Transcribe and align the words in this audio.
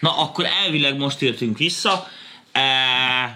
Na, 0.00 0.18
akkor 0.18 0.46
elvileg 0.64 0.96
most 0.96 1.22
értünk 1.22 1.58
vissza. 1.58 2.08
E, 2.52 2.62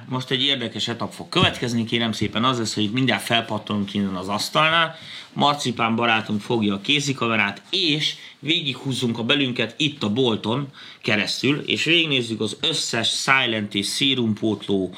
most 0.08 0.30
egy 0.30 0.42
érdekes 0.42 0.88
etap 0.88 1.12
fog 1.12 1.28
következni, 1.28 1.84
kérem 1.84 2.12
szépen 2.12 2.44
az 2.44 2.58
lesz, 2.58 2.74
hogy 2.74 2.90
mindjárt 2.90 3.22
felpattanunk 3.22 3.94
innen 3.94 4.14
az 4.14 4.28
asztalnál, 4.28 4.96
Marcipán 5.32 5.96
barátunk 5.96 6.40
fogja 6.40 6.74
a 6.74 6.80
kézikamerát, 6.80 7.62
és 7.70 8.14
végighúzzunk 8.38 9.18
a 9.18 9.24
belünket 9.24 9.74
itt 9.76 10.02
a 10.02 10.12
bolton 10.12 10.68
keresztül, 11.02 11.58
és 11.58 11.84
végignézzük 11.84 12.40
az 12.40 12.56
összes 12.60 13.08
Silent 13.08 13.74
és 13.74 13.86
szérumpótló 13.86 14.94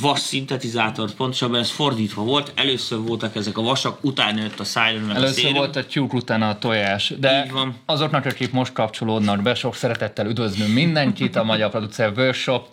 vas 0.00 0.20
szintetizátort, 0.20 1.14
pontosabban 1.14 1.58
ez 1.60 1.70
fordítva 1.70 2.22
volt, 2.22 2.52
először 2.54 2.98
voltak 2.98 3.36
ezek 3.36 3.58
a 3.58 3.62
vasak, 3.62 3.98
utána 4.04 4.40
jött 4.42 4.60
a 4.60 4.64
Silent 4.64 5.06
meg 5.06 5.16
Először 5.16 5.36
a 5.36 5.40
szérum. 5.40 5.54
volt 5.54 5.76
a 5.76 5.84
tyúk, 5.86 6.12
utána 6.14 6.48
a 6.48 6.58
tojás. 6.58 7.12
De 7.18 7.42
Így 7.46 7.52
van. 7.52 7.76
azoknak, 7.86 8.24
akik 8.24 8.52
most 8.52 8.72
kapcsolódnak 8.72 9.42
be, 9.42 9.54
sok 9.54 9.74
szeretettel 9.74 10.26
üdvözlünk 10.26 10.72
mindenkit, 10.74 11.36
a 11.36 11.44
Magyar 11.44 11.70
Producer 11.70 12.12
Workshop. 12.16 12.66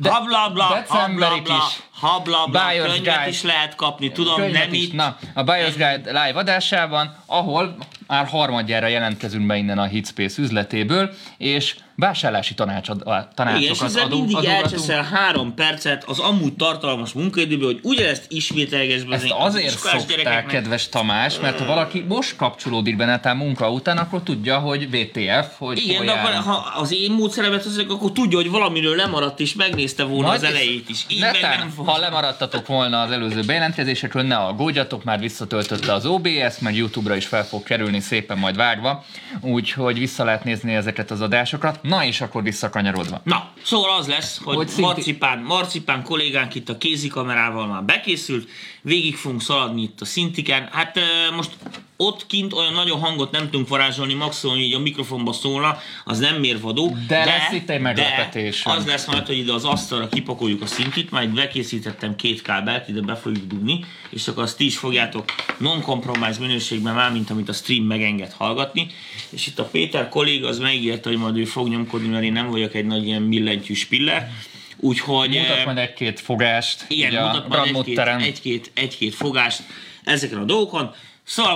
De, 0.00 0.10
habla, 0.10 0.50
bla, 0.52 0.68
decemberig 0.80 1.46
habla, 1.46 1.54
is. 1.68 1.82
habla, 2.00 2.46
bla, 2.46 2.60
Buyer's 2.60 2.82
könyvet 2.82 3.14
Guide. 3.16 3.28
is 3.28 3.42
lehet 3.42 3.74
kapni, 3.74 4.12
tudom, 4.12 4.34
Könyvet 4.34 4.62
nem 4.64 4.72
is. 4.72 4.82
itt. 4.84 4.92
Na, 4.92 5.16
a 5.34 5.44
Buyer's 5.44 5.74
Guide 5.76 6.00
live 6.26 6.32
adásában, 6.38 7.16
ahol 7.26 7.76
már 8.06 8.26
harmadjára 8.26 8.86
jelentkezünk 8.86 9.46
be 9.46 9.56
innen 9.56 9.78
a 9.78 9.84
Hitspace 9.84 10.42
üzletéből, 10.42 11.10
és 11.38 11.76
vásárlási 11.96 12.54
tanácsad, 12.54 13.02
tanácsokat 13.34 13.60
Igen, 13.60 13.72
és 13.72 13.80
ezzel 13.80 14.08
mindig 14.08 14.36
adogatunk. 14.36 14.62
elcseszel 14.62 15.02
három 15.02 15.54
percet 15.54 16.04
az 16.04 16.18
amúgy 16.18 16.54
tartalmas 16.54 17.12
munkaidőből, 17.12 17.66
hogy 17.66 17.80
ugyanezt 17.82 18.24
ismételgesd 18.28 19.08
be 19.08 19.14
Ezt 19.14 19.34
azért 19.38 19.78
szokták, 19.78 20.46
kedves 20.46 20.88
Tamás, 20.88 21.40
mert 21.40 21.58
ha 21.58 21.64
valaki 21.66 22.04
most 22.08 22.36
kapcsolódik 22.36 22.96
be 22.96 23.04
netán 23.04 23.36
munka 23.36 23.70
után, 23.70 23.96
akkor 23.98 24.22
tudja, 24.22 24.58
hogy 24.58 24.90
VTF, 24.90 25.58
hogy 25.58 25.78
Igen, 25.78 26.04
de 26.06 26.12
akkor, 26.12 26.30
ha 26.32 26.72
az 26.80 26.92
én 26.92 27.10
módszeremet 27.12 27.64
veszek, 27.64 27.90
akkor 27.90 28.12
tudja, 28.12 28.38
hogy 28.38 28.50
valamiről 28.50 28.96
lemaradt, 28.96 29.40
és 29.40 29.54
megnézte 29.54 30.04
volna 30.04 30.26
Majd 30.26 30.42
az 30.42 30.48
elejét 30.48 30.88
is. 30.88 31.04
Így 31.08 31.20
netán, 31.20 31.58
nem 31.58 31.68
fog. 31.68 31.88
ha 31.88 31.98
lemaradtatok 31.98 32.66
volna 32.66 33.00
az 33.00 33.10
előző 33.10 33.40
bejelentkezésekről, 33.40 34.22
ne 34.22 34.36
aggódjatok, 34.36 35.04
már 35.04 35.18
visszatöltötte 35.18 35.92
az 35.92 36.06
OBS, 36.06 36.58
meg 36.58 36.76
YouTube-ra 36.76 37.16
is 37.16 37.26
fel 37.26 37.44
fog 37.46 37.62
kerülni 37.62 38.00
szépen 38.00 38.38
majd 38.38 38.56
vágva, 38.56 39.04
úgyhogy 39.40 39.98
vissza 39.98 40.24
lehet 40.24 40.44
nézni 40.44 40.74
ezeket 40.74 41.10
az 41.10 41.20
adásokat. 41.20 41.78
Na 41.88 42.04
és 42.04 42.20
akkor 42.20 42.42
visszakanyarodva. 42.42 43.20
Na, 43.24 43.50
szóval 43.62 43.98
az 43.98 44.06
lesz, 44.06 44.40
hogy, 44.44 44.54
Hogy 44.56 44.66
szinti- 44.68 44.82
Marcipán, 44.82 45.38
Marcipán 45.38 46.02
kollégánk 46.02 46.54
itt 46.54 46.68
a 46.68 46.78
kézikamerával 46.78 47.66
már 47.66 47.82
bekészült, 47.84 48.48
végig 48.82 49.16
fogunk 49.16 49.42
szaladni 49.42 49.82
itt 49.82 50.00
a 50.00 50.04
szintiken. 50.04 50.68
Hát 50.72 50.98
most 51.36 51.50
ott 51.96 52.26
kint 52.26 52.52
olyan 52.52 52.72
nagyon 52.72 53.00
hangot 53.00 53.30
nem 53.30 53.44
tudunk 53.44 53.68
varázsolni, 53.68 54.14
maximum 54.14 54.56
így 54.56 54.74
a 54.74 54.78
mikrofonba 54.78 55.32
szólna, 55.32 55.78
az 56.04 56.18
nem 56.18 56.36
mérvadó. 56.36 56.96
De 57.08 57.24
lesz 57.24 57.52
itt 57.52 57.70
egy 57.70 57.80
meglepetés. 57.80 58.62
De 58.62 58.70
az 58.70 58.86
lesz 58.86 59.06
majd, 59.06 59.26
hogy 59.26 59.38
ide 59.38 59.52
az 59.52 59.64
asztalra 59.64 60.08
kipakoljuk 60.08 60.62
a 60.62 60.66
szintit, 60.66 61.10
majd 61.10 61.28
bekészítettem 61.28 62.16
két 62.16 62.42
kábelt, 62.42 62.88
ide 62.88 63.00
be 63.00 63.14
fogjuk 63.14 63.46
dugni, 63.46 63.84
és 64.10 64.28
akkor 64.28 64.42
azt 64.42 64.56
ti 64.56 64.64
is 64.64 64.76
fogjátok 64.76 65.24
non-compromise 65.58 66.40
minőségben 66.40 66.94
már, 66.94 67.12
mint 67.12 67.30
amit 67.30 67.48
a 67.48 67.52
stream 67.52 67.84
megenged 67.84 68.32
hallgatni. 68.32 68.86
És 69.30 69.46
itt 69.46 69.58
a 69.58 69.64
Péter 69.64 70.08
kolléga 70.08 70.48
az 70.48 70.58
megígérte, 70.58 71.08
hogy 71.08 71.18
majd 71.18 71.36
ő 71.36 71.44
fog 71.44 71.68
nyomkodni, 71.68 72.08
mert 72.08 72.24
én 72.24 72.32
nem 72.32 72.50
vagyok 72.50 72.74
egy 72.74 72.86
nagy 72.86 73.06
ilyen 73.06 73.28
billentyű 73.28 73.74
spiller. 73.74 74.30
Úgyhogy... 74.76 75.28
Mutat 75.28 75.56
eh, 75.56 75.64
majd 75.64 75.78
egy-két 75.78 76.20
fogást, 76.20 76.84
igen, 76.88 77.26
mutat 77.26 77.48
majd 77.48 77.76
egy-két, 77.76 77.98
egy-két, 77.98 78.70
egy-két 78.74 79.14
fogást 79.14 79.62
ezeken 80.04 80.38
a 80.38 80.44
dolgokon. 80.44 80.94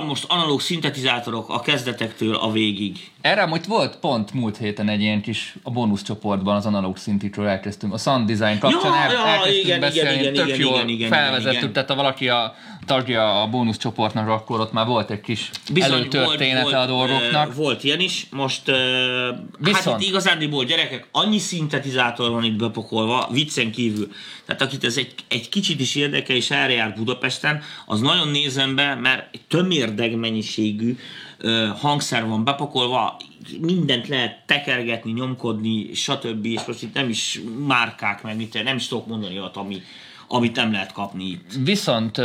Most 0.05 0.25
analóg 0.27 0.61
szintetizátorok 0.61 1.49
a 1.49 1.59
kezdetektől 1.59 2.35
a 2.35 2.51
végig. 2.51 3.11
Erre 3.21 3.41
amúgy 3.41 3.67
volt 3.67 3.95
pont 3.99 4.33
múlt 4.33 4.57
héten 4.57 4.89
egy 4.89 5.01
ilyen 5.01 5.21
kis 5.21 5.55
a 5.63 5.71
bónuszcsoportban 5.71 6.55
az 6.55 6.65
analóg 6.65 6.97
szintitről 6.97 7.47
elkezdtünk. 7.47 7.93
A 7.93 7.97
sound 7.97 8.31
design 8.31 8.59
kapcsán 8.59 8.91
Ja, 8.91 8.97
el, 9.03 9.11
ja, 9.11 9.25
elkezdtünk 9.25 9.65
igen, 9.65 9.79
beszélni, 9.79 10.19
igen, 10.19 10.33
tök 10.33 10.47
igen, 10.47 10.59
jól 10.59 10.73
igen, 10.75 10.87
igen, 10.87 11.09
felvezettük, 11.09 11.59
igen. 11.59 11.73
tehát 11.73 11.89
ha 11.89 11.95
valaki 11.95 12.29
a 12.29 12.55
tagja 12.85 13.41
a 13.41 13.47
bónuszcsoportnak, 13.47 14.27
akkor 14.27 14.59
ott 14.59 14.71
már 14.71 14.85
volt 14.85 15.09
egy 15.11 15.21
kis 15.21 15.49
előtörténete 15.75 16.79
a 16.79 16.85
dolgoknak. 16.85 17.49
ö, 17.51 17.55
Volt 17.55 17.83
ilyen 17.83 17.99
is, 17.99 18.27
most 18.31 18.67
uh, 18.69 18.75
hát 18.75 19.39
Viszont- 19.59 20.01
itt 20.01 20.07
igazándiból 20.07 20.63
gyerekek, 20.65 21.07
annyi 21.11 21.37
szintetizátor 21.37 22.31
van 22.31 22.43
itt 22.43 22.57
bepakolva, 22.57 23.27
viccen 23.31 23.71
kívül. 23.71 24.07
Tehát 24.45 24.61
akit 24.61 24.83
ez 24.83 24.97
egy, 24.97 25.13
egy 25.27 25.49
kicsit 25.49 25.79
is 25.79 25.95
érdekel, 25.95 26.35
és 26.35 26.51
erre 26.51 26.73
jár 26.73 26.93
Budapesten, 26.93 27.61
az 27.85 27.99
nagyon 27.99 28.27
nézem 28.27 28.75
be, 28.75 28.95
mert 28.95 29.27
egy 29.33 29.41
tömérdeg 29.47 30.15
mennyiségű 30.15 30.97
hangszer 31.79 32.27
van 32.27 32.43
bepakolva, 32.43 33.17
mindent 33.59 34.07
lehet 34.07 34.43
tekergetni, 34.45 35.11
nyomkodni, 35.11 35.93
stb. 35.93 36.45
És 36.45 36.65
most 36.67 36.83
itt 36.83 36.93
nem 36.93 37.09
is 37.09 37.41
márkák, 37.67 38.23
meg 38.23 38.35
mit, 38.37 38.63
nem 38.63 38.75
is 38.75 38.87
tudok 38.87 39.07
mondani 39.07 39.39
olyat, 39.39 39.57
ami, 39.57 39.81
amit 40.27 40.55
nem 40.55 40.71
lehet 40.71 40.91
kapni 40.91 41.23
itt. 41.23 41.53
Viszont 41.63 42.21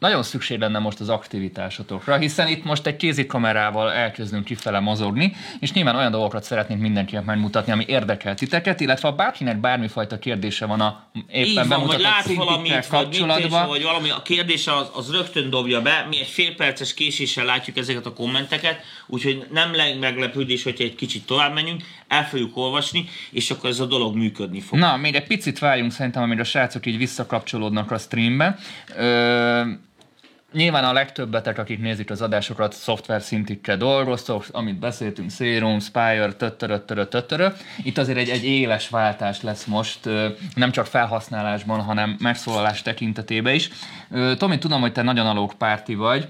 nagyon 0.00 0.22
szükség 0.22 0.58
lenne 0.58 0.78
most 0.78 1.00
az 1.00 1.08
aktivitásotokra, 1.08 2.16
hiszen 2.16 2.48
itt 2.48 2.64
most 2.64 2.86
egy 2.86 2.96
kézikamerával 2.96 3.92
elkezdünk 3.92 4.44
kifele 4.44 4.80
mozogni, 4.80 5.32
és 5.58 5.72
nyilván 5.72 5.96
olyan 5.96 6.10
dolgokat 6.10 6.44
szeretnénk 6.44 6.80
mindenkinek 6.80 7.24
megmutatni, 7.24 7.72
ami 7.72 7.84
érdekel 7.88 8.34
titeket, 8.34 8.80
illetve 8.80 9.08
ha 9.08 9.14
bárkinek 9.14 9.60
bármifajta 9.60 10.18
kérdése 10.18 10.66
van 10.66 10.80
a 10.80 11.04
éppen 11.30 11.68
van, 11.68 11.86
vagy 11.86 12.00
lát 12.00 12.34
valamit, 12.34 12.70
vagy, 12.70 12.78
mit, 12.78 12.86
kapcsolatban, 12.86 13.68
vagy 13.68 13.82
valami, 13.82 14.10
a 14.10 14.22
kérdése 14.22 14.76
az, 14.76 14.90
az 14.94 15.10
rögtön 15.10 15.50
dobja 15.50 15.82
be, 15.82 16.06
mi 16.08 16.18
egy 16.18 16.26
fél 16.26 16.54
perces 16.54 16.94
késéssel 16.94 17.44
látjuk 17.44 17.76
ezeket 17.76 18.06
a 18.06 18.12
kommenteket, 18.12 18.80
úgyhogy 19.06 19.46
nem 19.50 19.74
le 19.74 19.94
meglepődés, 19.94 20.62
hogyha 20.62 20.84
egy 20.84 20.94
kicsit 20.94 21.26
tovább 21.26 21.54
menjünk, 21.54 21.82
el 22.08 22.28
fogjuk 22.28 22.56
olvasni, 22.56 23.08
és 23.30 23.50
akkor 23.50 23.70
ez 23.70 23.80
a 23.80 23.86
dolog 23.86 24.16
működni 24.16 24.60
fog. 24.60 24.78
Na, 24.78 24.96
még 24.96 25.14
egy 25.14 25.26
picit 25.26 25.58
várjunk 25.58 25.92
szerintem, 25.92 26.22
amíg 26.22 26.40
a 26.40 26.44
srácok 26.44 26.86
így 26.86 26.96
visszakapcsolódnak 26.96 27.90
a 27.90 27.98
streambe. 27.98 28.58
Ö, 28.96 29.62
nyilván 30.52 30.84
a 30.84 30.92
legtöbbetek, 30.92 31.58
akik 31.58 31.80
nézik 31.80 32.10
az 32.10 32.22
adásokat, 32.22 32.72
szoftver 32.72 33.22
szintikkel 33.22 33.76
dolgoztok, 33.76 34.44
amit 34.52 34.78
beszéltünk, 34.78 35.30
Serum, 35.30 35.80
Spire, 35.80 36.32
töttörö, 36.32 36.76
töttörö, 36.76 37.04
töttörö. 37.04 37.48
Itt 37.82 37.98
azért 37.98 38.18
egy, 38.18 38.28
egy 38.28 38.44
éles 38.44 38.88
váltás 38.88 39.42
lesz 39.42 39.64
most, 39.64 39.98
nem 40.54 40.70
csak 40.70 40.86
felhasználásban, 40.86 41.80
hanem 41.80 42.16
megszólalás 42.18 42.82
tekintetében 42.82 43.54
is. 43.54 43.70
Tomi, 44.38 44.58
tudom, 44.58 44.80
hogy 44.80 44.92
te 44.92 45.02
nagyon 45.02 45.26
analóg 45.26 45.54
párti 45.54 45.94
vagy. 45.94 46.28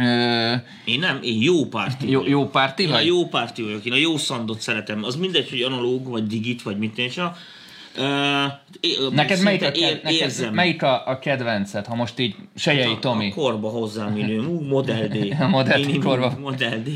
Ö, 0.00 0.54
Én 0.84 0.98
nem, 0.98 1.18
én 1.22 1.42
jó 1.42 1.66
párti 1.66 2.10
jó, 2.10 2.18
vagyok. 2.20 2.32
jó 2.32 2.48
párti 2.48 2.82
Én 2.82 2.88
a 2.88 2.92
vagy? 2.92 3.06
jó 3.06 3.26
párti 3.28 3.62
vagyok, 3.62 3.84
én 3.84 3.92
a 3.92 3.96
jó 3.96 4.16
szandot 4.16 4.60
szeretem. 4.60 5.04
Az 5.04 5.16
mindegy, 5.16 5.50
hogy 5.50 5.62
analóg, 5.62 6.08
vagy 6.08 6.26
digit, 6.26 6.62
vagy 6.62 6.78
mit 6.78 6.96
nincs. 6.96 7.16
Uh, 8.00 9.10
Neked 9.12 9.42
melyik, 9.42 9.62
a, 9.62 9.66
ér, 9.66 10.00
neked 10.02 10.20
érzem. 10.20 10.54
melyik 10.54 10.82
a, 10.82 11.06
a 11.06 11.18
kedvenced, 11.18 11.86
ha 11.86 11.94
most 11.94 12.18
így 12.18 12.34
Sejei 12.56 12.98
Tomi? 13.00 13.30
A 13.30 13.34
korba 13.34 13.68
hozzám 13.68 14.12
minőm. 14.12 14.48
Ú, 14.48 14.60
Model 14.60 15.08
D. 15.08 15.34
A 15.40 15.48
Model 15.48 15.80
D 15.80 15.98
korba. 16.04 16.32
Model 16.40 16.82
D. 16.82 16.88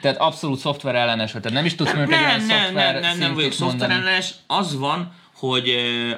Tehát 0.00 0.16
abszolút 0.16 0.58
szoftver 0.58 0.94
ellenes, 0.94 1.30
tehát 1.30 1.52
nem 1.52 1.64
is 1.64 1.74
tudsz 1.74 1.92
mondjuk 1.92 2.12
egy 2.12 2.20
ilyen 2.20 2.44
nem, 2.44 2.58
szoftver 2.58 2.92
nem, 2.92 3.00
nem, 3.02 3.18
nem 3.18 3.34
vagyok 3.34 3.52
szintit 3.52 3.60
mondani. 3.60 3.92
szoftverellenes. 3.92 4.34
Az 4.46 4.78
van, 4.78 5.12
hogy 5.40 5.74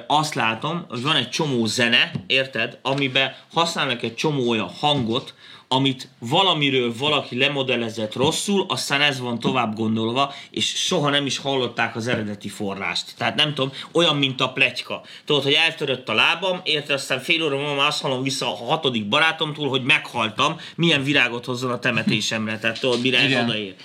azt 0.07 0.33
látom, 0.33 0.85
hogy 0.89 1.01
van 1.01 1.15
egy 1.15 1.29
csomó 1.29 1.65
zene, 1.65 2.11
érted, 2.27 2.77
amiben 2.81 3.33
használnak 3.53 4.01
egy 4.03 4.15
csomó 4.15 4.49
olyan 4.49 4.69
hangot, 4.79 5.33
amit 5.73 6.07
valamiről 6.19 6.93
valaki 6.97 7.37
lemodellezett 7.37 8.15
rosszul, 8.15 8.65
aztán 8.67 9.01
ez 9.01 9.19
van 9.19 9.39
tovább 9.39 9.75
gondolva, 9.75 10.33
és 10.49 10.65
soha 10.65 11.09
nem 11.09 11.25
is 11.25 11.37
hallották 11.37 11.95
az 11.95 12.07
eredeti 12.07 12.49
forrást. 12.49 13.13
Tehát 13.17 13.35
nem 13.35 13.53
tudom, 13.53 13.71
olyan, 13.91 14.15
mint 14.15 14.41
a 14.41 14.49
pletyka. 14.49 15.01
Tudod, 15.25 15.43
hogy 15.43 15.53
eltörött 15.53 16.09
a 16.09 16.13
lábam, 16.13 16.61
érted, 16.63 16.95
aztán 16.95 17.19
fél 17.19 17.43
óra 17.43 17.57
múlva 17.57 17.85
azt 17.85 18.01
hallom 18.01 18.23
vissza 18.23 18.47
a 18.47 18.65
hatodik 18.65 19.07
barátomtól, 19.07 19.69
hogy 19.69 19.83
meghaltam, 19.83 20.59
milyen 20.75 21.03
virágot 21.03 21.45
hozzon 21.45 21.71
a 21.71 21.79
temetésemre. 21.79 22.59
Tehát 22.59 22.79
tudod, 22.79 23.01
mire 23.01 23.17
ez 23.17 23.29
Igen. 23.29 23.43
odaér. 23.43 23.75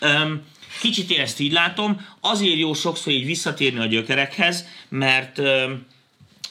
Um, 0.00 0.42
kicsit 0.80 1.10
én 1.10 1.20
ezt 1.20 1.40
így 1.40 1.52
látom, 1.52 2.06
azért 2.20 2.58
jó 2.58 2.74
sokszor 2.74 3.12
így 3.12 3.24
visszatérni 3.26 3.78
a 3.78 3.86
gyökerekhez, 3.86 4.66
mert 4.88 5.38
um, 5.38 5.86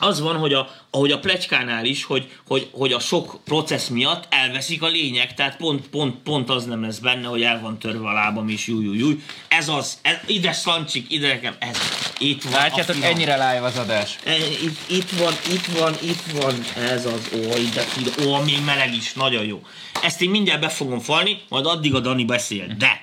az 0.03 0.19
van, 0.19 0.35
hogy 0.35 0.53
a, 0.53 0.69
ahogy 0.91 1.11
a 1.11 1.19
plecskánál 1.19 1.85
is, 1.85 2.03
hogy, 2.03 2.31
hogy, 2.47 2.69
hogy 2.71 2.91
a 2.91 2.99
sok 2.99 3.39
processz 3.45 3.87
miatt 3.87 4.27
elveszik 4.29 4.81
a 4.81 4.87
lényeg, 4.87 5.33
tehát 5.33 5.57
pont, 5.57 5.87
pont, 5.87 6.15
pont 6.23 6.49
az 6.49 6.65
nem 6.65 6.81
lesz 6.81 6.97
benne, 6.97 7.27
hogy 7.27 7.41
el 7.41 7.59
van 7.59 7.79
törve 7.79 8.07
a 8.07 8.13
lábam, 8.13 8.49
és 8.49 8.67
júj, 8.67 8.83
júj, 8.83 8.97
júj. 8.97 9.23
Ez 9.47 9.69
az, 9.69 9.97
ez, 10.01 10.15
ide 10.25 10.51
szancsik, 10.51 11.11
ide 11.11 11.27
nekem, 11.27 11.55
ez, 11.59 11.77
itt 12.17 12.43
van 12.43 12.53
Látjátok, 12.53 13.03
ennyire 13.03 13.33
live 13.33 13.65
az 13.65 13.77
adás. 13.77 14.17
E, 14.23 14.35
Itt, 14.37 14.89
itt 14.89 15.09
van, 15.09 15.33
itt 15.51 15.65
van, 15.65 15.95
itt 16.01 16.23
van, 16.41 16.53
ez 16.75 17.05
az, 17.05 17.29
ó, 17.35 17.57
ide, 17.57 17.85
ide, 17.99 18.27
ó, 18.27 18.41
még 18.43 18.63
meleg 18.65 18.93
is, 18.95 19.13
nagyon 19.13 19.45
jó. 19.45 19.61
Ezt 20.01 20.21
én 20.21 20.29
mindjárt 20.29 20.61
be 20.61 20.69
fogom 20.69 20.99
falni, 20.99 21.41
majd 21.49 21.65
addig 21.65 21.95
a 21.95 21.99
Dani 21.99 22.25
beszél, 22.25 22.67
de... 22.77 23.01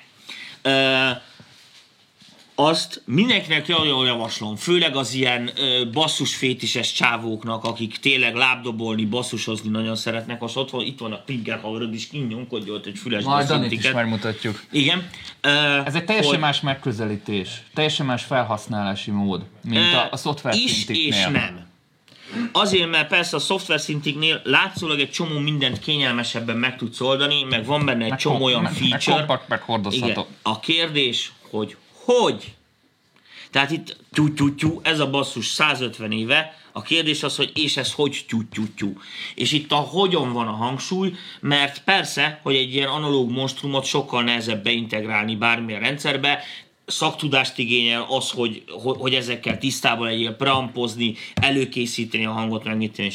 Uh, 0.65 1.23
azt 2.55 3.03
mindenkinek 3.05 3.69
nagyon 3.69 4.07
javaslom, 4.07 4.57
főleg 4.57 4.97
az 4.97 5.15
ilyen 5.15 5.51
ö, 5.57 5.91
basszusfétises 5.93 6.93
csávóknak, 6.93 7.65
akik 7.65 7.97
tényleg 7.99 8.35
lábdobolni, 8.35 9.05
basszusozni 9.05 9.69
nagyon 9.71 9.97
szeretnek, 9.97 10.43
az 10.43 10.57
ott 10.57 10.71
van, 10.71 10.85
itt 10.85 10.99
van 10.99 11.13
a 11.13 11.17
Pinker 11.17 11.61
haverod 11.61 11.95
is, 11.95 12.09
kinyomkodja 12.09 12.73
ott 12.73 12.87
egy 12.87 12.99
füles 12.99 13.25
Majd 13.25 13.47
Danit 13.49 13.73
is 13.73 13.91
megmutatjuk. 13.93 14.63
Igen. 14.71 15.09
Ö, 15.41 15.49
Ez 15.85 15.95
egy 15.95 16.05
teljesen 16.05 16.31
hogy- 16.31 16.41
más 16.41 16.61
megközelítés, 16.61 17.49
teljesen 17.75 18.07
más 18.07 18.23
felhasználási 18.23 19.11
mód, 19.11 19.43
mint 19.65 19.95
a, 19.95 20.09
a 20.11 20.17
szoftver 20.17 20.55
is 20.55 20.89
és 20.89 21.23
nem. 21.25 21.69
Azért, 22.53 22.91
mert 22.91 23.09
persze 23.09 23.37
a 23.37 23.41
szoftver 23.41 23.81
szintiknél 23.81 24.41
látszólag 24.45 25.01
egy 25.01 25.11
csomó 25.11 25.39
mindent 25.39 25.79
kényelmesebben 25.79 26.57
meg 26.57 26.77
tudsz 26.77 27.01
oldani, 27.01 27.43
meg 27.43 27.65
van 27.65 27.85
benne 27.85 28.05
egy 28.05 28.11
Meg 28.11 28.19
csomó 28.19 28.45
olyan 28.45 28.63
meg- 28.63 28.73
meg 28.73 28.89
feature. 28.89 29.17
kompakt, 29.17 29.49
meg 29.49 29.61
hordozható. 29.61 30.07
Igen. 30.11 30.25
A 30.43 30.61
kérdés, 30.61 31.33
hogy 31.51 31.77
hogy? 32.11 32.55
Tehát 33.51 33.71
itt 33.71 33.97
tyú, 34.13 34.35
tyú, 34.35 34.55
tyú, 34.55 34.81
ez 34.83 34.99
a 34.99 35.11
basszus 35.11 35.47
150 35.47 36.13
éve, 36.13 36.59
a 36.73 36.83
kérdés 36.83 37.23
az, 37.23 37.37
hogy 37.37 37.53
és 37.55 37.77
ez 37.77 37.93
hogy 37.93 38.25
tyú, 38.29 38.49
tyú, 38.49 38.65
tyú. 38.77 39.01
És 39.35 39.53
itt 39.53 39.73
a 39.73 39.77
hogyan 39.77 40.33
van 40.33 40.47
a 40.47 40.53
hangsúly, 40.53 41.13
mert 41.41 41.85
persze, 41.85 42.41
hogy 42.43 42.55
egy 42.55 42.75
ilyen 42.75 42.89
analóg 42.89 43.31
monstrumot 43.31 43.85
sokkal 43.85 44.23
nehezebb 44.23 44.63
beintegrálni 44.63 45.37
bármilyen 45.37 45.81
rendszerbe, 45.81 46.43
szaktudást 46.87 47.59
igényel 47.59 48.07
az, 48.09 48.31
hogy, 48.31 48.63
hogy, 48.67 48.97
hogy 48.99 49.15
ezekkel 49.15 49.59
tisztában 49.59 50.07
legyél, 50.07 50.33
preampozni, 50.33 51.15
előkészíteni 51.35 52.27
a 52.27 52.33
hangot, 52.33 52.65
meg 52.65 52.77
mit 52.77 52.93
tenni. 52.93 53.13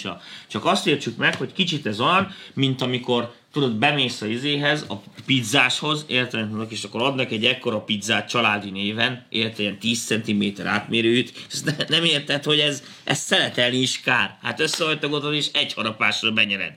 Csak 0.47 0.65
azt 0.65 0.87
értsük 0.87 1.17
meg, 1.17 1.35
hogy 1.35 1.53
kicsit 1.53 1.85
ez 1.85 1.99
olyan, 1.99 2.31
mint 2.53 2.81
amikor 2.81 3.33
tudod, 3.55 3.75
bemész 3.75 4.21
a 4.21 4.25
izéhez, 4.25 4.85
a 4.89 4.93
pizzáshoz, 5.25 6.05
érted, 6.07 6.49
és 6.69 6.83
akkor 6.83 7.01
adnak 7.01 7.31
egy 7.31 7.45
ekkora 7.45 7.79
pizzát 7.79 8.29
családi 8.29 8.69
néven, 8.69 9.25
érted, 9.29 9.59
ilyen 9.59 9.79
10 9.79 10.05
cm 10.05 10.43
átmérőt, 10.65 11.33
és 11.51 11.59
ne, 11.59 11.73
nem 11.87 12.03
érted, 12.03 12.43
hogy 12.43 12.59
ez, 12.59 12.83
ez 13.03 13.19
szeletelni 13.19 13.77
is 13.77 13.99
kár. 13.99 14.37
Hát 14.41 14.59
összehajtogatod, 14.59 15.33
és 15.33 15.47
egy 15.53 15.73
harapásra 15.73 16.31
benyered. 16.31 16.73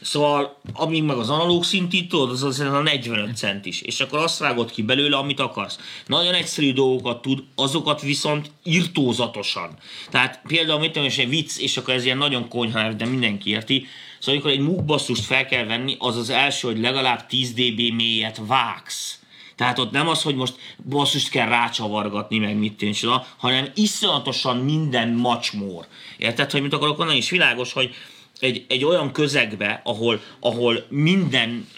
Szóval, 0.00 0.60
amíg 0.72 1.02
meg 1.02 1.16
az 1.16 1.30
analóg 1.30 1.64
szintít, 1.64 2.08
tudod, 2.08 2.30
az 2.30 2.42
az 2.42 2.60
a 2.60 2.80
45 2.80 3.36
centis, 3.36 3.80
és 3.80 4.00
akkor 4.00 4.18
azt 4.18 4.38
vágod 4.38 4.70
ki 4.70 4.82
belőle, 4.82 5.16
amit 5.16 5.40
akarsz. 5.40 5.78
Nagyon 6.06 6.34
egyszerű 6.34 6.72
dolgokat 6.72 7.22
tud, 7.22 7.44
azokat 7.54 8.00
viszont 8.00 8.50
irtózatosan. 8.62 9.76
Tehát 10.10 10.40
például, 10.46 10.78
mit 10.78 10.92
tudom, 10.92 11.08
és 11.08 11.18
egy 11.18 11.28
vicc, 11.28 11.58
és 11.58 11.76
akkor 11.76 11.94
ez 11.94 12.04
ilyen 12.04 12.18
nagyon 12.18 12.48
konyha, 12.48 12.92
de 12.92 13.06
mindenki 13.06 13.50
érti, 13.50 13.86
Szóval 14.18 14.40
amikor 14.40 14.50
egy 14.50 14.60
MOOC 14.60 14.84
basszust 14.84 15.24
fel 15.24 15.46
kell 15.46 15.64
venni, 15.64 15.96
az 15.98 16.16
az 16.16 16.30
első, 16.30 16.68
hogy 16.68 16.78
legalább 16.80 17.26
10 17.26 17.52
dB 17.52 17.80
mélyet 17.94 18.40
vágsz. 18.46 19.18
Tehát 19.56 19.78
ott 19.78 19.90
nem 19.90 20.08
az, 20.08 20.22
hogy 20.22 20.34
most 20.34 20.54
basszust 20.88 21.30
kell 21.30 21.48
rácsavargatni, 21.48 22.38
meg 22.38 22.56
mit 22.56 22.76
tűncs, 22.76 23.04
hanem 23.36 23.68
iszonyatosan 23.74 24.56
minden 24.56 25.08
macsmór. 25.08 25.86
Érted, 26.16 26.50
hogy 26.50 26.62
mit 26.62 26.72
akarok 26.72 26.96
mondani? 26.96 27.18
És 27.18 27.30
világos, 27.30 27.72
hogy 27.72 27.94
egy, 28.40 28.64
egy 28.68 28.84
olyan 28.84 29.12
közegbe, 29.12 29.80
ahol, 29.84 30.20
ahol 30.40 30.86
minden 30.88 31.68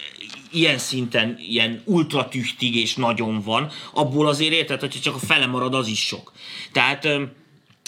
ilyen 0.53 0.79
szinten 0.79 1.37
ilyen 1.39 1.83
ultratüchtig 1.85 2.77
és 2.77 2.95
nagyon 2.95 3.43
van, 3.43 3.71
abból 3.93 4.29
azért 4.29 4.53
érted, 4.53 4.81
hogyha 4.81 5.01
csak 5.01 5.15
a 5.15 5.19
fele 5.19 5.47
marad, 5.47 5.75
az 5.75 5.87
is 5.87 6.07
sok. 6.07 6.33
Tehát 6.73 7.09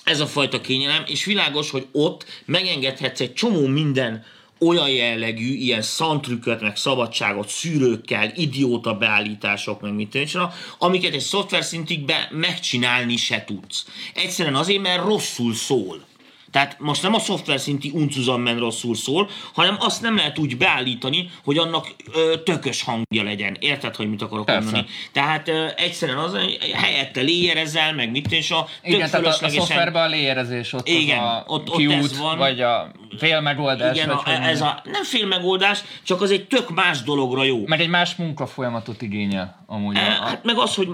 ez 0.04 0.20
a 0.20 0.26
fajta 0.26 0.60
kényelem, 0.60 1.02
és 1.06 1.24
világos, 1.24 1.70
hogy 1.70 1.86
ott 1.92 2.42
megengedhetsz 2.44 3.20
egy 3.20 3.34
csomó 3.34 3.66
minden 3.66 4.24
olyan 4.66 4.90
jellegű, 4.90 5.54
ilyen 5.54 5.82
szantrükköt, 5.82 6.60
meg 6.60 6.76
szabadságot, 6.76 7.48
szűrőkkel, 7.48 8.32
idióta 8.34 8.94
beállítások, 8.94 9.80
meg 9.80 9.94
mit 9.94 10.30
tudom, 10.30 10.50
amiket 10.78 11.14
egy 11.14 11.20
szoftver 11.20 11.64
szintig 11.64 12.04
be 12.04 12.28
megcsinálni 12.30 13.16
se 13.16 13.44
tudsz. 13.44 13.86
Egyszerűen 14.14 14.54
azért, 14.54 14.82
mert 14.82 15.04
rosszul 15.04 15.54
szól. 15.54 16.04
Tehát 16.52 16.76
most 16.78 17.02
nem 17.02 17.14
a 17.14 17.18
szoftver 17.18 17.60
szinti 17.60 17.90
uncuzammen 17.94 18.58
rosszul 18.58 18.94
szól, 18.94 19.28
hanem 19.54 19.76
azt 19.78 20.02
nem 20.02 20.16
lehet 20.16 20.38
úgy 20.38 20.56
beállítani, 20.56 21.30
hogy 21.44 21.58
annak 21.58 21.86
ö, 22.14 22.34
tökös 22.44 22.82
hangja 22.82 23.22
legyen. 23.22 23.56
Érted, 23.60 23.96
hogy 23.96 24.08
mit 24.10 24.22
akarok 24.22 24.44
Persze. 24.44 24.62
mondani? 24.62 24.86
Tehát 25.12 25.48
ö, 25.48 25.66
egyszerűen 25.76 26.18
az, 26.18 26.36
helyette 26.74 27.20
léjerezel, 27.20 27.94
meg 27.94 28.10
mit 28.10 28.32
és 28.32 28.50
a 28.50 28.68
tök 28.82 28.94
Igen, 28.94 29.10
tehát 29.10 29.26
a, 29.26 29.44
a 29.44 29.48
szoftverben 29.48 30.02
a 30.02 30.08
léjerezés 30.08 30.72
ott 30.72 30.88
Igen, 30.88 31.18
az 31.18 31.24
a 31.24 31.44
ott- 31.46 31.68
ott 31.70 31.76
kiút, 31.76 31.92
ez 31.94 32.18
van. 32.18 32.38
vagy 32.38 32.60
a 32.60 32.90
fél 33.18 33.40
megoldás, 33.40 33.96
Igen, 33.96 34.08
vagy 34.24 34.34
a, 34.34 34.42
ez 34.42 34.60
a 34.60 34.80
nem 34.84 35.04
fél 35.04 35.26
megoldás, 35.26 35.80
csak 36.02 36.20
az 36.22 36.30
egy 36.30 36.46
tök 36.46 36.70
más 36.74 37.02
dologra 37.02 37.44
jó. 37.44 37.66
Meg 37.66 37.80
egy 37.80 37.88
más 37.88 38.14
munkafolyamatot 38.14 39.02
igényel 39.02 39.64
amúgy. 39.66 39.96
E, 39.96 40.00
A, 40.00 40.04
a, 40.22 40.26
Hát 40.26 40.44
meg 40.44 40.58
az, 40.58 40.74
hogy 40.74 40.88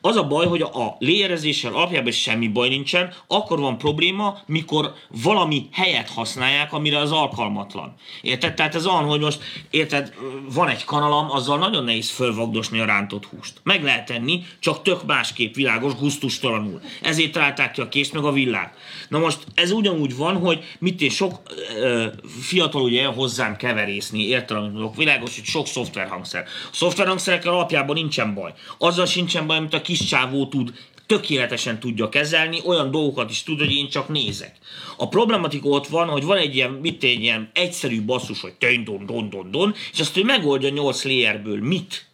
az 0.00 0.16
a 0.16 0.26
baj, 0.26 0.46
hogy 0.46 0.60
a 0.62 0.96
léjerezéssel 0.98 1.72
alapjában 1.74 2.12
semmi 2.12 2.48
baj 2.48 2.68
nincsen, 2.68 3.12
akkor 3.26 3.58
van 3.60 3.78
probléma, 3.78 4.38
mikor 4.46 4.87
valami 5.22 5.68
helyet 5.72 6.10
használják, 6.10 6.72
amire 6.72 6.98
az 6.98 7.12
alkalmatlan. 7.12 7.94
Érted? 8.22 8.54
Tehát 8.54 8.74
ez 8.74 8.86
olyan, 8.86 9.04
hogy 9.04 9.20
most, 9.20 9.42
érted, 9.70 10.14
van 10.52 10.68
egy 10.68 10.84
kanalam, 10.84 11.30
azzal 11.30 11.58
nagyon 11.58 11.84
nehéz 11.84 12.10
fölvagdosni 12.10 12.80
a 12.80 12.84
rántott 12.84 13.26
húst. 13.26 13.60
Meg 13.62 13.82
lehet 13.82 14.06
tenni, 14.06 14.42
csak 14.60 14.82
tök 14.82 15.06
másképp 15.06 15.54
világos, 15.54 15.94
gusztustalanul. 15.94 16.80
Ezért 17.02 17.32
találták 17.32 17.72
ki 17.72 17.80
a 17.80 17.88
kést 17.88 18.12
meg 18.12 18.24
a 18.24 18.32
villát. 18.32 18.76
Na 19.08 19.18
most 19.18 19.38
ez 19.54 19.70
ugyanúgy 19.70 20.16
van, 20.16 20.36
hogy 20.36 20.64
mit 20.78 21.00
én 21.00 21.10
sok 21.10 21.40
ö, 21.76 22.06
fiatal 22.40 22.82
ugye 22.82 23.06
hozzám 23.06 23.56
keverészni, 23.56 24.26
érted, 24.26 24.56
amit 24.56 24.72
mondok, 24.72 24.96
világos, 24.96 25.34
hogy 25.34 25.44
sok 25.44 25.66
szoftverhangszer. 25.66 26.44
A 26.70 26.74
szoftverhangszerekkel 26.74 27.52
alapjában 27.52 27.94
nincsen 27.94 28.34
baj. 28.34 28.52
Azzal 28.78 29.06
sincsen 29.06 29.46
baj, 29.46 29.56
amit 29.56 29.74
a 29.74 29.80
kis 29.80 30.04
csávó 30.04 30.46
tud 30.46 30.72
tökéletesen 31.08 31.80
tudja 31.80 32.08
kezelni, 32.08 32.60
olyan 32.64 32.90
dolgokat 32.90 33.30
is 33.30 33.42
tud, 33.42 33.58
hogy 33.58 33.72
én 33.72 33.88
csak 33.88 34.08
nézek. 34.08 34.56
A 34.96 35.08
problematika 35.08 35.68
ott 35.68 35.86
van, 35.86 36.08
hogy 36.08 36.24
van 36.24 36.36
egy 36.36 36.54
ilyen, 36.54 36.70
mit 36.70 37.04
egy 37.04 37.22
ilyen 37.22 37.50
egyszerű 37.54 38.02
basszus, 38.02 38.40
hogy 38.40 38.52
tön, 38.52 38.84
don, 38.84 39.06
don, 39.06 39.30
don, 39.30 39.50
don, 39.50 39.74
és 39.92 40.00
azt 40.00 40.16
ő 40.16 40.24
megoldja 40.24 40.68
8 40.68 41.04
layerből. 41.04 41.60
Mit? 41.60 42.06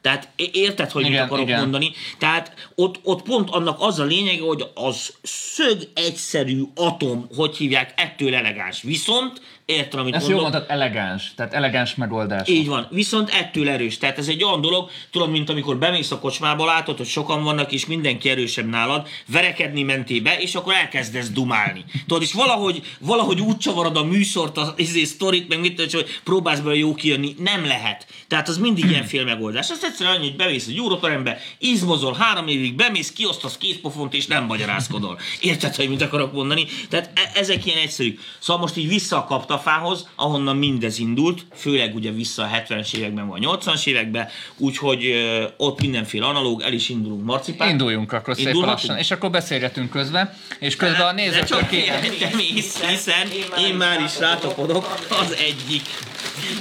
Tehát 0.00 0.28
érted, 0.52 0.90
hogy 0.90 1.02
mit 1.02 1.12
Igen, 1.12 1.24
akarok 1.24 1.46
igen. 1.46 1.60
mondani? 1.60 1.92
Tehát 2.18 2.70
ott, 2.74 3.00
ott 3.02 3.22
pont 3.22 3.50
annak 3.50 3.76
az 3.80 3.98
a 3.98 4.04
lényege, 4.04 4.42
hogy 4.42 4.64
az 4.74 5.14
szög 5.22 5.88
egyszerű 5.94 6.62
atom, 6.74 7.28
hogy 7.36 7.56
hívják, 7.56 7.92
ettől 7.96 8.34
elegáns. 8.34 8.82
Viszont, 8.82 9.40
érted, 9.66 10.00
amit 10.00 10.14
ezt 10.14 10.28
jól 10.28 10.40
mondtad, 10.40 10.64
elegáns, 10.68 11.34
tehát 11.36 11.54
elegáns 11.54 11.94
megoldás. 11.94 12.48
Így 12.48 12.66
van, 12.66 12.86
viszont 12.90 13.30
ettől 13.30 13.68
erős. 13.68 13.98
Tehát 13.98 14.18
ez 14.18 14.28
egy 14.28 14.44
olyan 14.44 14.60
dolog, 14.60 14.90
tudod, 15.10 15.30
mint 15.30 15.50
amikor 15.50 15.78
bemész 15.78 16.10
a 16.10 16.18
kocsmába, 16.18 16.64
látod, 16.64 16.96
hogy 16.96 17.06
sokan 17.06 17.42
vannak, 17.42 17.72
és 17.72 17.86
mindenki 17.86 18.28
erősebb 18.28 18.68
nálad, 18.68 19.08
verekedni 19.26 19.82
mentél 19.82 20.22
be, 20.22 20.40
és 20.40 20.54
akkor 20.54 20.74
elkezdesz 20.74 21.30
dumálni. 21.30 21.84
Tudod, 22.06 22.22
és 22.22 22.32
valahogy, 22.32 22.82
valahogy 23.00 23.40
úgy 23.40 23.56
csavarod 23.56 23.96
a 23.96 24.04
műsort, 24.04 24.58
az 24.58 24.72
izé, 24.76 25.04
sztorit, 25.04 25.48
meg 25.48 25.60
mit 25.60 25.92
hogy 25.92 26.20
próbálsz 26.24 26.58
belőle 26.58 26.78
jó 26.78 26.94
kijönni. 26.94 27.34
Nem 27.38 27.66
lehet. 27.66 28.06
Tehát 28.28 28.48
az 28.48 28.58
mindig 28.58 28.84
ilyen 28.84 29.04
fél 29.04 29.24
megoldás. 29.24 29.70
Az 29.70 29.84
egyszerűen 29.84 30.16
annyi, 30.16 30.26
hogy 30.26 30.36
bemész 30.36 30.66
egy 30.66 30.76
Euroterembe, 30.76 31.38
izmozol, 31.58 32.14
három 32.18 32.48
évig 32.48 32.74
bemész, 32.74 33.12
kiosztasz 33.12 33.58
kézpofont, 33.58 34.14
és 34.14 34.26
nem 34.26 34.44
magyarázkodol. 34.44 35.18
Érted, 35.40 35.74
hogy 35.74 35.88
mit 35.88 36.02
akarok 36.02 36.32
mondani? 36.32 36.66
Tehát 36.88 37.10
e- 37.14 37.30
ezek 37.34 37.66
ilyen 37.66 37.78
egyszerű. 37.78 38.18
Szóval 38.38 38.62
most 38.62 38.76
így 38.76 38.88
vissza 38.88 39.16
a 39.56 39.62
kaptafához, 39.66 40.08
ahonnan 40.14 40.56
mindez 40.56 40.98
indult, 40.98 41.40
főleg 41.54 41.94
ugye 41.94 42.10
vissza 42.10 42.42
a 42.42 42.48
70-es 42.48 42.94
években 42.94 43.28
vagy 43.28 43.42
80-as 43.46 43.86
években, 43.86 44.28
úgyhogy 44.56 45.14
ott 45.56 45.80
mindenféle 45.80 46.26
analóg, 46.26 46.62
el 46.62 46.72
is 46.72 46.88
indulunk 46.88 47.24
marcipán. 47.24 47.68
Induljunk 47.68 48.12
akkor 48.12 48.34
szépen 48.34 48.52
Indulhatunk? 48.52 48.88
lassan, 48.88 49.02
és 49.02 49.10
akkor 49.10 49.30
beszélgetünk 49.30 49.90
közben, 49.90 50.32
és 50.58 50.76
közben 50.76 51.00
a 51.00 51.12
De 51.12 51.22
nézőktől 51.22 51.58
csak 51.58 51.68
kérem, 51.68 52.00
te 52.00 52.30
mész, 52.36 52.84
hiszen 52.84 53.28
én 53.58 53.74
már 53.74 54.00
is 54.00 54.18
rátapodok 54.18 54.94
az 55.08 55.36
egyik 55.38 55.82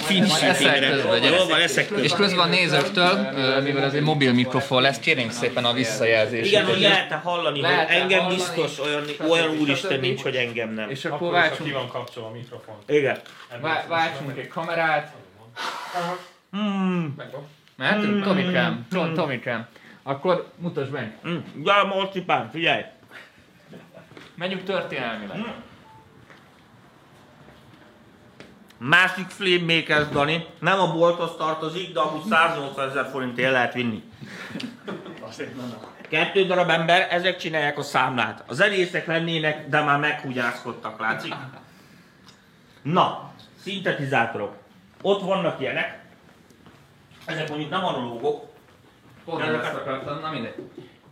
fincsütére. 0.03 0.89
közben, 0.89 1.19
gyere. 1.21 1.35
Jól 1.35 1.47
van, 1.47 1.59
eszek 1.59 1.89
és 2.01 2.11
közben. 2.11 2.39
a 2.39 2.45
nézőktől, 2.45 3.31
mivel 3.63 3.83
ez 3.83 3.93
egy 3.93 4.01
mobil 4.01 4.33
mikrofon 4.33 4.81
lesz, 4.81 4.99
kérjünk 4.99 5.31
szépen 5.31 5.65
a 5.65 5.73
visszajelzését. 5.73 6.45
Igen, 6.45 6.65
hogy 6.65 6.79
lehet-e 6.79 7.15
hallani, 7.15 7.61
hogy 7.61 7.73
engem 7.87 8.27
biztos 8.27 8.79
olyan, 8.79 9.03
olyan 9.29 9.57
úristen 9.59 9.99
nincs, 9.99 10.21
hogy 10.21 10.35
engem 10.35 10.73
nem. 10.73 10.89
És 10.89 11.05
akkor 11.05 11.27
Akkor 11.27 11.37
is, 11.37 11.57
ha 11.57 11.63
ki 11.63 11.71
váltsunk, 11.71 11.73
van 11.73 11.87
kapcsolva 11.87 12.29
a 12.29 12.31
mikrofon. 12.31 12.75
Igen. 12.87 13.19
vá- 13.61 13.87
váltsunk 13.87 14.37
egy 14.37 14.47
kamerát. 14.47 15.13
Hmm. 16.51 17.15
Mehetünk? 17.77 18.23
Tomikám, 18.23 18.85
Tom- 18.89 19.13
Tomikám. 19.13 19.67
Akkor 20.03 20.51
mutasd 20.57 20.91
meg. 20.91 21.17
Hmm. 21.21 21.43
Gyere, 21.63 21.83
marcipán, 21.83 22.49
figyelj! 22.51 22.81
Menjünk 24.35 24.63
történelmileg. 24.63 25.37
Másik 28.77 29.27
Flame 29.27 29.73
Makers, 29.75 30.07
Dani. 30.09 30.45
Nem 30.59 30.79
a 30.79 30.91
bolthoz 30.93 31.35
tartozik, 31.37 31.93
de 31.93 31.99
amúgy 31.99 32.23
180 32.29 32.89
ezer 32.89 33.09
forintért 33.11 33.51
lehet 33.51 33.73
vinni. 33.73 34.03
Kettő 36.09 36.45
darab 36.45 36.69
ember, 36.69 37.07
ezek 37.09 37.37
csinálják 37.37 37.77
a 37.77 37.81
számlát. 37.81 38.43
Az 38.47 38.55
zenészek 38.55 39.05
lennének, 39.07 39.67
de 39.69 39.81
már 39.83 39.99
meghúgyászkodtak, 39.99 40.99
látszik? 40.99 41.33
Na, 42.85 43.33
szintetizátorok. 43.61 44.53
Ott 45.01 45.21
vannak 45.21 45.59
ilyenek. 45.59 46.03
Ezek 47.25 47.49
mondjuk 47.49 47.69
nem 47.69 47.85
analógok. 47.85 48.45
Pont 49.25 49.41
ezt 49.41 49.73
akartam, 49.73 50.19
na 50.19 50.31
mindegy. 50.31 50.55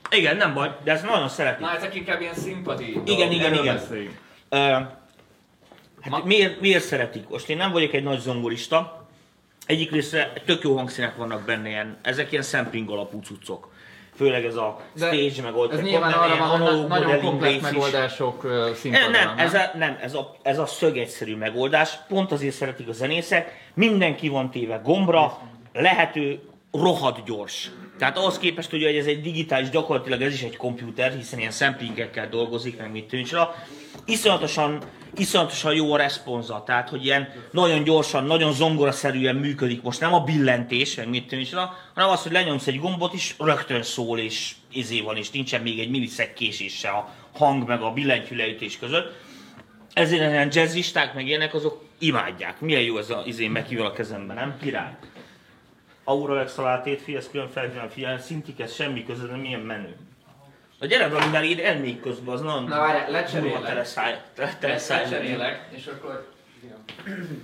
Igen, 0.10 0.38
nem 0.38 0.54
baj, 0.54 0.76
de 0.84 0.92
ezt 0.92 1.06
nagyon 1.06 1.30
szeretik. 1.30 1.66
Na, 1.66 1.76
ezek 1.76 1.96
inkább 1.96 2.22
ilyen 2.22 2.34
szimpati 2.34 3.02
Igen, 3.06 3.32
igen, 3.32 3.54
igen. 3.54 3.80
Ö, 4.50 4.58
hát 4.58 4.90
Ma- 6.10 6.24
miért, 6.24 6.60
miért 6.60 6.84
szeretik? 6.84 7.30
Most 7.30 7.50
én 7.50 7.58
nem 7.58 7.72
vagyok 7.72 7.94
egy 7.94 8.04
nagy 8.04 8.20
zongorista. 8.20 9.08
Egyik 9.66 9.92
részre 9.92 10.34
tök 10.46 10.64
jó 10.64 10.76
hangszínek 10.76 11.16
vannak 11.16 11.46
benne, 11.46 11.70
ilyen, 11.70 11.98
ezek 12.02 12.32
ilyen 12.32 12.44
sampling 12.44 12.90
alapú 12.90 13.20
cuccok. 13.22 13.72
Főleg 14.16 14.46
ez 14.46 14.56
a 14.56 14.80
De 14.94 15.06
stage 15.06 15.42
megold. 15.42 15.72
Ez 15.72 15.82
nyilván 15.82 16.14
arra 16.14 16.38
van, 16.38 16.60
hogy 16.60 16.88
nagyon 16.88 17.22
komplex 17.22 17.62
megoldások 17.62 18.44
Nem, 18.44 18.74
színpadon, 18.74 19.12
nem, 19.12 19.38
ez 19.38 19.54
a, 19.54 19.72
nem 19.78 19.98
ez, 20.02 20.14
a, 20.14 20.36
ez 20.42 20.60
a 20.60 20.66
szögegyszerű 20.66 21.36
megoldás, 21.36 21.98
pont 22.08 22.32
azért 22.32 22.56
szeretik 22.56 22.88
a 22.88 22.94
zenészek, 22.94 23.72
mindenki 23.74 24.28
van 24.28 24.52
téve 24.52 24.82
gombra, 24.84 25.38
lehető 25.74 26.40
rohadt 26.72 27.26
gyors. 27.26 27.72
Tehát 27.98 28.18
ahhoz 28.18 28.38
képest, 28.38 28.70
hogy 28.70 28.84
ez 28.84 29.06
egy 29.06 29.22
digitális, 29.22 29.70
gyakorlatilag 29.70 30.22
ez 30.22 30.34
is 30.34 30.42
egy 30.42 30.58
komputer, 30.58 31.12
hiszen 31.12 31.40
ilyen 31.40 31.52
samplingekkel 31.52 32.30
dolgozik, 32.30 32.78
meg 32.78 32.92
mit 32.92 33.08
tűncsra, 33.08 33.56
iszonyatosan, 34.06 34.82
iszonyatosan 35.18 35.74
jó 35.74 35.94
a 35.94 35.98
responza, 35.98 36.64
tehát 36.66 36.90
hogy 36.90 37.06
ilyen 37.06 37.30
nagyon 37.52 37.84
gyorsan, 37.84 38.24
nagyon 38.24 38.54
zongoraszerűen 38.54 39.36
működik 39.36 39.82
most, 39.82 40.00
nem 40.00 40.14
a 40.14 40.24
billentés, 40.24 40.96
meg 40.96 41.10
mit 41.10 41.28
tűncsra, 41.28 41.78
hanem 41.94 42.10
az, 42.10 42.24
hogy 42.24 42.32
lenyomsz 42.32 42.68
egy 42.68 42.80
gombot 42.80 43.14
is, 43.14 43.36
rögtön 43.40 43.84
szól, 43.84 44.20
és 44.20 44.56
izé 44.72 45.02
van, 45.02 45.18
és 45.18 45.32
nincsen 45.32 45.62
még 45.62 45.80
egy 45.80 45.90
milliszek 45.90 46.34
késés 46.34 46.84
a 46.84 47.10
hang 47.34 47.68
meg 47.68 47.82
a 47.82 47.92
billentyű 47.92 48.36
leütés 48.36 48.80
között 48.80 49.12
ezért 49.94 50.32
ilyen 50.32 50.50
jazzisták 50.52 51.14
meg 51.14 51.28
ilyenek, 51.28 51.54
azok 51.54 51.84
imádják. 51.98 52.60
Milyen 52.60 52.82
jó 52.82 52.98
ez 52.98 53.10
a 53.10 53.24
izén 53.26 53.52
meghívja 53.52 53.86
a 53.86 53.92
kezemben, 53.92 54.36
nem? 54.36 54.58
Király. 54.62 54.96
Aura 56.04 56.40
exhalátét, 56.40 57.02
fi, 57.02 57.16
ez 57.16 57.30
külön 57.30 57.50
felhívnám 57.50 57.90
figyelni, 57.90 58.22
szintik 58.22 58.60
ez 58.60 58.74
semmi 58.74 59.06
között, 59.06 59.30
de 59.30 59.36
milyen 59.36 59.60
menő. 59.60 59.96
A 60.84 60.86
gyere 60.86 61.08
valamivel 61.08 61.44
így 61.44 61.60
ennék 61.60 62.02
közben, 62.02 62.34
az 62.34 62.42
nagyon 62.42 62.64
Na 62.64 62.78
várjál, 62.80 63.12
lecserélek. 63.12 63.64
teleszáj. 63.66 64.20
te- 64.36 64.58
teleszáj. 64.60 65.00
Lecserélek, 65.00 65.60
és 65.70 65.86
akkor 65.88 66.32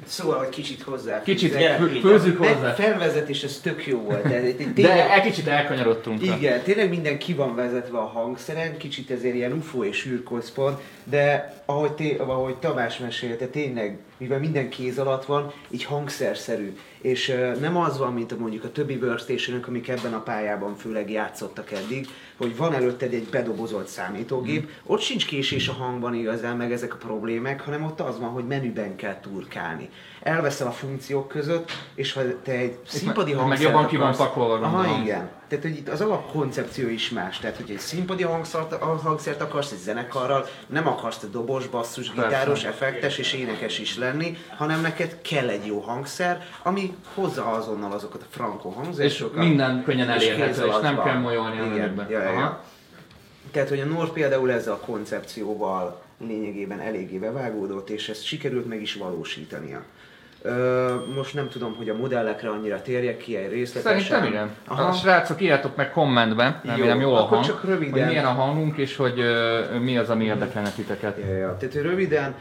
Szóval, 0.05 0.38
hogy 0.38 0.50
kicsit 0.50 0.81
hozzá. 0.81 1.22
kicsit 1.24 1.55
főzzük 2.01 2.38
hozzá. 2.38 2.72
felvezetés, 2.74 3.43
ez 3.43 3.60
tök 3.63 3.86
jó 3.88 4.00
volt. 4.01 4.22
De, 4.24 4.41
de, 4.41 4.51
De 4.51 4.63
tényleg, 4.74 5.10
egy 5.10 5.22
kicsit 5.22 5.48
elkanyarodtunk. 5.48 6.22
igen, 6.24 6.62
tényleg 6.62 6.89
minden 6.89 7.17
ki 7.17 7.34
van 7.34 7.55
vezetve 7.55 7.98
a 7.98 8.05
hangszeren, 8.05 8.77
kicsit 8.77 9.12
ezért 9.12 9.36
ilyen 9.36 9.51
UFO 9.51 9.84
és 9.84 10.05
űrközpont, 10.05 10.79
de 11.03 11.53
ahogy, 11.65 11.91
té, 11.91 12.17
ahogy 12.17 12.55
Tamás 12.55 12.98
mesélte, 12.98 13.46
tényleg, 13.46 13.98
mivel 14.19 14.39
minden 14.39 14.69
kéz 14.69 14.99
alatt 14.99 15.25
van, 15.25 15.51
így 15.69 15.83
hangszerszerű. 15.83 16.75
És 17.01 17.35
nem 17.59 17.77
az 17.77 17.97
van, 17.97 18.13
mint 18.13 18.31
a 18.31 18.38
mondjuk 18.38 18.63
a 18.63 18.71
többi 18.71 18.95
workstation 18.95 19.63
amik 19.67 19.88
ebben 19.88 20.13
a 20.13 20.21
pályában 20.21 20.75
főleg 20.75 21.11
játszottak 21.11 21.71
eddig, 21.71 22.07
hogy 22.38 22.57
van 22.57 22.73
előtted 22.73 23.13
egy 23.13 23.27
bedobozolt 23.31 23.88
számítógép, 23.88 24.61
Hmm. 24.61 24.71
ott 24.85 25.01
sincs 25.01 25.25
késés 25.25 25.67
a 25.67 25.73
hangban 25.73 26.13
igazán, 26.13 26.57
meg 26.57 26.71
ezek 26.71 26.93
a 26.93 26.97
problémák, 26.97 27.61
hanem 27.61 27.83
ott 27.83 27.99
az 27.99 28.19
van, 28.19 28.29
hogy 28.29 28.47
menüben 28.47 28.95
kell 28.95 29.19
turkálni. 29.19 29.89
Elveszel 30.21 30.67
a 30.67 30.71
funkciók 30.71 31.27
között, 31.27 31.71
és 31.95 32.13
ha 32.13 32.21
te 32.43 32.51
egy 32.51 32.77
színpadi 32.85 33.31
meg 33.31 33.41
hangszert 33.41 33.61
jobban 33.61 33.88
ki 33.88 33.97
van 33.97 34.15
pakolva, 34.15 34.65
Aha, 34.65 35.01
igen. 35.01 35.29
Tehát, 35.47 35.63
hogy 35.63 35.77
itt 35.77 35.89
az 35.89 36.01
alapkoncepció 36.01 36.89
is 36.89 37.09
más. 37.09 37.39
Tehát, 37.39 37.57
hogy 37.57 37.71
egy 37.71 37.79
színpadi 37.79 38.23
hangszert, 38.23 38.73
hangszert 38.73 39.41
akarsz 39.41 39.71
egy 39.71 39.77
zenekarral, 39.77 40.45
nem 40.67 40.88
akarsz 40.88 41.17
te 41.17 41.27
dobos, 41.27 41.67
basszus, 41.67 42.11
gitáros, 42.11 42.63
effektes 42.63 43.17
és 43.17 43.33
énekes 43.33 43.79
is 43.79 43.97
lenni, 43.97 44.38
hanem 44.57 44.81
neked 44.81 45.21
kell 45.21 45.49
egy 45.49 45.65
jó 45.65 45.79
hangszer, 45.79 46.45
ami 46.63 46.95
hozza 47.13 47.45
azonnal 47.45 47.91
azokat 47.91 48.21
a 48.21 48.25
frankó 48.29 48.69
És 48.69 48.75
hangzásokat. 48.75 49.43
minden 49.43 49.83
könnyen 49.83 50.09
és 50.09 50.15
elérhető, 50.15 50.51
és 50.51 50.67
alatt 50.69 50.81
nem 50.81 51.03
kell 51.03 51.17
molyolni 51.17 51.59
a 51.59 51.65
Igen, 51.65 52.07
ja, 52.09 52.21
ja. 52.21 52.63
Tehát, 53.51 53.69
hogy 53.69 53.79
a 53.79 53.85
Nord 53.85 54.11
például 54.11 54.51
ezzel 54.51 54.73
a 54.73 54.79
koncepcióval 54.79 56.01
lényegében 56.27 56.79
eléggé 56.79 57.17
bevágódott, 57.17 57.89
és 57.89 58.09
ezt 58.09 58.23
sikerült 58.23 58.67
meg 58.67 58.81
is 58.81 58.93
valósítania. 58.93 59.83
Ö, 60.41 60.93
most 61.15 61.34
nem 61.34 61.50
tudom, 61.50 61.75
hogy 61.75 61.89
a 61.89 61.96
modellekre 61.96 62.50
annyira 62.50 62.81
térjek 62.81 63.17
ki 63.17 63.36
egy 63.36 63.51
részletesen. 63.51 64.00
Szerintem 64.00 64.31
igen. 64.31 64.50
Aha. 64.67 64.84
A 64.84 64.91
srácok 64.91 65.41
írjátok 65.41 65.75
meg 65.75 65.91
kommentben, 65.91 66.62
Jó, 66.63 66.72
remélem 66.72 67.00
jól 67.01 67.15
a 67.17 67.22
hang, 67.22 67.43
csak 67.46 67.63
röviden. 67.63 67.91
hogy 67.91 68.05
milyen 68.08 68.25
a 68.25 68.29
hangunk, 68.31 68.77
és 68.77 68.96
hogy 68.96 69.19
ö, 69.19 69.60
mi 69.79 69.98
az, 69.98 70.10
ami 70.10 70.25
érdekelne 70.25 70.69
titeket. 70.69 71.17
Ja, 71.27 71.36
ja. 71.36 71.58
Tehát 71.60 71.75
röviden, 71.75 72.36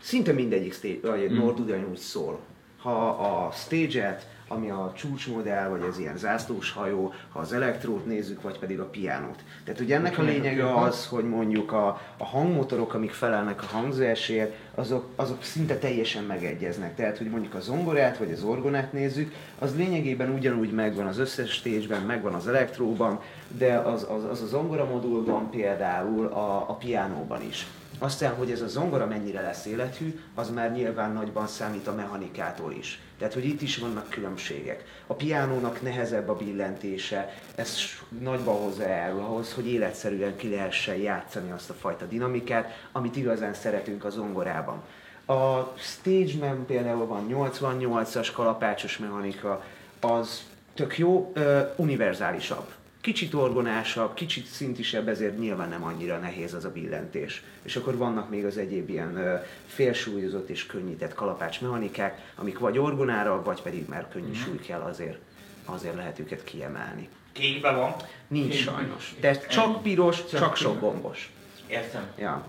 szinte 0.00 0.32
mindegyik 0.32 0.74
stage, 0.74 0.98
vagy 1.02 1.30
Mm. 1.30 1.36
Nord 1.36 1.60
ugyanúgy 1.60 1.96
szól. 1.98 2.38
Ha 2.82 3.08
a 3.08 3.50
stage-et, 3.52 4.26
ami 4.48 4.70
a 4.70 4.92
csúcsmodell, 4.96 5.68
vagy 5.68 5.82
az 5.88 5.98
ilyen 5.98 6.16
zászlós 6.16 6.72
hajó, 6.72 7.12
ha 7.32 7.38
az 7.38 7.52
elektrót 7.52 8.06
nézzük, 8.06 8.42
vagy 8.42 8.58
pedig 8.58 8.80
a 8.80 8.84
piánót. 8.84 9.44
Tehát 9.64 9.80
ugye 9.80 9.96
ennek 9.96 10.18
a 10.18 10.22
lényege 10.22 10.74
az, 10.74 11.06
hogy 11.06 11.24
mondjuk 11.24 11.72
a, 11.72 12.00
a 12.16 12.24
hangmotorok, 12.24 12.94
amik 12.94 13.10
felelnek 13.10 13.62
a 13.62 13.66
hangzásért, 13.66 14.54
azok, 14.74 15.08
azok 15.16 15.42
szinte 15.42 15.78
teljesen 15.78 16.24
megegyeznek. 16.24 16.94
Tehát, 16.94 17.18
hogy 17.18 17.30
mondjuk 17.30 17.54
a 17.54 17.60
zongorát, 17.60 18.18
vagy 18.18 18.32
az 18.32 18.42
orgonát 18.42 18.92
nézzük, 18.92 19.34
az 19.58 19.76
lényegében 19.76 20.30
ugyanúgy 20.30 20.72
megvan 20.72 21.06
az 21.06 21.18
összes 21.18 21.50
stage-ben, 21.50 22.02
megvan 22.02 22.34
az 22.34 22.48
elektróban, 22.48 23.20
de 23.48 23.74
az, 23.74 24.06
az, 24.10 24.24
az 24.24 24.42
a 24.42 24.46
zongora 24.46 24.84
modulban 24.84 25.50
például 25.50 26.26
a, 26.26 26.70
a 26.70 26.74
piánóban 26.74 27.42
is. 27.42 27.66
Aztán, 27.98 28.34
hogy 28.34 28.50
ez 28.50 28.60
a 28.60 28.68
zongora 28.68 29.06
mennyire 29.06 29.40
lesz 29.40 29.64
élethű, 29.66 30.20
az 30.34 30.50
már 30.50 30.72
nyilván 30.72 31.12
nagyban 31.12 31.46
számít 31.46 31.86
a 31.86 31.94
mechanikától 31.94 32.72
is. 32.72 33.00
Tehát, 33.18 33.34
hogy 33.34 33.44
itt 33.44 33.62
is 33.62 33.78
vannak 33.78 34.10
különbségek. 34.10 34.84
A 35.06 35.14
piánónak 35.14 35.82
nehezebb 35.82 36.28
a 36.28 36.36
billentése, 36.36 37.34
ez 37.54 37.76
nagyban 38.20 38.56
hozzájárul 38.56 39.20
ahhoz, 39.20 39.52
hogy 39.52 39.66
életszerűen 39.66 40.36
ki 40.36 40.50
lehessen 40.50 40.96
játszani 40.96 41.50
azt 41.50 41.70
a 41.70 41.74
fajta 41.74 42.06
dinamikát, 42.06 42.88
amit 42.92 43.16
igazán 43.16 43.54
szeretünk 43.54 44.04
a 44.04 44.10
zongorában. 44.10 44.82
A 45.26 45.72
Stageman 45.76 46.66
például 46.66 47.06
van 47.06 47.26
88-as 47.30 48.28
kalapácsos 48.34 48.98
mechanika, 48.98 49.64
az 50.00 50.42
tök 50.74 50.98
jó, 50.98 51.30
ö, 51.34 51.60
univerzálisabb. 51.76 52.66
Kicsit 53.08 53.34
orgonásabb, 53.34 54.14
kicsit 54.14 54.46
szintisebb, 54.46 55.08
ezért 55.08 55.38
nyilván 55.38 55.68
nem 55.68 55.84
annyira 55.84 56.18
nehéz 56.18 56.54
az 56.54 56.64
a 56.64 56.70
billentés. 56.70 57.42
És 57.62 57.76
akkor 57.76 57.96
vannak 57.96 58.30
még 58.30 58.44
az 58.44 58.56
egyéb 58.56 58.88
ilyen 58.88 59.16
ö, 59.16 59.34
félsúlyozott 59.66 60.48
és 60.48 60.66
könnyített 60.66 61.14
kalapács 61.14 61.60
mechanikák, 61.60 62.32
amik 62.34 62.58
vagy 62.58 62.78
orgonára, 62.78 63.42
vagy 63.42 63.62
pedig 63.62 63.88
már 63.88 64.08
könnyű 64.08 64.32
súly 64.32 64.58
kell 64.58 64.80
azért, 64.80 65.18
azért 65.64 65.94
lehet 65.94 66.18
őket 66.18 66.44
kiemelni. 66.44 67.08
Kékben 67.32 67.76
van. 67.76 67.94
Nincs 68.26 68.54
sajnos. 68.54 69.14
Tehát 69.20 69.48
csak 69.48 69.82
piros, 69.82 70.24
csak 70.26 70.56
sok 70.56 70.80
gombos. 70.80 71.32
Értem. 71.66 72.06
Ja. 72.18 72.46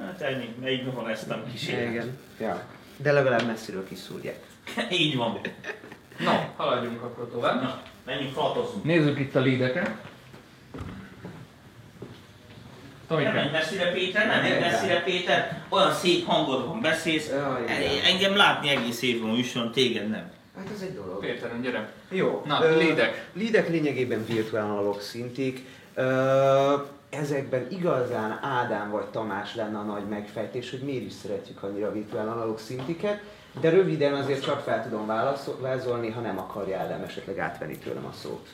Hát 0.00 0.20
ennyi, 0.20 0.54
melyik 0.60 0.92
van 0.92 1.08
ezt 1.08 1.28
nem 1.28 1.44
kísérlet. 1.50 1.92
Igen. 1.92 2.18
Ja. 2.40 2.66
De 2.96 3.12
legalább 3.12 3.46
messziről 3.46 3.88
kiszúrják. 3.88 4.38
Így 5.02 5.16
van. 5.16 5.40
No, 6.18 6.32
haladjunk 6.56 7.02
akkor 7.02 7.28
tovább. 7.30 7.62
Na, 7.62 7.82
menjünk, 8.06 8.32
faltozzunk. 8.32 8.84
Nézzük 8.84 9.18
itt 9.18 9.34
a 9.34 9.40
leadeket. 9.40 9.90
Nem 13.08 13.22
menj 13.22 13.28
Tomike, 13.28 13.50
messzire 13.50 13.92
Péter, 13.92 14.26
nem 14.26 14.42
menj 14.42 14.60
messzire 14.60 15.02
Péter, 15.02 15.62
olyan 15.68 15.92
szép 15.92 16.26
hangod 16.26 16.66
van, 16.66 16.80
beszélsz. 16.80 17.28
Jaj, 17.28 17.62
igen. 17.62 18.04
Engem 18.04 18.36
látni 18.36 18.68
egész 18.68 19.02
évben 19.02 19.30
a 19.30 19.32
műsoron, 19.32 19.72
téged 19.72 20.08
nem. 20.08 20.32
Hát 20.56 20.66
ez 20.74 20.80
egy 20.82 20.94
dolog. 20.94 21.20
Péter, 21.20 21.60
gyere. 21.60 21.92
Jó. 22.08 22.42
Na, 22.46 22.64
ö, 22.64 22.76
leadek. 22.76 23.28
Leadek 23.32 23.68
lényegében 23.68 24.24
virtuál 24.26 24.64
analóg 24.64 25.00
szintik. 25.00 25.66
Ö, 25.94 26.74
ezekben 27.10 27.66
igazán 27.70 28.38
Ádám 28.42 28.90
vagy 28.90 29.04
Tamás 29.04 29.54
lenne 29.54 29.78
a 29.78 29.82
nagy 29.82 30.08
megfejtés, 30.08 30.70
hogy 30.70 30.80
miért 30.80 31.04
is 31.04 31.12
szeretjük 31.12 31.62
annyira 31.62 31.86
a 31.86 31.92
virtuál 31.92 32.28
analóg 32.28 32.58
szintiket, 32.58 33.20
de 33.60 33.68
röviden 33.70 34.14
azért 34.14 34.42
csak 34.42 34.60
fel 34.60 34.82
tudom 34.88 35.06
vázolni, 35.60 36.10
ha 36.10 36.20
nem 36.20 36.38
akarja 36.38 36.78
Ádám 36.78 37.02
esetleg 37.02 37.38
átvenni 37.38 37.78
tőlem 37.78 38.04
a 38.04 38.12
szót. 38.12 38.48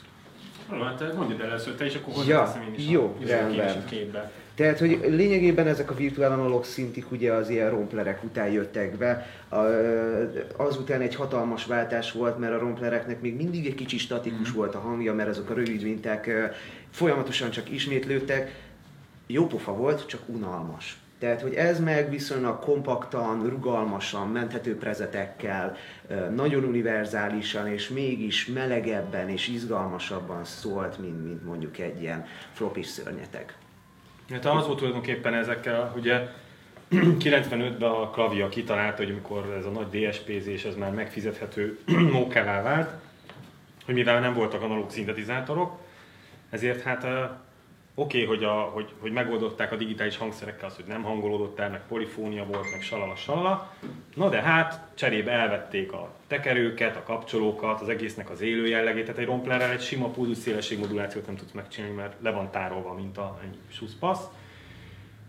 Jó, 0.71 0.81
hát 0.81 1.15
mondjad 1.15 1.39
el 1.39 1.47
először 1.49 1.73
te, 1.75 1.85
és 1.85 1.95
akkor 1.95 2.13
Ja, 2.13 2.19
hozzáteszem 2.39 2.61
én 2.67 2.73
is 2.73 2.87
jó, 2.89 3.15
a, 3.23 3.27
rendben. 3.27 3.67
Is 3.67 3.83
a 3.83 3.85
képbe. 3.85 4.31
Tehát, 4.55 4.79
hogy 4.79 4.99
lényegében 5.07 5.67
ezek 5.67 5.91
a 5.91 5.93
virtuál 5.95 6.31
analóg 6.31 6.65
szintik 6.65 7.11
ugye 7.11 7.33
az 7.33 7.49
ilyen 7.49 7.69
romplerek 7.69 8.23
után 8.23 8.51
jöttek 8.51 8.97
be. 8.97 9.27
A- 9.49 10.63
Azután 10.63 11.01
egy 11.01 11.15
hatalmas 11.15 11.65
váltás 11.65 12.11
volt, 12.11 12.37
mert 12.39 12.53
a 12.53 12.57
romplereknek 12.59 13.21
még 13.21 13.35
mindig 13.35 13.65
egy 13.65 13.75
kicsi 13.75 13.97
statikus 13.97 14.51
volt 14.51 14.75
a 14.75 14.79
hangja, 14.79 15.13
mert 15.13 15.29
azok 15.29 15.49
a 15.49 15.53
rövid 15.53 15.83
minták 15.83 16.27
ö, 16.27 16.45
folyamatosan 16.91 17.49
csak 17.49 17.69
ismétlődtek. 17.71 18.55
Jó 19.27 19.47
pofa 19.47 19.73
volt, 19.73 20.07
csak 20.07 20.21
unalmas. 20.25 20.99
Tehát, 21.21 21.41
hogy 21.41 21.53
ez 21.53 21.79
meg 21.79 22.09
viszonylag 22.09 22.59
kompaktan, 22.59 23.49
rugalmasan, 23.49 24.27
menthető 24.27 24.77
prezetekkel, 24.77 25.77
nagyon 26.35 26.63
univerzálisan, 26.63 27.67
és 27.67 27.89
mégis 27.89 28.45
melegebben 28.45 29.29
és 29.29 29.47
izgalmasabban 29.47 30.43
szólt, 30.43 30.99
mint, 30.99 31.25
mint 31.25 31.45
mondjuk 31.45 31.77
egy 31.77 32.01
ilyen 32.01 32.25
flopis 32.51 32.85
szörnyeteg. 32.85 33.55
Hát 34.29 34.45
az 34.45 34.65
volt 34.65 34.77
tulajdonképpen 34.77 35.33
ezekkel, 35.33 35.93
ugye 35.95 36.27
95-ben 37.23 37.89
a 37.89 38.09
Klavia 38.09 38.49
kitalálta, 38.49 39.03
hogy 39.03 39.11
amikor 39.11 39.55
ez 39.57 39.65
a 39.65 39.69
nagy 39.69 39.89
DSP-zés 39.89 40.63
ez 40.63 40.75
már 40.75 40.91
megfizethető 40.91 41.79
mókává 42.17 42.61
vált, 42.61 42.91
hogy 43.85 43.93
mivel 43.93 44.19
nem 44.19 44.33
voltak 44.33 44.61
analóg 44.61 44.89
szintetizátorok, 44.89 45.79
ezért 46.49 46.81
hát 46.81 47.03
ö, 47.03 47.23
oké, 47.95 48.23
okay, 48.23 48.35
hogy, 48.35 48.43
a, 48.43 48.51
hogy, 48.51 48.93
hogy 48.99 49.11
megoldották 49.11 49.71
a 49.71 49.75
digitális 49.75 50.17
hangszerekkel 50.17 50.67
azt, 50.67 50.75
hogy 50.75 50.85
nem 50.85 51.03
hangolódott 51.03 51.59
el, 51.59 51.69
meg 51.69 51.81
polifónia 51.87 52.45
volt, 52.45 52.71
meg 52.71 52.81
salala 52.81 53.15
salala. 53.15 53.73
Na 54.15 54.29
de 54.29 54.41
hát 54.41 54.87
cserébe 54.95 55.31
elvették 55.31 55.91
a 55.91 56.13
tekerőket, 56.27 56.95
a 56.95 57.03
kapcsolókat, 57.03 57.81
az 57.81 57.89
egésznek 57.89 58.29
az 58.29 58.41
élő 58.41 58.67
jellegét, 58.67 59.05
tehát 59.05 59.19
egy 59.19 59.25
romplerrel 59.25 59.71
egy 59.71 59.81
sima 59.81 60.07
pulzus 60.07 60.37
szélességmodulációt 60.37 61.25
nem 61.25 61.35
tudsz 61.35 61.51
megcsinálni, 61.51 61.95
mert 61.95 62.21
le 62.21 62.31
van 62.31 62.51
tárolva, 62.51 62.93
mint 62.93 63.17
a 63.17 63.39
egy 63.43 63.57
suszpasz. 63.71 64.21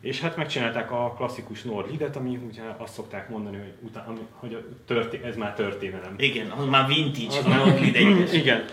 És 0.03 0.21
hát 0.21 0.37
megcsinálták 0.37 0.91
a 0.91 1.15
klasszikus 1.17 1.63
Nord 1.63 1.91
hidet, 1.91 2.17
ami 2.17 2.39
ugye 2.49 2.63
azt 2.77 2.93
szokták 2.93 3.29
mondani, 3.29 3.57
hogy, 3.57 3.73
utána, 3.81 4.13
hogy 4.33 4.55
a 4.55 4.59
történ- 4.87 5.25
ez 5.25 5.37
már 5.37 5.55
történelem. 5.55 6.15
Igen, 6.17 6.51
az 6.51 6.65
már 6.65 6.87
vintage, 6.87 7.39
Az 7.39 7.45
már 7.45 7.83
idejétes. 7.83 8.33
Igen. 8.43 8.65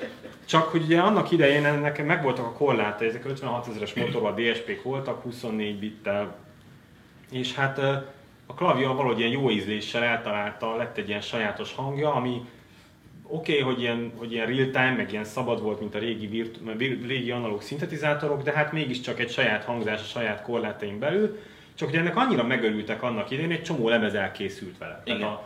Csak 0.46 0.64
hogy 0.64 0.82
ugye 0.84 1.00
annak 1.00 1.32
idején 1.32 1.62
nekem 1.62 2.06
megvoltak 2.06 2.46
a 2.46 2.52
korlátai, 2.52 3.08
ezek 3.08 3.26
56 3.26 3.68
ezeres 3.68 3.94
motorban 3.94 4.36
DSP-k 4.36 4.84
voltak, 4.84 5.22
24 5.22 5.80
bittel, 5.80 6.36
és 7.32 7.54
hát 7.56 7.78
a 8.46 8.54
klavia 8.56 8.94
valahogy 8.94 9.20
ilyen 9.20 9.32
jó 9.32 9.50
ízléssel 9.50 10.04
eltalálta, 10.04 10.76
lett 10.76 10.98
egy 10.98 11.08
ilyen 11.08 11.22
sajátos 11.22 11.74
hangja, 11.74 12.14
ami 12.14 12.42
oké, 13.30 13.52
okay, 13.52 13.74
hogy 13.74 13.82
ilyen, 13.82 14.12
hogy 14.16 14.32
ilyen 14.32 14.48
real-time, 14.48 14.94
meg 14.96 15.12
ilyen 15.12 15.24
szabad 15.24 15.62
volt, 15.62 15.80
mint 15.80 15.96
a 15.96 16.00
régi, 16.00 16.28
virt, 16.28 16.60
régi 17.08 17.32
analóg 17.32 17.62
szintetizátorok, 17.62 18.44
de 18.44 18.52
hát 18.52 18.72
mégiscsak 18.72 19.20
egy 19.20 19.30
saját 19.30 19.64
hangzás 19.64 20.02
a 20.02 20.06
saját 20.06 20.42
korlátaim 20.42 21.00
belül, 21.00 21.40
csak 21.76 21.90
hogy 21.90 21.98
ennek 21.98 22.16
annyira 22.16 22.44
megörültek 22.44 23.04
annak 23.04 23.32
idején, 23.32 23.52
egy 23.52 23.64
csomó 23.64 23.90
lemez 23.90 24.14
elkészült 24.14 24.78
vele. 24.78 25.02
Igen. 25.04 25.20
Tehát 25.20 25.40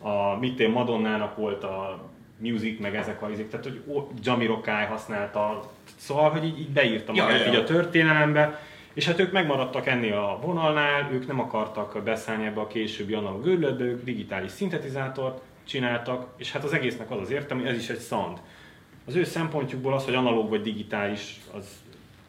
a, 0.00 0.08
a 0.08 0.38
mit 0.38 0.60
én 0.60 0.70
Madonnának 0.70 1.36
volt 1.36 1.64
a 1.64 2.08
Music, 2.36 2.80
meg 2.80 2.96
ezek 2.96 3.22
a 3.22 3.30
izék, 3.30 3.48
tehát 3.48 3.66
hogy 3.66 3.80
ó, 3.86 4.08
Jami 4.22 4.46
Rokai 4.46 4.84
használta, 4.84 5.70
szóval, 5.96 6.30
hogy 6.30 6.44
így, 6.44 6.58
így 6.58 6.70
beírta 6.70 7.12
magát 7.12 7.40
ja, 7.40 7.46
így 7.46 7.52
ja. 7.52 7.60
a 7.60 7.64
történelembe, 7.64 8.60
és 8.92 9.06
hát 9.06 9.18
ők 9.18 9.32
megmaradtak 9.32 9.86
ennél 9.86 10.16
a 10.16 10.38
vonalnál, 10.42 11.10
ők 11.12 11.26
nem 11.26 11.40
akartak 11.40 12.02
beszállni 12.04 12.46
ebbe 12.46 12.60
a 12.60 12.66
későbbi 12.66 13.12
analóg 13.12 13.46
őrületbe, 13.46 13.84
ők 13.84 14.04
digitális 14.04 14.50
szintetizátort 14.50 15.40
csináltak, 15.70 16.26
és 16.36 16.52
hát 16.52 16.64
az 16.64 16.72
egésznek 16.72 17.10
az 17.10 17.20
az 17.20 17.30
értelme, 17.30 17.68
ez 17.68 17.76
is 17.76 17.88
egy 17.88 18.00
sound. 18.00 18.38
Az 19.06 19.14
ő 19.14 19.24
szempontjukból 19.24 19.94
az, 19.94 20.04
hogy 20.04 20.14
analóg 20.14 20.48
vagy 20.48 20.62
digitális, 20.62 21.40
az 21.56 21.64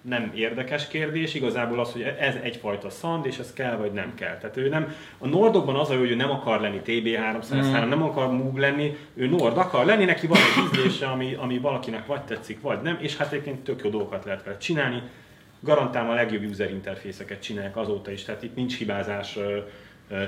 nem 0.01 0.31
érdekes 0.35 0.87
kérdés, 0.87 1.33
igazából 1.33 1.79
az, 1.79 1.91
hogy 1.91 2.01
ez 2.01 2.35
egyfajta 2.41 2.89
sound, 2.89 3.25
és 3.25 3.37
ez 3.37 3.53
kell 3.53 3.75
vagy 3.75 3.91
nem 3.91 4.13
kell. 4.15 4.37
Tehát 4.37 4.57
ő 4.57 4.69
nem, 4.69 4.95
a 5.17 5.27
Nordokban 5.27 5.75
az 5.75 5.87
hogy 5.87 6.11
ő 6.11 6.15
nem 6.15 6.31
akar 6.31 6.61
lenni 6.61 6.81
TB303, 6.85 7.85
mm. 7.85 7.89
nem 7.89 8.03
akar 8.03 8.31
Moog 8.31 8.57
lenni, 8.57 8.97
ő 9.13 9.27
Nord 9.27 9.57
akar 9.57 9.85
lenni, 9.85 10.05
neki 10.05 10.27
van 10.27 10.37
egy 10.37 10.79
ízlése, 10.79 11.07
ami, 11.07 11.33
ami 11.33 11.57
valakinek 11.57 12.05
vagy 12.05 12.21
tetszik, 12.21 12.61
vagy 12.61 12.81
nem, 12.81 12.97
és 13.01 13.17
hát 13.17 13.31
egyébként 13.31 13.63
tök 13.63 13.83
jó 13.83 13.89
dolgokat 13.89 14.25
lehet 14.25 14.43
vele 14.43 14.57
csinálni. 14.57 15.01
Garantálom 15.59 16.09
a 16.09 16.13
legjobb 16.13 16.49
user 16.49 16.69
interfészeket 16.69 17.41
csinálják 17.41 17.77
azóta 17.77 18.11
is, 18.11 18.23
tehát 18.23 18.43
itt 18.43 18.55
nincs 18.55 18.77
hibázás 18.77 19.37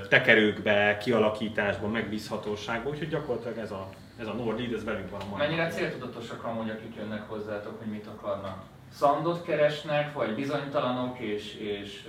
tekerőkbe, 0.09 0.97
kialakításban, 0.97 1.91
megbízhatóságban, 1.91 2.91
úgyhogy 2.91 3.09
gyakorlatilag 3.09 3.57
ez 3.57 3.71
a, 3.71 3.89
ez 4.19 4.27
a 4.27 4.33
Nord 4.33 4.59
lead, 4.59 4.73
ez 4.73 4.83
velünk 4.83 5.09
van 5.09 5.21
a 5.21 5.25
mai 5.29 5.47
Mennyire 5.47 5.67
céltudatosak 5.67 6.43
amúgy, 6.43 6.69
akik 6.69 6.95
jönnek 6.95 7.29
hozzátok, 7.29 7.77
hogy 7.77 7.91
mit 7.91 8.07
akarnak? 8.07 8.63
Szandot 8.93 9.43
keresnek, 9.43 10.13
vagy 10.13 10.35
bizonytalanok, 10.35 11.19
és, 11.19 11.55
és 11.55 12.07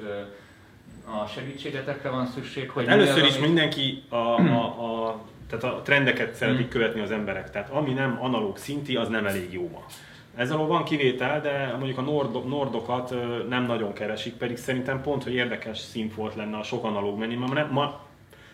a 1.22 1.26
segítségetekre 1.26 2.08
van 2.08 2.26
szükség, 2.26 2.70
hogy 2.70 2.86
mi 2.86 2.92
Először 2.92 3.22
az, 3.22 3.28
is 3.28 3.34
amit- 3.36 3.46
mindenki 3.46 4.04
a, 4.08 4.16
a, 4.16 5.06
a, 5.06 5.20
tehát 5.48 5.64
a 5.64 5.82
trendeket 5.82 6.34
szeretik 6.34 6.68
követni 6.68 7.00
az 7.00 7.10
emberek. 7.10 7.50
Tehát 7.50 7.70
ami 7.70 7.92
nem 7.92 8.18
analóg 8.20 8.56
szinti, 8.56 8.96
az 8.96 9.08
nem 9.08 9.26
elég 9.26 9.52
jó 9.52 9.68
ma. 9.72 9.84
Ez 10.36 10.50
alól 10.50 10.66
van 10.66 10.84
kivétel, 10.84 11.40
de 11.40 11.74
mondjuk 11.78 11.98
a 11.98 12.02
nord, 12.02 12.48
nordokat 12.48 13.14
nem 13.48 13.66
nagyon 13.66 13.92
keresik, 13.92 14.32
pedig 14.34 14.56
szerintem 14.56 15.02
pont, 15.02 15.22
hogy 15.22 15.34
érdekes 15.34 15.78
szint 15.78 16.14
volt 16.14 16.34
lenne 16.34 16.56
a 16.56 16.62
sok 16.62 16.84
analóg 16.84 17.18
menni, 17.18 17.34
ma, 17.34 17.46
nem, 17.52 17.68
ma, 17.70 18.00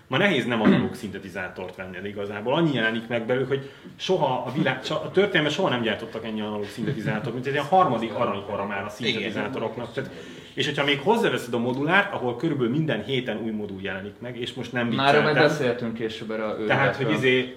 ma 0.07 0.17
nehéz 0.17 0.47
nem 0.47 0.63
analóg 0.63 0.95
szintetizátort 0.95 1.77
venni 1.77 2.09
igazából. 2.09 2.55
Annyi 2.55 2.75
jelenik 2.75 3.09
meg 3.09 3.27
belőlük, 3.27 3.49
hogy 3.49 3.71
soha 3.97 4.43
a 4.47 4.53
világ, 4.53 4.81
a 4.89 5.11
történelme 5.11 5.51
soha 5.51 5.69
nem 5.69 5.83
gyártottak 5.83 6.25
ennyi 6.25 6.41
analóg 6.41 6.69
szintetizátort, 6.69 7.35
mint 7.35 7.47
egy 7.47 7.53
ilyen 7.53 7.65
harmadik 7.65 8.15
aranykora 8.15 8.67
már 8.67 8.85
a 8.85 8.89
szintetizátoroknak. 8.89 9.93
Tehát, 9.93 10.11
és 10.55 10.67
hogyha 10.67 10.85
még 10.85 11.01
hozzáveszed 11.01 11.55
a 11.55 11.59
modulárt, 11.59 12.13
ahol 12.13 12.37
körülbelül 12.37 12.73
minden 12.73 13.05
héten 13.05 13.41
új 13.43 13.51
modul 13.51 13.81
jelenik 13.83 14.15
meg, 14.19 14.39
és 14.41 14.55
most 14.55 14.73
nem 14.73 14.87
Már 14.87 14.97
majd 14.97 15.27
vicceltem. 15.27 15.43
beszéltünk 15.43 15.95
később 15.95 16.31
erre 16.31 16.45
a 16.45 16.65
Tehát, 16.67 16.97
hogy 16.97 17.11
izé, 17.11 17.57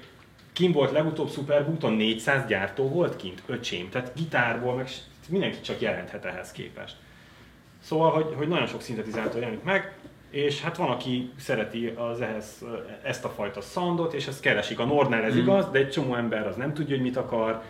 kim 0.53 0.71
volt 0.71 0.91
legutóbb 0.91 1.29
Superbooton 1.31 1.93
400 1.93 2.45
gyártó 2.47 2.87
volt 2.89 3.15
kint, 3.15 3.41
öcsém, 3.45 3.89
tehát 3.89 4.11
gitárból, 4.15 4.75
meg 4.75 4.87
mindenki 5.29 5.61
csak 5.61 5.81
jelenthet 5.81 6.25
ehhez 6.25 6.51
képest. 6.51 6.95
Szóval, 7.81 8.11
hogy, 8.11 8.33
hogy 8.35 8.47
nagyon 8.47 8.67
sok 8.67 8.81
szintetizátor 8.81 9.39
jelenik 9.41 9.63
meg, 9.63 9.93
és 10.29 10.61
hát 10.61 10.77
van, 10.77 10.89
aki 10.89 11.31
szereti 11.39 11.87
az 11.87 12.21
ehhez, 12.21 12.65
ezt 13.03 13.25
a 13.25 13.29
fajta 13.29 13.61
soundot, 13.61 14.13
és 14.13 14.27
ezt 14.27 14.39
keresik. 14.41 14.79
A 14.79 14.85
Nordnál 14.85 15.23
ez 15.23 15.35
igaz, 15.35 15.69
de 15.71 15.79
egy 15.79 15.89
csomó 15.89 16.15
ember 16.15 16.47
az 16.47 16.55
nem 16.55 16.73
tudja, 16.73 16.95
hogy 16.95 17.03
mit 17.05 17.17
akar, 17.17 17.61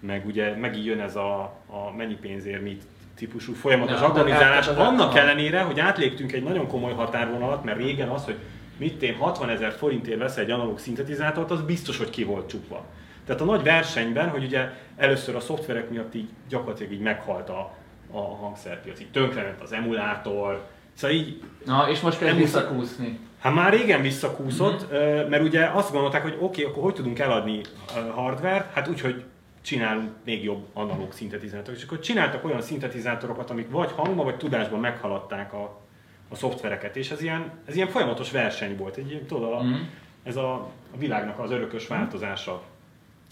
meg 0.00 0.26
ugye 0.26 0.56
megint 0.56 0.84
jön 0.84 1.00
ez 1.00 1.16
a, 1.16 1.40
a 1.66 1.92
mennyi 1.96 2.14
pénzért 2.14 2.62
mit 2.62 2.82
típusú 3.14 3.52
folyamatos 3.54 4.00
agonizálás. 4.00 4.66
hát 4.66 4.78
az- 4.78 4.86
Annak 4.86 5.16
ellenére, 5.16 5.60
hogy 5.60 5.80
átléptünk 5.80 6.32
egy 6.32 6.42
nagyon 6.42 6.66
komoly 6.66 6.92
határvonalat, 6.92 7.64
mert 7.64 7.78
régen 7.78 8.08
az, 8.08 8.24
hogy 8.24 8.36
mit 8.78 9.02
én 9.02 9.16
60 9.16 9.48
ezer 9.48 9.72
forintért 9.72 10.18
vesz 10.18 10.36
egy 10.36 10.50
analóg 10.50 10.78
szintetizátort, 10.78 11.50
az 11.50 11.62
biztos, 11.62 11.98
hogy 11.98 12.10
ki 12.10 12.24
volt 12.24 12.48
csukva. 12.48 12.84
Tehát 13.26 13.40
a 13.40 13.44
nagy 13.44 13.62
versenyben, 13.62 14.28
hogy 14.28 14.44
ugye 14.44 14.70
először 14.96 15.34
a 15.34 15.40
szoftverek 15.40 15.90
miatt 15.90 16.14
így 16.14 16.28
gyakorlatilag 16.48 16.92
így 16.92 17.00
meghalt 17.00 17.48
a, 17.48 17.74
a 18.10 18.20
hangszerpiac, 18.20 19.00
így 19.00 19.10
tönkrement 19.10 19.60
az 19.60 19.72
emulátor, 19.72 20.66
szóval 20.94 21.16
így 21.16 21.42
Na, 21.64 21.88
és 21.90 22.00
most 22.00 22.18
kell 22.18 22.34
visszakúszni. 22.34 23.18
Hát 23.38 23.54
már 23.54 23.72
régen 23.72 24.02
visszakúszott, 24.02 24.92
mm-hmm. 24.92 25.28
mert 25.28 25.42
ugye 25.42 25.66
azt 25.66 25.92
gondolták, 25.92 26.22
hogy 26.22 26.36
oké, 26.40 26.44
okay, 26.44 26.64
akkor 26.64 26.82
hogy 26.82 26.94
tudunk 26.94 27.18
eladni 27.18 27.60
ö, 27.96 28.08
hardware 28.08 28.70
Hát 28.74 28.88
úgy, 28.88 29.00
hogy 29.00 29.24
csinálunk 29.62 30.10
még 30.24 30.44
jobb 30.44 30.66
analóg 30.72 31.12
szintetizátorokat. 31.12 31.76
És 31.76 31.84
akkor 31.84 31.98
csináltak 31.98 32.44
olyan 32.44 32.60
szintetizátorokat, 32.60 33.50
amik 33.50 33.70
vagy 33.70 33.92
hangban, 33.92 34.24
vagy 34.24 34.36
tudásban 34.36 34.80
meghaladták 34.80 35.52
a, 35.52 35.80
a 36.28 36.34
szoftvereket. 36.34 36.96
És 36.96 37.10
ez 37.10 37.22
ilyen, 37.22 37.52
ez 37.64 37.74
ilyen 37.76 37.88
folyamatos 37.88 38.30
verseny 38.30 38.76
volt. 38.76 38.96
Egy, 38.96 39.22
tudod, 39.28 39.52
a, 39.52 39.62
Mhm. 39.62 39.74
ez 40.22 40.36
a, 40.36 40.52
a 40.94 40.96
világnak 40.98 41.38
az 41.38 41.50
örökös 41.50 41.86
változása. 41.86 42.62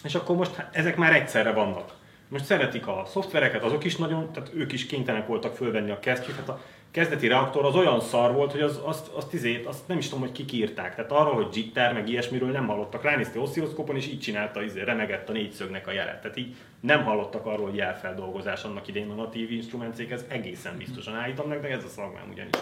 És 0.05 0.15
akkor 0.15 0.37
most 0.37 0.55
hát 0.55 0.77
ezek 0.77 0.97
már 0.97 1.15
egyszerre 1.15 1.53
vannak. 1.53 1.95
Most 2.29 2.45
szeretik 2.45 2.87
a 2.87 3.03
szoftvereket, 3.07 3.63
azok 3.63 3.85
is 3.85 3.97
nagyon, 3.97 4.33
tehát 4.33 4.51
ők 4.55 4.73
is 4.73 4.87
kénytelenek 4.87 5.27
voltak 5.27 5.55
fölvenni 5.57 5.91
a 5.91 5.99
kesztyűt. 5.99 6.37
Hát 6.37 6.49
a 6.49 6.61
kezdeti 6.91 7.27
reaktor 7.29 7.65
az 7.65 7.75
olyan 7.75 8.01
szar 8.01 8.33
volt, 8.33 8.53
hogy 8.53 8.61
az, 8.61 8.81
azt, 8.85 9.09
azt, 9.09 9.35
izét, 9.35 9.67
azt 9.67 9.89
nem 9.89 9.99
is 9.99 10.05
tudom, 10.09 10.21
hogy 10.21 10.33
kik 10.33 10.53
írták. 10.53 10.95
Tehát 10.95 11.13
arról, 11.13 11.35
hogy 11.35 11.57
jitter, 11.57 11.93
meg 11.93 12.09
ilyesmiről 12.09 12.51
nem 12.51 12.67
hallottak. 12.67 13.03
Ránéztél 13.03 13.43
oszcilloszkópon, 13.43 13.97
és 13.97 14.07
így 14.07 14.21
csinálta, 14.21 14.63
izé, 14.63 14.83
remegett 14.83 15.29
a 15.29 15.33
négyszögnek 15.33 15.87
a 15.87 15.93
jelet. 15.93 16.21
Tehát 16.21 16.37
így 16.37 16.55
nem 16.81 17.05
hallottak 17.05 17.47
arról, 17.47 17.67
hogy 17.67 17.77
jelfeldolgozás 17.77 18.63
annak 18.65 18.89
idején 18.89 19.11
a 19.11 19.15
natív 19.15 19.51
instrumentcék, 19.51 20.11
ez 20.11 20.25
egészen 20.29 20.77
biztosan 20.77 21.15
állítom 21.15 21.49
de 21.49 21.69
ez 21.69 21.85
a 21.85 21.89
szakmám 21.89 22.29
ugyanis. 22.33 22.55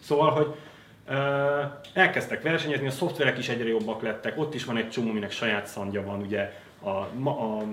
Szóval, 0.00 0.30
hogy 0.30 0.54
elkezdtek 1.92 2.42
versenyezni, 2.42 2.86
a 2.86 2.90
szoftverek 2.90 3.38
is 3.38 3.48
egyre 3.48 3.68
jobbak 3.68 4.02
lettek, 4.02 4.38
ott 4.38 4.54
is 4.54 4.64
van 4.64 4.76
egy 4.76 4.90
csomó, 4.90 5.10
aminek 5.10 5.30
saját 5.30 5.66
szandja 5.66 6.04
van, 6.04 6.20
ugye 6.20 6.52
a, 6.82 6.88
a 7.28 7.64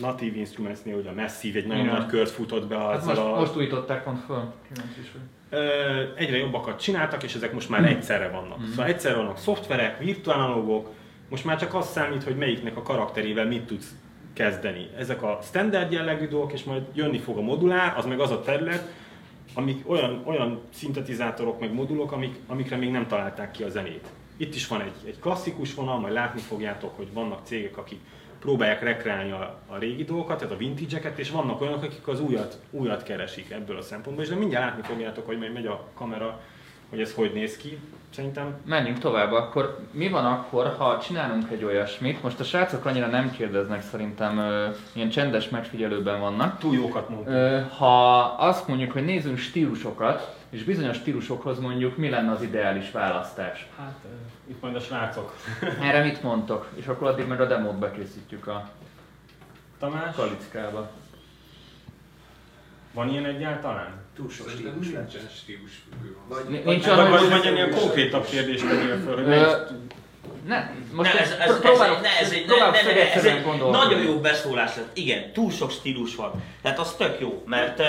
Native 0.00 0.36
Instruments-nél 0.36 0.96
ugye 0.96 1.08
a 1.08 1.14
Massive 1.14 1.58
egy 1.58 1.66
nagyon 1.66 1.84
Igen. 1.84 1.96
nagy 1.96 2.06
kört 2.06 2.30
futott 2.30 2.66
be 2.66 2.76
Hát 2.76 3.04
most, 3.04 3.18
a... 3.18 3.34
most 3.38 3.56
újították 3.56 4.04
pont 4.04 4.24
föl. 4.24 4.52
Is 5.00 5.12
egyre 6.14 6.36
jobbakat 6.36 6.80
csináltak, 6.80 7.22
és 7.22 7.34
ezek 7.34 7.52
most 7.52 7.68
már 7.68 7.84
egyszerre 7.84 8.28
vannak. 8.28 8.58
Szóval 8.70 8.86
egyszerre 8.86 9.16
vannak 9.16 9.38
szoftverek, 9.38 9.98
virtuál 9.98 10.40
analógok, 10.40 10.90
most 11.28 11.44
már 11.44 11.58
csak 11.58 11.74
az 11.74 11.90
számít, 11.90 12.22
hogy 12.22 12.36
melyiknek 12.36 12.76
a 12.76 12.82
karakterével 12.82 13.46
mit 13.46 13.66
tudsz 13.66 13.94
kezdeni. 14.32 14.88
Ezek 14.98 15.22
a 15.22 15.38
standard 15.42 15.92
jellegű 15.92 16.28
dolgok, 16.28 16.52
és 16.52 16.64
majd 16.64 16.82
jönni 16.92 17.18
fog 17.18 17.38
a 17.38 17.40
modulár, 17.40 17.94
az 17.96 18.04
meg 18.04 18.20
az 18.20 18.30
a 18.30 18.42
terület, 18.42 18.92
amik 19.54 19.90
olyan, 19.90 20.22
olyan 20.24 20.60
szintetizátorok, 20.72 21.60
meg 21.60 21.72
modulok, 21.72 22.12
amik, 22.12 22.34
amikre 22.46 22.76
még 22.76 22.90
nem 22.90 23.06
találták 23.06 23.50
ki 23.50 23.62
a 23.62 23.68
zenét. 23.68 24.08
Itt 24.36 24.54
is 24.54 24.66
van 24.66 24.80
egy, 24.80 25.06
egy 25.06 25.18
klasszikus 25.18 25.74
vonal, 25.74 25.98
majd 25.98 26.12
látni 26.12 26.40
fogjátok, 26.40 26.96
hogy 26.96 27.12
vannak 27.12 27.46
cégek, 27.46 27.76
akik 27.76 27.98
próbálják 28.38 28.82
rekreálni 28.82 29.30
a, 29.30 29.60
a 29.66 29.76
régi 29.76 30.04
dolgokat, 30.04 30.38
tehát 30.38 30.54
a 30.54 30.56
vintage-eket, 30.56 31.18
és 31.18 31.30
vannak 31.30 31.60
olyanok, 31.60 31.82
akik 31.82 32.08
az 32.08 32.20
újat, 32.20 32.60
újat 32.70 33.02
keresik 33.02 33.50
ebből 33.50 33.76
a 33.76 33.82
szempontból, 33.82 34.24
és 34.24 34.30
de 34.30 34.36
mindjárt 34.36 34.64
látni 34.64 34.82
fogjátok, 34.82 35.26
hogy 35.26 35.38
majd 35.38 35.52
megy 35.52 35.66
a 35.66 35.88
kamera, 35.94 36.40
hogy 36.94 37.02
ez 37.02 37.14
hogy 37.14 37.32
néz 37.32 37.56
ki. 37.56 37.78
Szerintem 38.10 38.54
Menjünk 38.64 38.98
tovább, 38.98 39.32
akkor 39.32 39.78
mi 39.90 40.08
van 40.08 40.24
akkor, 40.24 40.74
ha 40.78 40.98
csinálunk 40.98 41.50
egy 41.50 41.64
olyasmit? 41.64 42.22
Most 42.22 42.40
a 42.40 42.44
srácok 42.44 42.84
annyira 42.84 43.06
nem 43.06 43.30
kérdeznek, 43.30 43.82
szerintem 43.82 44.38
ö, 44.38 44.68
ilyen 44.92 45.08
csendes 45.08 45.48
megfigyelőben 45.48 46.20
vannak. 46.20 46.58
túl 46.58 46.74
jókat 46.74 47.08
mondtunk. 47.08 47.36
Ö, 47.36 47.60
ha 47.76 48.18
azt 48.22 48.68
mondjuk, 48.68 48.92
hogy 48.92 49.04
nézzünk 49.04 49.38
stílusokat, 49.38 50.36
és 50.50 50.64
bizonyos 50.64 50.96
stílusokhoz 50.96 51.58
mondjuk 51.58 51.96
mi 51.96 52.08
lenne 52.08 52.30
az 52.30 52.42
ideális 52.42 52.90
választás? 52.90 53.66
Hát 53.78 54.04
itt 54.46 54.62
majd 54.62 54.74
a 54.76 54.80
srácok. 54.80 55.34
Erre 55.80 56.02
mit 56.04 56.22
mondtok? 56.22 56.68
És 56.74 56.86
akkor 56.86 57.08
addig 57.08 57.26
meg 57.26 57.40
a 57.40 57.46
demót 57.46 57.78
bekészítjük 57.78 58.46
a 58.46 58.68
Tamás? 59.78 60.14
kalickába. 60.16 60.90
Van 62.92 63.08
ilyen 63.08 63.24
egyáltalán? 63.24 64.03
Túl 64.16 64.30
sok 64.30 64.48
Szerintem 64.48 64.72
stílus 64.72 64.94
lett. 64.94 65.12
nincsen 65.12 65.30
stílusfüggő 65.36 66.16
van. 66.28 66.38
Vagy, 66.44 66.64
Nincs 66.64 66.84
Vagy, 66.84 66.98
olyan, 66.98 67.10
vagy, 67.10 67.28
vagy 67.28 67.46
ennél 67.46 67.70
konkrétabb 67.70 68.24
kérdést 68.26 68.66
tegyél 68.68 69.00
föl, 69.04 69.14
hogy 69.14 69.26
Ne, 70.46 70.70
most 70.92 71.12
Ne, 71.12 71.20
ez, 71.20 71.30
ez, 71.30 71.38
ez, 71.38 71.50
ez, 71.50 71.60
próbálok, 71.60 72.00
ne, 72.00 72.08
ez 72.20 72.30
egy, 72.32 72.46
ne, 72.46 72.70
ne, 72.70 72.92
ne, 72.92 73.12
ez 73.12 73.24
egy 73.24 73.44
nagyon 73.70 74.02
jó 74.02 74.20
beszólás 74.20 74.76
lett. 74.76 74.96
Igen, 74.96 75.32
túl 75.32 75.50
sok 75.50 75.70
stílus 75.70 76.14
van. 76.14 76.42
Tehát 76.62 76.78
az 76.78 76.94
tök 76.94 77.20
jó, 77.20 77.42
mert, 77.46 77.82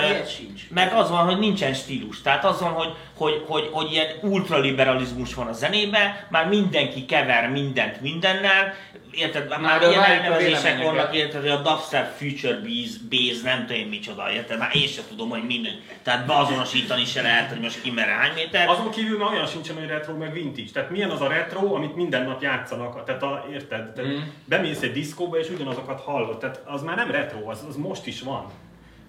mert 0.68 0.92
az 0.92 1.10
van, 1.10 1.24
hogy 1.24 1.38
nincsen 1.38 1.74
stílus. 1.74 2.22
Tehát 2.22 2.44
az 2.44 2.60
van, 2.60 2.72
hogy, 2.72 2.92
hogy, 3.16 3.42
hogy, 3.46 3.68
hogy 3.72 3.92
ilyen 3.92 4.06
ultraliberalizmus 4.22 5.34
van 5.34 5.46
a 5.46 5.52
zenében, 5.52 6.16
már 6.30 6.48
mindenki 6.48 7.04
kever 7.04 7.50
mindent 7.50 8.00
mindennel, 8.00 8.74
érted? 9.16 9.48
Már, 9.48 9.60
Már 9.60 9.82
ilyen 9.82 10.02
elnevezések 10.02 10.82
vannak, 10.82 11.14
érted, 11.14 11.40
hogy 11.40 11.50
a 11.50 11.62
dubstep 11.62 12.16
future 12.16 12.54
base, 12.60 12.96
base 13.10 13.40
nem 13.42 13.66
tudom 13.66 13.80
én 13.82 13.86
micsoda, 13.86 14.32
érted? 14.32 14.58
Már 14.58 14.76
én 14.76 14.86
sem 14.86 15.04
tudom, 15.08 15.28
hogy 15.28 15.42
minden. 15.42 15.72
Tehát 16.02 16.26
beazonosítani 16.26 17.04
se 17.04 17.22
lehet, 17.22 17.48
hogy 17.48 17.60
most 17.60 17.82
ki 17.82 17.90
merre 17.90 18.12
hány 18.12 18.32
méter. 18.34 18.68
Azon 18.68 18.90
kívül 18.90 19.18
már 19.18 19.32
olyan 19.32 19.46
sincsen, 19.46 19.76
hogy 19.76 19.86
retro 19.86 20.16
meg 20.16 20.32
vintage. 20.32 20.70
Tehát 20.72 20.90
milyen 20.90 21.10
az 21.10 21.20
a 21.20 21.28
retro, 21.28 21.74
amit 21.74 21.96
minden 21.96 22.22
nap 22.24 22.42
játszanak, 22.42 23.04
tehát 23.04 23.22
a, 23.22 23.46
érted? 23.52 23.92
Tehát 23.92 24.10
Mm. 24.10 24.18
bemész 24.44 24.82
egy 24.82 24.92
diszkóba 24.92 25.38
és 25.38 25.50
ugyanazokat 25.50 26.00
hallod. 26.00 26.38
Tehát 26.38 26.60
az 26.64 26.82
már 26.82 26.96
nem 26.96 27.10
retro, 27.10 27.50
az, 27.50 27.64
az 27.68 27.76
most 27.76 28.06
is 28.06 28.20
van. 28.20 28.46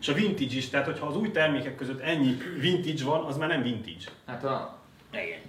És 0.01 0.07
a 0.07 0.13
vintage 0.13 0.55
is, 0.55 0.69
tehát 0.69 0.85
hogyha 0.85 1.05
az 1.05 1.17
új 1.17 1.31
termékek 1.31 1.75
között 1.75 2.01
ennyi 2.01 2.37
vintage 2.59 3.03
van, 3.03 3.23
az 3.25 3.37
már 3.37 3.47
nem 3.47 3.61
vintage. 3.61 4.05
Hát 4.27 4.43
a... 4.43 4.79
Igen. 5.11 5.39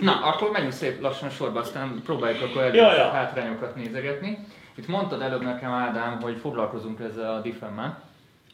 Na, 0.00 0.20
akkor 0.22 0.50
menjünk 0.50 0.72
szép 0.74 1.00
lassan 1.00 1.30
sorba, 1.30 1.60
aztán 1.60 2.00
próbáljuk 2.04 2.42
akkor 2.42 2.62
Ja, 2.62 2.62
először 2.62 2.98
ja. 2.98 3.10
hátrányokat 3.10 3.74
nézegetni. 3.74 4.38
Itt 4.74 4.88
mondtad 4.88 5.22
előbb 5.22 5.42
nekem, 5.42 5.72
Ádám, 5.72 6.20
hogy 6.20 6.38
foglalkozunk 6.40 7.00
ezzel 7.00 7.34
a 7.34 7.40
diffemmel. 7.40 8.02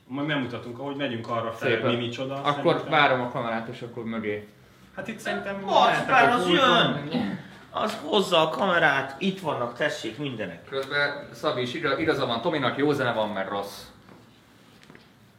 Majd 0.06 0.26
megmutatunk, 0.26 0.78
ahogy 0.78 0.96
megyünk 0.96 1.28
arra 1.28 1.52
fel, 1.52 1.68
Szépen. 1.68 1.90
mi 1.94 1.96
micsoda. 1.96 2.34
Akkor 2.34 2.72
szerintem. 2.72 2.90
várom 2.90 3.20
a 3.20 3.30
kamerát, 3.30 3.68
és 3.68 3.82
akkor 3.82 4.04
mögé. 4.04 4.48
Hát 4.96 5.08
itt 5.08 5.18
szerintem 5.18 5.68
a 5.68 5.88
az 6.34 6.48
jön! 6.48 7.38
Az 7.70 7.98
hozza 8.04 8.40
a 8.40 8.48
kamerát, 8.48 9.14
itt 9.18 9.40
vannak, 9.40 9.74
tessék 9.76 10.18
mindenek. 10.18 10.64
Közben 10.68 11.28
Szabi 11.32 11.60
is 11.60 11.74
igaz, 11.74 11.98
igaza 11.98 12.26
van, 12.26 12.40
Tominak 12.40 12.76
jó 12.78 12.92
zene 12.92 13.12
van, 13.12 13.28
mert 13.28 13.48
rossz. 13.48 13.82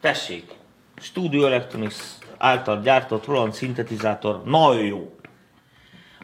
Tessék, 0.01 0.51
Studio 0.95 1.45
Electronics 1.45 1.95
által 2.37 2.81
gyártott 2.81 3.25
Roland 3.25 3.53
szintetizátor, 3.53 4.41
nagyon 4.43 4.85
jó. 4.85 5.16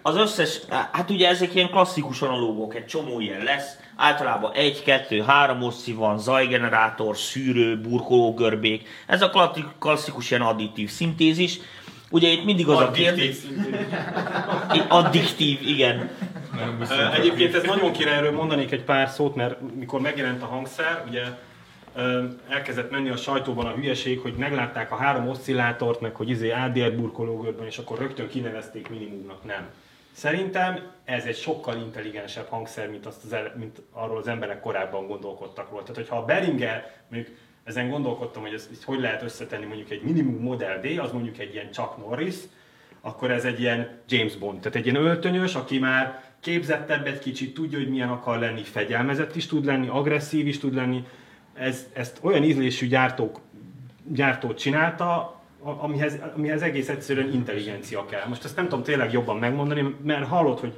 Az 0.06 0.16
összes, 0.16 0.60
hát 0.92 1.10
ugye 1.10 1.28
ezek 1.28 1.56
ilyen 1.56 1.70
klasszikus 1.70 2.22
analógok, 2.22 2.76
egy 2.76 2.86
csomó 2.86 3.20
ilyen 3.20 3.44
lesz. 3.44 3.78
Általában 3.96 4.52
egy, 4.54 4.84
kettő, 4.84 5.22
három 5.22 5.62
oszci 5.62 5.94
van, 5.94 6.20
zajgenerátor, 6.20 7.18
szűrő, 7.18 7.82
burkológörbék. 7.82 8.88
Ez 9.08 9.22
a 9.22 9.32
klasszikus 9.80 10.32
ilyen 10.32 10.42
additív 10.42 10.89
szintézis. 10.89 11.60
Ugye 12.10 12.28
itt 12.28 12.46
mindig 12.46 12.68
az 12.68 12.80
a 12.80 12.92
kérdés... 12.92 13.38
Addiktív, 14.88 15.60
igen. 15.62 16.10
Egyébként 17.13 17.56
ez 17.56 17.63
nagyon 17.63 17.92
király, 17.92 18.16
erről 18.16 18.32
mondanék 18.32 18.72
egy 18.72 18.84
pár 18.84 19.10
szót, 19.10 19.36
mert 19.36 19.76
mikor 19.76 20.02
megjelent 20.02 20.42
a 20.42 20.46
hangszer, 20.46 21.04
ugye 21.08 21.24
elkezdett 22.50 22.92
menni 22.92 23.10
a 23.10 23.16
sajtóban 23.18 23.66
a 23.66 23.72
hülyeség, 23.72 24.20
hogy 24.20 24.34
meglátták 24.34 24.92
a 24.92 24.96
három 24.96 25.28
oszcillátort, 25.28 26.02
meg 26.02 26.16
hogy 26.16 26.30
izé 26.30 26.52
ADR 26.52 26.94
burkológörben, 26.96 27.66
és 27.66 27.78
akkor 27.78 27.98
rögtön 27.98 28.28
kinevezték 28.28 28.89
minimumnak. 28.89 29.44
Nem. 29.44 29.70
Szerintem 30.13 30.91
ez 31.04 31.26
egy 31.26 31.36
sokkal 31.36 31.78
intelligensebb 31.78 32.47
hangszer, 32.47 32.89
mint, 32.89 33.06
azt 33.06 33.23
az, 33.23 33.34
ele- 33.34 33.56
mint 33.56 33.82
arról 33.91 34.17
az 34.17 34.28
emberek 34.28 34.60
korábban 34.60 35.08
gondolkodtak 35.08 35.69
róla. 35.69 35.82
Tehát, 35.82 35.95
hogyha 35.95 36.17
a 36.17 36.26
Behringer, 36.26 36.91
mondjuk 37.10 37.36
ezen 37.63 37.89
gondolkodtam, 37.89 38.41
hogy 38.41 38.54
ezt, 38.54 38.71
ezt 38.71 38.84
hogy 38.84 38.99
lehet 38.99 39.21
összetenni 39.21 39.65
mondjuk 39.65 39.89
egy 39.89 40.02
minimum 40.02 40.41
Model 40.41 40.80
D, 40.80 40.99
az 40.99 41.12
mondjuk 41.12 41.38
egy 41.38 41.54
ilyen 41.54 41.71
Chuck 41.71 41.97
Norris, 41.97 42.36
akkor 43.02 43.32
ez 43.32 43.45
egy 43.45 43.60
ilyen 43.60 43.99
James 44.08 44.36
Bond, 44.36 44.60
tehát 44.60 44.76
egy 44.76 44.86
ilyen 44.86 45.04
öltönyös, 45.04 45.56
aki 45.56 45.80
már 45.80 46.23
képzettebb 46.39 47.08
egy 47.08 47.19
kicsit, 47.19 47.54
tudja, 47.54 47.78
hogy 47.78 47.89
milyen 47.89 48.10
akar 48.10 48.39
lenni, 48.39 48.63
fegyelmezett 48.63 49.36
is 49.36 49.45
tud 49.45 49.65
lenni, 49.65 49.88
agresszív 49.88 50.47
is 50.47 50.60
tud 50.60 50.73
lenni. 50.73 51.06
Ez, 51.54 51.88
ezt 51.93 52.19
olyan 52.21 52.43
ízlésű 52.43 52.88
gyártók, 52.88 53.39
gyártót 54.04 54.58
csinálta, 54.58 55.41
amihez, 55.63 56.19
amihez 56.36 56.62
egész 56.62 56.89
egyszerűen 56.89 57.34
intelligencia 57.34 58.06
kell. 58.06 58.28
Most 58.28 58.43
ezt 58.43 58.56
nem 58.56 58.67
tudom 58.67 58.84
tényleg 58.84 59.12
jobban 59.12 59.38
megmondani, 59.38 59.95
mert 60.04 60.28
hallod, 60.28 60.60
hogy 60.60 60.73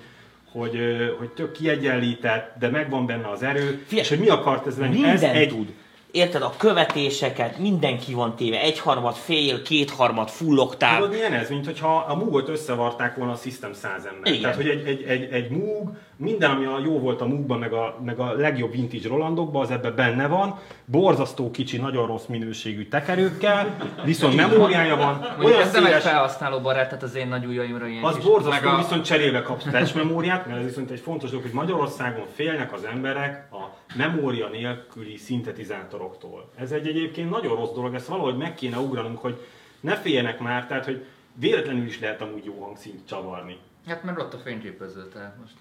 hogy, 0.51 0.79
hogy 1.17 1.29
tök 1.29 1.51
kiegyenlített, 1.51 2.55
de 2.59 2.69
megvan 2.69 3.05
benne 3.05 3.29
az 3.29 3.43
erő, 3.43 3.83
Figyelj, 3.85 4.01
és 4.01 4.09
hogy 4.09 4.19
mi 4.19 4.29
akar 4.29 4.61
ez 4.67 4.77
lenni. 4.77 4.93
Minden 4.93 5.11
ez 5.11 5.23
egy, 5.23 5.47
tud. 5.47 5.73
Érted, 6.15 6.41
a 6.41 6.53
követéseket 6.57 7.57
mindenki 7.57 8.13
van 8.13 8.35
téve, 8.35 8.59
egyharmad 8.61 9.15
fél, 9.15 9.61
kétharmad 9.61 10.29
full 10.29 10.57
oktáv. 10.57 10.95
Tudod 10.95 11.11
milyen 11.13 11.33
ez? 11.33 11.49
Mint 11.49 11.65
hogyha 11.65 12.05
a 12.07 12.15
Moogot 12.15 12.49
összevarták 12.49 13.15
volna 13.15 13.31
a 13.31 13.35
System 13.35 13.73
100 13.73 14.05
ember. 14.05 14.31
Igen. 14.31 14.41
Tehát, 14.41 14.55
hogy 14.55 14.67
egy, 14.67 14.87
egy, 14.87 15.03
egy, 15.03 15.31
egy 15.31 15.49
Moog, 15.49 15.91
minden, 16.17 16.51
ami 16.51 16.65
a 16.65 16.79
jó 16.85 16.99
volt 16.99 17.21
a 17.21 17.25
Moogban, 17.25 17.59
meg 17.59 17.73
a, 17.73 17.99
meg 18.05 18.19
a 18.19 18.33
legjobb 18.33 18.71
vintage 18.71 19.07
Rolandokban, 19.07 19.61
az 19.61 19.71
ebben 19.71 19.95
benne 19.95 20.27
van. 20.27 20.59
Borzasztó 20.85 21.51
kicsi, 21.51 21.77
nagyon 21.77 22.07
rossz 22.07 22.25
minőségű 22.25 22.87
tekerőkkel, 22.87 23.75
viszont 24.03 24.35
memóriája 24.35 24.95
van, 24.95 25.35
olyan 25.43 25.61
ez 25.61 25.71
nem 25.71 25.81
egy 25.83 25.87
széles, 25.89 26.03
felhasználó 26.03 26.59
barát, 26.59 26.87
tehát 26.87 27.03
az 27.03 27.15
én 27.15 27.27
nagy 27.27 27.45
ujjaimra 27.45 27.87
ilyen 27.87 28.03
az 28.03 28.15
kis- 28.15 28.25
borzasztó, 28.25 28.65
meg 28.65 28.73
a- 28.73 28.77
viszont 28.77 29.05
cserébe 29.05 29.41
kapsz 29.41 29.91
memóriát, 29.93 30.47
mert 30.47 30.59
ez 30.59 30.65
viszont 30.65 30.91
egy 30.91 30.99
fontos 30.99 31.29
dolog, 31.29 31.45
hogy 31.45 31.53
Magyarországon 31.53 32.25
félnek 32.35 32.73
az 32.73 32.83
emberek 32.91 33.47
a 33.51 33.64
memória 33.95 34.47
nélküli 34.47 35.17
szintetizátoroktól. 35.17 36.51
Ez 36.55 36.71
egy 36.71 36.87
egyébként 36.87 37.29
nagyon 37.29 37.55
rossz 37.55 37.73
dolog, 37.73 37.93
ezt 37.93 38.07
valahogy 38.07 38.37
meg 38.37 38.55
kéne 38.55 38.77
ugranunk, 38.77 39.17
hogy 39.17 39.45
ne 39.79 39.95
féljenek 39.95 40.39
már, 40.39 40.67
tehát 40.67 40.85
hogy 40.85 41.05
véletlenül 41.33 41.85
is 41.85 41.99
lehet 41.99 42.21
amúgy 42.21 42.45
jó 42.45 42.63
hangszint 42.63 43.07
csavarni. 43.07 43.57
Hát 43.85 44.03
mert 44.03 44.19
ott 44.19 44.33
a 44.33 44.37
fényképező, 44.37 45.07
tehát 45.07 45.37
most. 45.41 45.53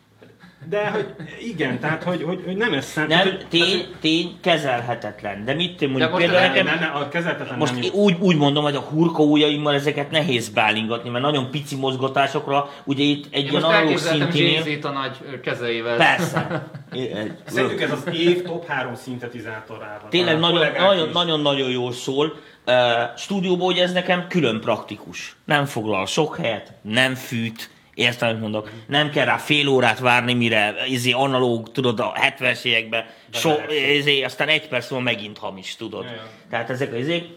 De 0.68 0.90
hogy 0.90 1.06
igen, 1.40 1.80
tehát 1.80 2.02
hogy, 2.02 2.22
hogy, 2.22 2.42
hogy 2.44 2.56
nem 2.56 2.72
ez 2.72 2.84
szent. 2.84 3.08
Nem, 3.08 3.18
hogy, 3.20 3.46
tény, 3.48 3.86
tény 4.00 4.38
kezelhetetlen. 4.40 5.44
De 5.44 5.54
mit 5.54 5.80
mondjuk 5.80 6.10
most 6.10 6.22
például 6.24 6.40
nem- 6.40 6.50
nekem, 6.50 6.64
nem, 6.66 6.78
nem, 6.78 7.02
a 7.02 7.08
kezelhetetlen 7.08 7.58
most 7.58 7.72
nem 7.72 7.82
én 7.82 7.90
úgy, 7.92 8.16
úgy 8.20 8.36
mondom, 8.36 8.62
hogy 8.64 8.74
a 8.76 8.80
hurka 8.80 9.22
ujjaimmal 9.22 9.74
ezeket 9.74 10.10
nehéz 10.10 10.48
bálingatni, 10.48 11.10
mert 11.10 11.24
nagyon 11.24 11.50
pici 11.50 11.76
mozgatásokra, 11.76 12.70
ugye 12.84 13.02
itt 13.04 13.24
egy 13.30 13.44
Én 13.44 13.50
ilyen 13.50 13.62
most 13.62 13.74
analóg 13.76 13.98
szintinél, 13.98 14.62
Jay-Z-t 14.64 14.84
a 14.84 14.90
nagy 14.90 15.40
kezeivel. 15.42 15.96
persze. 15.96 16.68
Szerintük 17.46 17.80
ez 17.80 17.90
az 17.92 18.08
év 18.12 18.42
top 18.42 18.66
3 18.66 18.94
szintetizátorában. 18.94 20.10
Tényleg 20.10 20.34
Talán 20.34 20.40
nagyon, 20.52 20.56
kollégák 20.58 20.86
nagyon, 20.88 21.06
is. 21.08 21.14
nagyon, 21.14 21.40
nagyon 21.40 21.70
jól 21.70 21.92
szól. 21.92 22.34
Uh, 22.66 22.74
stúdióban 23.16 23.66
ugye 23.66 23.82
ez 23.82 23.92
nekem 23.92 24.26
külön 24.28 24.60
praktikus. 24.60 25.36
Nem 25.44 25.64
foglal 25.64 26.06
sok 26.06 26.36
helyet, 26.36 26.72
nem 26.82 27.14
fűt, 27.14 27.70
értem, 27.94 28.28
amit 28.28 28.40
mondok. 28.40 28.70
Nem 28.86 29.10
kell 29.10 29.24
rá 29.24 29.36
fél 29.36 29.68
órát 29.68 29.98
várni, 29.98 30.34
mire 30.34 30.74
izé 30.88 31.10
analóg, 31.10 31.72
tudod, 31.72 32.00
a 32.00 32.12
70-es 32.38 32.64
években, 32.64 33.04
so, 33.32 33.50
izé, 33.96 34.22
aztán 34.22 34.48
egy 34.48 34.68
perc 34.68 34.90
múlva 34.90 35.04
megint 35.04 35.38
hamis, 35.38 35.76
tudod. 35.76 36.04
Ja, 36.04 36.10
ja. 36.10 36.28
Tehát 36.50 36.70
ezek 36.70 36.92
az 36.92 36.98
izék, 36.98 37.28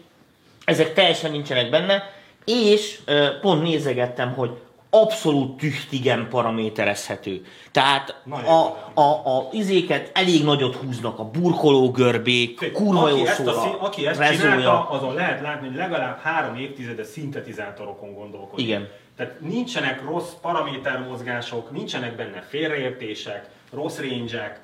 ezek 0.64 0.94
teljesen 0.94 1.30
nincsenek 1.30 1.70
benne, 1.70 2.10
és 2.44 2.98
pont 3.40 3.62
nézegettem, 3.62 4.32
hogy 4.32 4.50
abszolút 4.90 5.56
tüchtigen 5.56 6.28
paraméterezhető. 6.30 7.44
Tehát 7.70 8.20
Nagyon 8.24 8.46
a, 8.46 9.00
a, 9.00 9.36
a 9.36 9.48
izéket 9.52 10.10
elég 10.14 10.44
nagyot 10.44 10.74
húznak, 10.74 11.18
a 11.18 11.24
burkoló 11.24 11.90
görbék, 11.90 12.72
kurva 12.72 13.08
jó 13.08 13.24
ezt, 13.24 13.46
a, 13.46 13.84
aki 13.84 14.06
ezt 14.06 14.18
rezója. 14.18 14.40
csinálta, 14.40 14.90
azon 14.90 15.14
lehet 15.14 15.40
látni, 15.40 15.66
hogy 15.66 15.76
legalább 15.76 16.18
három 16.20 16.56
évtizedes 16.56 17.06
szintetizátorokon 17.06 18.14
gondolkodik. 18.14 18.66
Igen. 18.66 18.88
Tehát 19.18 19.40
nincsenek 19.40 20.02
rossz 20.04 20.32
paramétermozgások, 20.40 21.70
nincsenek 21.70 22.16
benne 22.16 22.40
félreértések, 22.40 23.46
rossz 23.72 23.98
range 23.98 24.60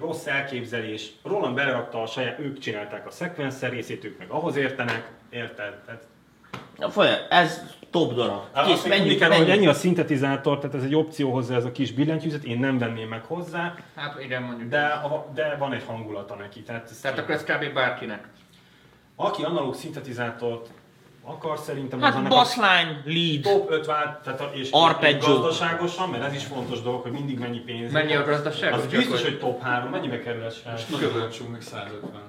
rossz 0.00 0.26
elképzelés. 0.26 1.10
Roland 1.22 1.54
belerakta 1.54 2.02
a 2.02 2.06
saját, 2.06 2.38
ők 2.38 2.58
csinálták 2.58 3.06
a 3.06 3.10
szekvenszer 3.10 3.70
részét, 3.70 4.04
ők 4.04 4.18
meg 4.18 4.28
ahhoz 4.30 4.56
értenek, 4.56 5.10
érted? 5.30 5.74
Tehát, 5.86 6.02
Na, 6.76 6.90
folyam, 6.90 7.14
ez 7.28 7.62
top 7.90 8.14
darab. 8.14 8.42
Kész, 8.54 8.54
azt 8.54 8.66
még 8.66 8.76
tudni 8.76 8.88
menjünk, 8.88 9.18
kell, 9.18 9.32
hogy 9.32 9.50
ennyi 9.50 9.66
a 9.66 9.72
szintetizátor, 9.74 10.58
tehát 10.58 10.74
ez 10.74 10.82
egy 10.82 10.94
opció 10.94 11.32
hozzá, 11.32 11.56
ez 11.56 11.64
a 11.64 11.72
kis 11.72 11.92
billentyűzet, 11.92 12.44
én 12.44 12.58
nem 12.58 12.78
venném 12.78 13.08
meg 13.08 13.24
hozzá, 13.24 13.74
Hát 13.96 14.22
igen, 14.22 14.42
mondjuk. 14.42 14.68
de, 14.68 14.84
a, 14.86 15.30
de 15.34 15.56
van 15.56 15.72
egy 15.72 15.84
hangulata 15.86 16.34
neki. 16.34 16.62
Tehát, 16.62 16.90
ez 16.90 17.00
Tehát 17.00 17.18
akkor 17.18 17.34
ez 17.34 17.44
kb. 17.44 17.72
bárkinek. 17.74 18.28
Aki 19.16 19.42
analóg 19.42 19.74
szintetizátort 19.74 20.68
akar, 21.28 21.58
szerintem 21.58 21.98
az 21.98 22.04
Hát 22.04 22.14
annak 22.14 22.32
a 22.32 22.34
bassline, 22.34 23.02
lead. 23.04 23.42
top 23.42 23.70
5 23.70 23.86
vált, 23.86 24.22
tehát 24.22 24.40
a, 24.40 24.50
és 24.54 24.68
Arpeggio. 24.70 25.34
gazdaságosan, 25.40 26.08
mert 26.08 26.24
ez 26.24 26.32
is 26.34 26.44
fontos 26.44 26.82
dolog, 26.82 27.02
hogy 27.02 27.12
mindig 27.12 27.38
mennyi 27.38 27.58
pénz. 27.58 27.92
Mennyi 27.92 28.14
a 28.14 28.24
gazdaság? 28.24 28.72
Az 28.72 28.86
biztos, 28.86 29.20
hogy- 29.22 29.30
hogy 29.30 29.38
top 29.38 29.62
3. 29.62 29.90
Mennyibe 29.90 30.20
kerül 30.20 30.44
ez 30.44 30.54
srác? 30.54 30.86
Nagyon 30.90 31.20
olcsó, 31.22 31.44
meg 31.46 31.60
150. 31.62 32.20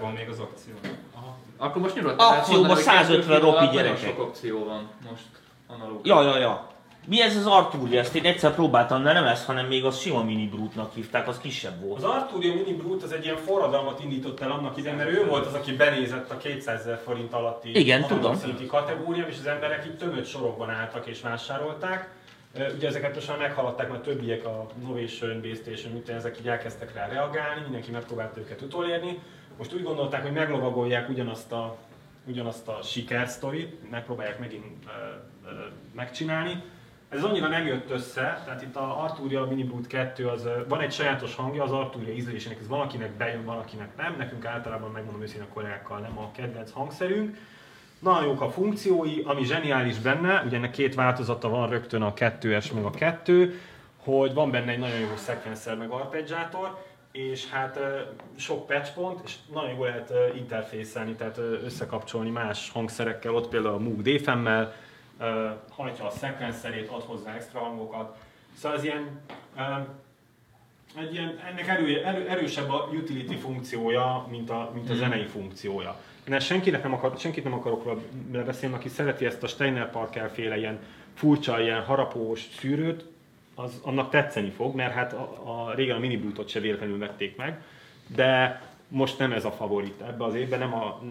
Van 0.00 0.12
még 0.12 0.28
az 0.28 0.38
akció. 0.38 0.72
Aha. 1.14 1.36
Akkor 1.56 1.82
most 1.82 1.94
nyugodtan 1.94 2.26
Akcióban 2.32 2.66
mondani, 2.66 2.74
hogy 2.74 2.82
150 2.94 3.16
kettő 3.20 3.38
kiló 3.38 3.50
ropi 3.50 3.64
nagyon 3.64 3.82
gyerekek. 3.82 3.98
sok 4.08 4.18
opció 4.18 4.64
van 4.64 4.88
most 5.10 5.22
analóg. 5.66 6.06
Ja, 6.06 6.22
ja, 6.22 6.38
ja. 6.38 6.66
Mi 7.06 7.22
ez 7.22 7.36
az 7.36 7.46
Arturia? 7.46 8.00
Ezt 8.00 8.14
én 8.14 8.24
egyszer 8.24 8.54
próbáltam, 8.54 9.02
de 9.02 9.12
nem 9.12 9.24
ez, 9.24 9.44
hanem 9.44 9.66
még 9.66 9.84
az 9.84 9.98
sima 9.98 10.24
mini 10.24 10.48
brutnak 10.48 10.94
hívták, 10.94 11.28
az 11.28 11.38
kisebb 11.38 11.80
volt. 11.80 11.96
Az 11.96 12.10
Arturia 12.10 12.54
Mini 12.54 12.72
Brute 12.72 13.04
az 13.04 13.12
egy 13.12 13.24
ilyen 13.24 13.36
forradalmat 13.36 14.02
indított 14.02 14.40
el 14.40 14.50
annak 14.50 14.76
idején, 14.76 14.96
mert 14.96 15.10
ő 15.10 15.26
volt 15.26 15.46
az, 15.46 15.54
aki 15.54 15.72
benézett 15.72 16.30
a 16.30 16.36
200 16.36 16.80
ezer 16.80 17.00
forint 17.04 17.32
alatti 17.32 17.78
Igen, 17.78 18.06
tudom. 18.06 18.34
szinti 18.34 18.66
kategória, 18.66 19.26
és 19.26 19.36
az 19.38 19.46
emberek 19.46 19.84
itt 19.84 19.98
tömött 19.98 20.26
sorokban 20.26 20.70
álltak 20.70 21.06
és 21.06 21.20
vásárolták. 21.20 22.08
Ugye 22.76 22.88
ezeket 22.88 23.14
most 23.14 23.28
már 23.28 23.38
meghaladták, 23.38 23.88
mert 23.88 24.02
többiek 24.02 24.46
a 24.46 24.66
Novation, 24.82 25.42
Station, 25.54 25.92
mint 25.92 26.08
ezek 26.08 26.38
így 26.38 26.48
elkezdtek 26.48 26.94
rá 26.94 27.06
reagálni, 27.06 27.60
mindenki 27.62 27.90
megpróbálta 27.90 28.40
őket 28.40 28.62
utolérni. 28.62 29.18
Most 29.58 29.74
úgy 29.74 29.82
gondolták, 29.82 30.22
hogy 30.22 30.32
meglovagolják 30.32 31.08
ugyanazt 31.08 31.52
a, 31.52 31.76
ugyanazt 32.26 32.68
a 32.68 32.78
sikersztorit, 32.82 33.90
megpróbálják 33.90 34.38
megint 34.38 34.64
ö, 34.86 35.48
ö, 35.48 35.52
megcsinálni. 35.94 36.62
Ez 37.12 37.22
annyira 37.22 37.48
nem 37.48 37.66
jött 37.66 37.90
össze, 37.90 38.42
tehát 38.44 38.62
itt 38.62 38.76
a 38.76 39.02
Arturia 39.02 39.46
Mini 39.46 39.64
Brute 39.64 39.88
2 39.88 40.26
az, 40.26 40.48
van 40.68 40.80
egy 40.80 40.92
sajátos 40.92 41.34
hangja, 41.34 41.62
az 41.62 41.70
Arturia 41.70 42.12
ízlésének, 42.12 42.58
ez 42.60 42.68
valakinek 42.68 43.10
bejön, 43.10 43.44
valakinek 43.44 43.96
nem, 43.96 44.14
nekünk 44.18 44.44
általában 44.44 44.90
megmondom 44.90 45.22
őszintén 45.22 45.46
a 45.50 45.52
kollégákkal 45.52 45.98
nem 45.98 46.18
a 46.18 46.30
kedvenc 46.30 46.70
hangszerünk. 46.70 47.36
Nagyon 47.98 48.24
jók 48.24 48.40
a 48.40 48.50
funkciói, 48.50 49.22
ami 49.24 49.44
zseniális 49.44 49.98
benne, 49.98 50.42
ugye 50.46 50.56
ennek 50.56 50.70
két 50.70 50.94
változata 50.94 51.48
van 51.48 51.68
rögtön 51.68 52.02
a 52.02 52.12
2S 52.12 52.74
meg 52.74 52.84
a 52.84 52.90
2, 52.90 53.60
hogy 53.96 54.34
van 54.34 54.50
benne 54.50 54.70
egy 54.70 54.78
nagyon 54.78 54.98
jó 54.98 55.16
szekvenszer 55.16 55.76
meg 55.76 55.90
arpeggiátor, 55.90 56.78
és 57.12 57.50
hát 57.50 57.78
sok 58.36 58.66
patchpont, 58.66 59.20
és 59.24 59.34
nagyon 59.52 59.70
jól 59.70 59.86
lehet 59.86 60.12
interfészelni, 60.36 61.14
tehát 61.14 61.38
összekapcsolni 61.64 62.30
más 62.30 62.70
hangszerekkel, 62.70 63.34
ott 63.34 63.48
például 63.48 63.74
a 63.74 63.78
Moog 63.78 64.02
DFM-mel, 64.02 64.74
hajtja 65.70 66.06
a 66.06 66.10
szekvenszerét, 66.10 66.88
ad 66.88 67.02
hozzá 67.02 67.34
extra 67.34 67.60
hangokat. 67.60 68.16
Szóval 68.54 68.78
ez 68.78 68.84
ilyen, 68.84 69.20
egy 70.98 71.12
ilyen, 71.12 71.38
ennek 71.48 71.68
erő, 71.68 72.04
erő, 72.04 72.28
erősebb 72.28 72.70
a 72.70 72.88
utility 72.92 73.34
funkciója, 73.34 74.26
mint 74.30 74.50
a, 74.50 74.70
mint 74.74 74.90
a 74.90 74.94
zenei 74.94 75.26
funkciója. 75.26 76.00
Én 76.28 76.34
ezt 76.34 76.46
senkinek 76.46 76.82
nem 76.82 76.92
akar, 76.92 77.12
senkit 77.18 77.44
nem 77.44 77.52
akarok 77.52 78.00
beszélni, 78.30 78.74
aki 78.74 78.88
szereti 78.88 79.24
ezt 79.24 79.42
a 79.42 79.46
Steiner 79.46 79.90
Parker 79.90 80.30
féle 80.30 80.58
ilyen 80.58 80.78
furcsa, 81.14 81.60
ilyen 81.60 81.82
harapós 81.82 82.48
szűrőt, 82.58 83.04
az 83.54 83.80
annak 83.82 84.10
tetszeni 84.10 84.50
fog, 84.50 84.74
mert 84.74 84.92
hát 84.92 85.12
a, 85.12 85.40
a 85.44 85.74
régen 85.74 85.96
a 85.96 85.98
mini 85.98 86.16
Bluetooth 86.16 86.50
se 86.50 86.60
véletlenül 86.60 86.98
vették 86.98 87.36
meg, 87.36 87.62
de 88.06 88.62
most 88.88 89.18
nem 89.18 89.32
ez 89.32 89.44
a 89.44 89.50
favorit 89.50 90.00
ebbe 90.00 90.24
az 90.24 90.34
évben, 90.34 90.58
nem 90.58 90.74
a, 90.74 91.02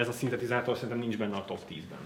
ez 0.00 0.08
a 0.08 0.12
szintetizátor 0.12 0.74
szerintem 0.74 0.98
nincs 0.98 1.18
benne 1.18 1.36
a 1.36 1.44
top 1.44 1.60
10-ben. 1.70 1.98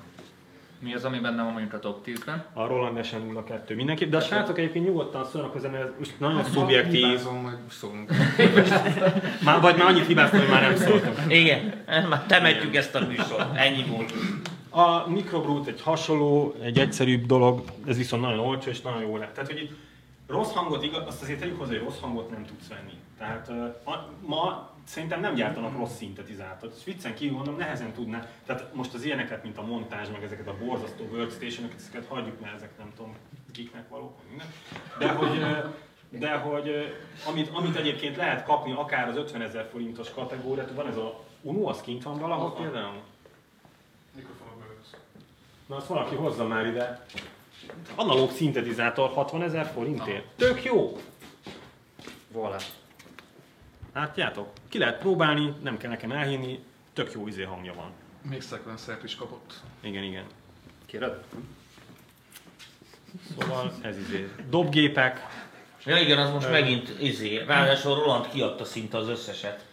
Mi 0.82 0.94
az, 0.94 1.04
ami 1.04 1.18
benne 1.18 1.42
van 1.42 1.52
mondjuk 1.52 1.72
a 1.72 1.78
top 1.78 2.06
10-ben? 2.06 2.44
A 2.52 2.66
Roland 2.66 2.98
SN02 3.02 3.76
mindenképp, 3.76 4.10
de 4.10 4.16
a 4.16 4.20
srácok 4.20 4.58
egyébként 4.58 4.84
nyugodtan 4.84 5.24
szólnak 5.24 5.52
hozzá, 5.52 5.68
mert 5.68 5.84
ez 5.84 5.90
most 5.98 6.20
nagyon 6.20 6.36
Hát, 6.36 6.50
szubjektív, 6.50 7.04
hibázom, 7.04 7.36
majd 7.36 7.56
szólunk. 7.70 8.10
már, 9.44 9.60
vagy 9.60 9.76
már 9.76 9.86
annyit 9.88 10.06
hibáztam, 10.06 10.40
hogy 10.40 10.48
már 10.48 10.62
nem 10.62 10.76
szóltam. 10.76 11.12
Igen, 11.28 11.84
már 11.86 12.24
temetjük 12.26 12.74
ezt 12.74 12.94
a 12.94 13.06
műsort. 13.06 13.56
Ennyi 13.56 13.84
volt. 13.84 14.12
A 14.70 15.10
Microbrute 15.10 15.70
egy 15.70 15.82
hasonló, 15.82 16.54
egy 16.62 16.78
egyszerűbb 16.78 17.26
dolog, 17.26 17.62
ez 17.86 17.96
viszont 17.96 18.22
nagyon 18.22 18.38
olcsó 18.38 18.70
és 18.70 18.80
nagyon 18.80 19.00
jó 19.00 19.16
lett. 19.16 19.34
Tehát, 19.34 19.50
hogy 19.50 19.60
itt 19.62 19.72
rossz 20.26 20.52
hangot, 20.52 20.84
igaz, 20.84 21.02
azt 21.06 21.22
azért 21.22 21.38
tegyük 21.38 21.58
hozzá, 21.58 21.70
hogy 21.70 21.82
rossz 21.82 22.00
hangot 22.00 22.30
nem 22.30 22.44
tudsz 22.44 22.68
venni. 22.68 22.92
Tehát 23.18 23.48
uh, 23.48 23.74
ma, 23.84 24.08
ma 24.26 24.71
szerintem 24.84 25.20
nem 25.20 25.34
gyártanak 25.34 25.76
rossz 25.76 25.96
szintetizátort. 25.96 26.72
Ezt 26.72 26.84
viccen 26.84 27.14
kívül 27.14 27.36
mondom, 27.36 27.56
nehezen 27.56 27.92
tudná. 27.92 28.28
Tehát 28.46 28.74
most 28.74 28.94
az 28.94 29.04
ilyeneket, 29.04 29.42
mint 29.42 29.58
a 29.58 29.62
montázs, 29.62 30.08
meg 30.08 30.22
ezeket 30.22 30.48
a 30.48 30.56
borzasztó 30.64 31.04
workstation-öket, 31.04 31.78
ezeket 31.78 32.06
hagyjuk, 32.06 32.40
mert 32.40 32.54
ezek 32.54 32.78
nem 32.78 32.92
tudom, 32.96 33.16
kiknek 33.52 33.88
valók, 33.88 34.18
minden. 34.28 34.46
De 34.98 35.08
hogy, 35.08 35.38
de 36.18 36.36
hogy 36.36 36.96
amit, 37.26 37.48
amit 37.48 37.76
egyébként 37.76 38.16
lehet 38.16 38.44
kapni 38.44 38.72
akár 38.72 39.08
az 39.08 39.16
50 39.16 39.42
ezer 39.42 39.68
forintos 39.70 40.10
kategóriát, 40.10 40.70
van 40.74 40.86
ez 40.86 40.96
a 40.96 41.20
Uno, 41.42 41.68
az 41.68 41.80
kint 41.80 42.02
van 42.02 42.18
valahol 42.18 42.54
például? 42.54 43.00
Mikrofonokba 44.16 44.64
jössz. 44.78 45.00
Na 45.66 45.76
azt 45.76 45.86
valaki 45.86 46.14
hozza 46.14 46.46
már 46.46 46.66
ide. 46.66 47.06
Analóg 47.94 48.30
szintetizátor 48.30 49.10
60 49.10 49.42
ezer 49.42 49.66
forintért. 49.66 50.26
Tök 50.36 50.64
jó! 50.64 50.96
Voilà. 52.34 52.62
Látjátok? 53.94 54.48
Ki 54.68 54.78
lehet 54.78 54.98
próbálni, 54.98 55.52
nem 55.62 55.76
kell 55.76 55.90
nekem 55.90 56.10
elhinni, 56.10 56.58
tök 56.92 57.12
jó 57.12 57.26
izé 57.26 57.42
hangja 57.42 57.74
van. 57.74 57.90
Még 58.30 58.42
szekvenszert 58.42 59.04
is 59.04 59.14
kapott. 59.14 59.52
Igen, 59.80 60.02
igen. 60.02 60.24
Kéred? 60.86 61.22
Szóval 63.38 63.72
ez 63.82 63.98
izé. 63.98 64.28
Dobgépek. 64.50 65.26
Ja 65.84 65.96
igen, 65.96 66.18
az 66.18 66.30
most 66.30 66.50
megint 66.50 66.92
izé. 67.00 67.44
Ráadásul 67.46 67.94
Roland 67.94 68.28
kiadta 68.28 68.64
szinte 68.64 68.96
az 68.96 69.08
összeset. 69.08 69.64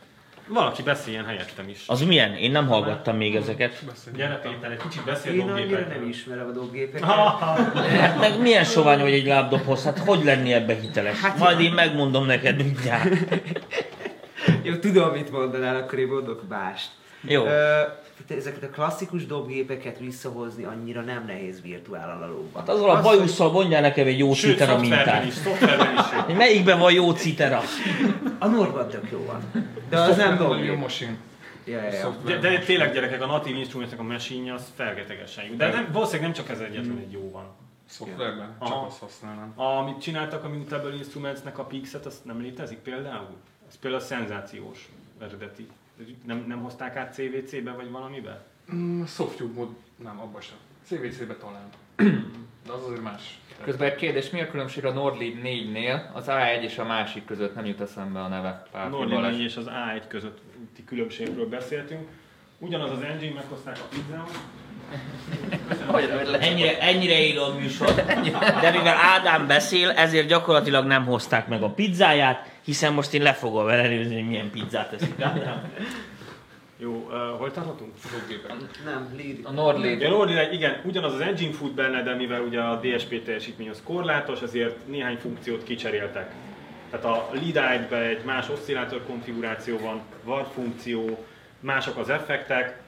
Valaki 0.47 0.84
beszéljen 0.84 1.25
helyettem 1.25 1.69
is. 1.69 1.84
Az 1.88 2.01
milyen? 2.01 2.36
Én 2.36 2.51
nem 2.51 2.67
hallgattam 2.67 3.17
még 3.17 3.36
ezeket. 3.36 3.84
Gyere 4.15 4.36
Péter, 4.36 4.71
egy 4.71 4.77
kicsit 4.77 5.03
beszél 5.03 5.34
Én 5.34 5.49
annyira 5.49 5.79
nem 5.79 6.08
ismerem 6.10 6.47
a 6.47 6.51
dobgépeket. 6.51 7.10
Hát 7.10 8.19
meg 8.19 8.41
milyen 8.41 8.63
sovány 8.63 8.99
vagy 8.99 9.13
egy 9.13 9.25
lábdobhoz? 9.25 9.84
Hát 9.84 9.99
hogy 9.99 10.23
lenni 10.23 10.53
ebbe 10.53 10.75
hiteles? 10.75 11.19
Hát 11.19 11.38
Majd 11.38 11.60
én 11.60 11.71
megmondom 11.71 12.25
neked 12.25 12.55
mindjárt. 12.55 13.13
Jó, 14.63 14.76
tudom, 14.76 15.12
mit 15.12 15.32
mondanál, 15.32 15.76
akkor 15.76 16.00
én 16.00 16.08
mondok 16.08 16.48
mást. 16.48 16.91
Jó. 17.22 17.45
Ö, 17.45 17.82
ezeket 18.28 18.63
a 18.63 18.69
klasszikus 18.69 19.26
dobgépeket 19.26 20.00
visszahozni 20.00 20.63
annyira 20.63 21.02
nem 21.02 21.24
nehéz 21.28 21.62
virtuál 21.62 22.10
analógban. 22.10 22.62
Hát 22.62 22.69
azzal 22.69 22.89
a 22.89 23.02
bajusszal 23.02 23.52
mondjál 23.52 23.82
nekem 23.82 24.08
egy 24.08 24.17
jó 24.19 24.34
Sőt, 24.34 24.52
citera 24.52 24.74
is, 24.76 24.82
mintát. 24.82 25.26
is 25.26 25.36
jó. 25.45 25.52
Hogy 26.26 26.36
Melyikben 26.36 26.80
van 26.80 26.91
jó 26.93 27.12
citera? 27.12 27.62
A 28.39 28.48
Nordban 28.48 28.88
tök 28.88 29.08
jó 29.12 29.26
van. 29.26 29.65
De 29.89 30.00
az 30.00 30.17
nem 30.17 30.38
Jó 30.41 30.48
dobgép. 30.48 30.78
mosin. 30.78 31.17
Ja, 31.65 31.82
ja, 31.84 31.93
ja. 31.93 32.15
De, 32.26 32.38
de 32.38 32.60
tényleg 32.60 32.93
gyerekek, 32.93 33.22
a 33.22 33.26
Native 33.26 33.58
Instrumentsnek 33.58 34.00
a 34.00 34.04
machine 34.04 34.54
az 34.54 34.63
felgetegesen 34.76 35.45
jó. 35.45 35.56
De 35.56 35.67
nem, 35.72 35.89
valószínűleg 35.91 36.32
nem 36.32 36.45
csak 36.45 36.50
ez 36.56 36.60
egyetlen 36.60 36.98
egy 36.98 37.12
jó 37.12 37.32
van. 37.32 37.43
Szoftverben? 37.86 38.58
Csak 38.67 38.86
azt 38.88 39.00
használnám. 39.00 39.54
Amit 39.56 40.02
csináltak 40.02 40.43
a 40.43 40.50
Mutable 40.50 40.93
Instrumentsnek 40.95 41.58
a 41.58 41.63
Pixet, 41.63 42.06
az 42.06 42.22
nem 42.24 42.41
létezik 42.41 42.78
például? 42.78 43.36
Ez 43.69 43.79
például 43.79 44.01
szenzációs 44.01 44.89
eredeti. 45.19 45.67
Nem, 46.25 46.45
nem 46.47 46.62
hozták 46.62 46.95
át 46.95 47.13
CVC-be 47.13 47.71
vagy 47.71 47.91
valamibe? 47.91 48.45
Mm, 48.73 49.03
Softube 49.03 49.53
mod, 49.53 49.69
nem, 50.03 50.19
abba 50.19 50.41
sem. 50.41 50.58
CVC-be 50.84 51.36
talán. 51.36 51.69
De 52.65 52.71
az 52.71 52.84
azért 52.86 53.01
más. 53.01 53.39
Közben 53.63 53.89
egy 53.91 53.95
kérdés, 53.95 54.29
mi 54.29 54.41
a 54.41 54.49
különbség 54.49 54.86
a 54.86 54.93
Nordlead 54.93 55.34
4-nél, 55.43 56.13
az 56.13 56.25
A1 56.27 56.62
és 56.62 56.77
a 56.77 56.86
másik 56.86 57.25
között 57.25 57.55
nem 57.55 57.65
jut 57.65 57.82
eszembe 57.82 58.19
a 58.19 58.27
neve. 58.27 58.49
A 58.49 58.67
Pár 58.71 58.89
Balázs. 58.89 59.36
4 59.36 59.43
és 59.43 59.58
az 59.58 59.65
A1 59.67 60.03
közötti 60.08 60.84
különbségről 60.86 61.49
beszéltünk. 61.49 62.10
Ugyanaz 62.58 62.91
az 62.91 63.01
engine, 63.01 63.34
meghozták 63.34 63.77
a 63.77 63.88
pizzát. 63.89 64.29
Ennyire, 66.39 66.80
ennyire 66.80 67.19
élő 67.19 67.39
a 67.39 67.54
műsor. 67.54 67.93
De 68.62 68.71
mivel 68.71 68.95
Ádám 68.95 69.47
beszél, 69.47 69.89
ezért 69.89 70.28
gyakorlatilag 70.28 70.86
nem 70.86 71.06
hozták 71.06 71.47
meg 71.47 71.63
a 71.63 71.69
pizzáját, 71.69 72.49
hiszen 72.63 72.93
most 72.93 73.13
én 73.13 73.21
le 73.21 73.34
fogom 73.34 73.67
ellenőrizni, 73.67 74.13
hogy 74.13 74.28
milyen 74.28 74.49
pizzát 74.49 74.93
eszik 74.93 75.21
Ádám. 75.21 75.71
Jó, 76.82 76.91
uh, 76.91 77.38
hol 77.38 77.52
tartottunk? 77.52 77.91
Dobgépek. 78.12 78.52
Nem, 78.86 79.13
líri. 79.15 79.41
A 79.43 79.52
Nordlead. 79.52 80.02
Ja, 80.02 80.10
Nordi 80.10 80.38
1, 80.38 80.54
igen, 80.54 80.82
ugyanaz 80.86 81.13
az 81.13 81.19
engine 81.19 81.54
fut 81.54 81.73
benne, 81.73 82.04
de 82.04 82.15
mivel 82.15 82.41
ugye 82.41 82.62
a 82.62 82.80
DSP 82.80 83.23
teljesítmény 83.23 83.69
az 83.69 83.82
korlátos, 83.84 84.41
ezért 84.41 84.88
néhány 84.88 85.17
funkciót 85.17 85.63
kicseréltek. 85.63 86.32
Tehát 86.89 87.06
a 87.06 87.30
lead 87.34 87.88
be 87.89 87.97
egy 87.97 88.23
más 88.23 88.49
oszcillátor 88.49 89.04
konfiguráció 89.08 89.78
van, 89.78 90.02
VAR 90.23 90.47
funkció, 90.54 91.25
mások 91.60 91.97
az 91.97 92.10
effektek, 92.10 92.82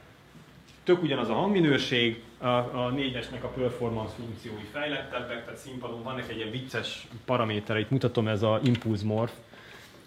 tök 0.83 1.01
ugyanaz 1.03 1.29
a 1.29 1.33
hangminőség, 1.33 2.23
a, 2.37 2.47
a 2.47 2.93
4-esnek 2.95 3.41
a 3.41 3.47
performance 3.47 4.13
funkciói 4.17 4.63
fejlettebbek, 4.71 5.43
tehát 5.45 5.59
színpadon 5.59 6.03
van 6.03 6.15
neki 6.15 6.31
egy 6.31 6.37
ilyen 6.37 6.51
vicces 6.51 7.07
paraméter, 7.25 7.77
itt 7.77 7.89
mutatom, 7.89 8.27
ez 8.27 8.41
a 8.41 8.59
impulse 8.63 9.05
morph. 9.05 9.33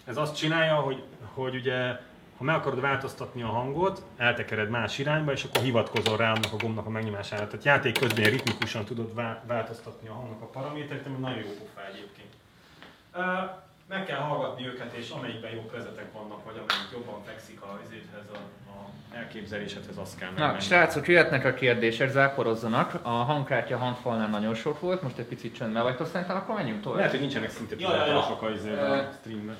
Ez 0.05 0.17
azt 0.17 0.35
csinálja, 0.35 0.75
hogy, 0.75 1.03
hogy 1.33 1.55
ugye 1.55 1.97
ha 2.37 2.43
meg 2.43 2.55
akarod 2.55 2.81
változtatni 2.81 3.41
a 3.41 3.47
hangot, 3.47 4.03
eltekered 4.17 4.69
más 4.69 4.99
irányba, 4.99 5.31
és 5.31 5.43
akkor 5.43 5.63
hivatkozol 5.63 6.17
rá 6.17 6.31
annak 6.31 6.53
a 6.53 6.55
gombnak 6.55 6.85
a 6.85 6.89
megnyomására. 6.89 7.47
Tehát 7.47 7.65
játék 7.65 7.99
közben 7.99 8.29
ritmikusan 8.29 8.85
tudod 8.85 9.13
vá- 9.13 9.45
változtatni 9.47 10.07
a 10.07 10.13
hangnak 10.13 10.41
a 10.41 10.45
paraméterét, 10.45 11.05
ami 11.05 11.17
nagyon 11.19 11.37
jó 11.37 11.49
pofa 11.49 11.87
egyébként. 11.87 12.29
Meg 13.87 14.05
kell 14.05 14.17
hallgatni 14.19 14.67
őket, 14.67 14.93
és 14.93 15.09
amelyikben 15.09 15.51
jó 15.51 15.61
prezetek 15.61 16.13
vannak, 16.13 16.43
vagy 16.43 16.53
amelyik 16.53 16.89
jobban 16.91 17.23
fekszik 17.23 17.61
a 17.61 17.79
izéthez, 17.85 18.23
a, 18.33 18.37
a 18.69 18.89
elképzelésedhez, 19.15 19.97
azt 19.97 20.17
kell 20.17 20.29
Na, 20.29 20.39
megvenni. 20.39 20.61
srácok, 20.61 21.07
jöhetnek 21.07 21.45
a 21.45 21.53
kérdések, 21.53 22.09
záporozzanak. 22.09 22.99
A 23.01 23.09
hangkártya 23.09 23.77
hangfalnál 23.77 24.29
nagyon 24.29 24.53
sok 24.53 24.79
volt, 24.79 25.01
most 25.01 25.17
egy 25.17 25.25
picit 25.25 25.55
csöndben 25.55 25.83
vagytok, 25.83 26.07
szerintem 26.07 26.35
akkor 26.35 26.55
menjünk 26.55 26.81
tovább. 26.81 26.97
Lehet, 26.97 27.11
hogy 27.11 27.21
nincsenek 27.21 27.49
szintetizátorosok 27.49 28.41
a, 28.41 28.49
izében, 28.49 28.91
a 28.99 29.11
streamben. 29.19 29.57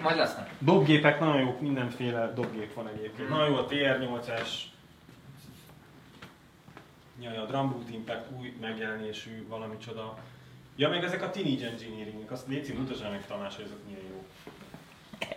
Majd 0.00 0.16
lesznek. 0.16 0.50
Dobgépek 0.58 1.20
nagyon 1.20 1.40
jók, 1.40 1.60
mindenféle 1.60 2.32
dobgép 2.34 2.74
van 2.74 2.88
egyébként. 2.88 3.28
Nagyon 3.28 3.48
jó 3.48 3.56
a 3.56 3.66
TR8-es, 3.66 4.48
Jaj, 7.20 7.36
a 7.36 7.44
Drum 7.44 7.70
Boot 7.70 7.90
Impact 7.90 8.24
új 8.38 8.56
megjelenésű 8.60 9.46
valami 9.48 9.76
csoda. 9.76 10.14
Ja, 10.76 10.88
meg 10.88 11.04
ezek 11.04 11.22
a 11.22 11.30
Teenage 11.30 11.66
Engineering, 11.66 12.30
azt 12.30 12.48
Léci 12.48 12.72
mutasd 12.72 13.02
meg 13.02 13.26
Tamás, 13.26 13.56
hogy 13.56 13.64
azok 13.64 13.78
milyen 13.86 14.02
jó. 14.10 14.24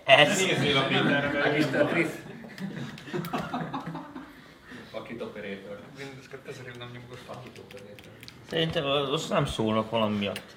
Ez, 0.06 0.40
Nézzél 0.42 0.78
a 0.78 0.82
Péterre, 0.86 1.32
mert 1.32 1.72
Mr. 1.72 1.86
Triss. 1.86 2.10
Pakit 4.92 5.22
operator. 5.22 5.80
Windows 5.98 6.28
2000 6.46 6.66
év 6.68 6.78
nem 6.78 6.90
nyomogos 6.94 7.20
Pakit 7.28 7.58
operator. 7.58 8.12
szerintem 8.50 8.86
az 8.86 9.28
nem 9.30 9.46
szólnak 9.46 9.90
valami 9.90 10.18
miatt. 10.18 10.56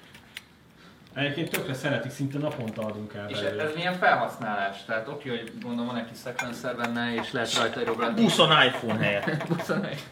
Egyébként 1.13 1.49
tökre 1.49 1.73
szeretik, 1.73 2.11
szinte 2.11 2.37
naponta 2.37 2.81
adunk 2.81 3.13
el 3.13 3.29
És 3.29 3.39
belőle. 3.39 3.63
ez 3.63 3.73
milyen 3.75 3.93
felhasználás? 3.97 4.85
Tehát 4.85 5.07
oké, 5.07 5.29
hogy 5.29 5.51
mondom, 5.63 5.85
van 5.85 5.97
egy 5.97 6.05
kis 6.09 6.17
szekvenszer 6.17 6.75
benne, 6.75 7.13
és 7.13 7.31
lehet 7.31 7.55
rajta 7.57 7.81
írogratni. 7.81 8.21
20 8.21 8.37
iPhone 8.37 8.97
helyett. 8.97 9.43
21. 9.57 10.03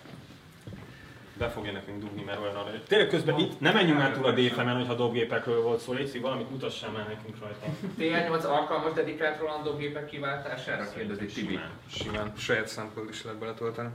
Be 1.38 1.50
fogja 1.50 1.72
nekünk 1.72 2.00
dugni, 2.00 2.24
mert 2.24 2.40
olyan 2.40 2.56
arra. 2.56 2.72
Tényleg 2.88 3.08
közben 3.08 3.40
itt 3.40 3.60
nem 3.60 3.74
menjünk 3.74 3.98
már 3.98 4.12
túl 4.12 4.26
a 4.26 4.32
DFM-en, 4.32 4.76
hogyha 4.76 4.94
dobgépekről 4.94 5.62
volt 5.62 5.80
szó, 5.80 5.94
Léci, 5.94 6.20
valamit 6.20 6.50
mutassál 6.50 6.92
már 6.92 7.08
nekünk 7.08 7.38
rajta. 7.40 7.66
TL8 8.00 8.50
alkalmas 8.50 8.94
dedikált 8.94 9.40
Rolandó 9.40 9.76
gépek 9.76 10.06
kiváltására? 10.06 10.90
Kérdezi 10.96 11.26
Tibi. 11.26 11.48
Simán. 11.48 11.72
Simán, 11.90 12.34
saját 12.38 12.68
számpol 12.68 13.08
is 13.10 13.24
lehet 13.24 13.40
beletölteni. 13.40 13.90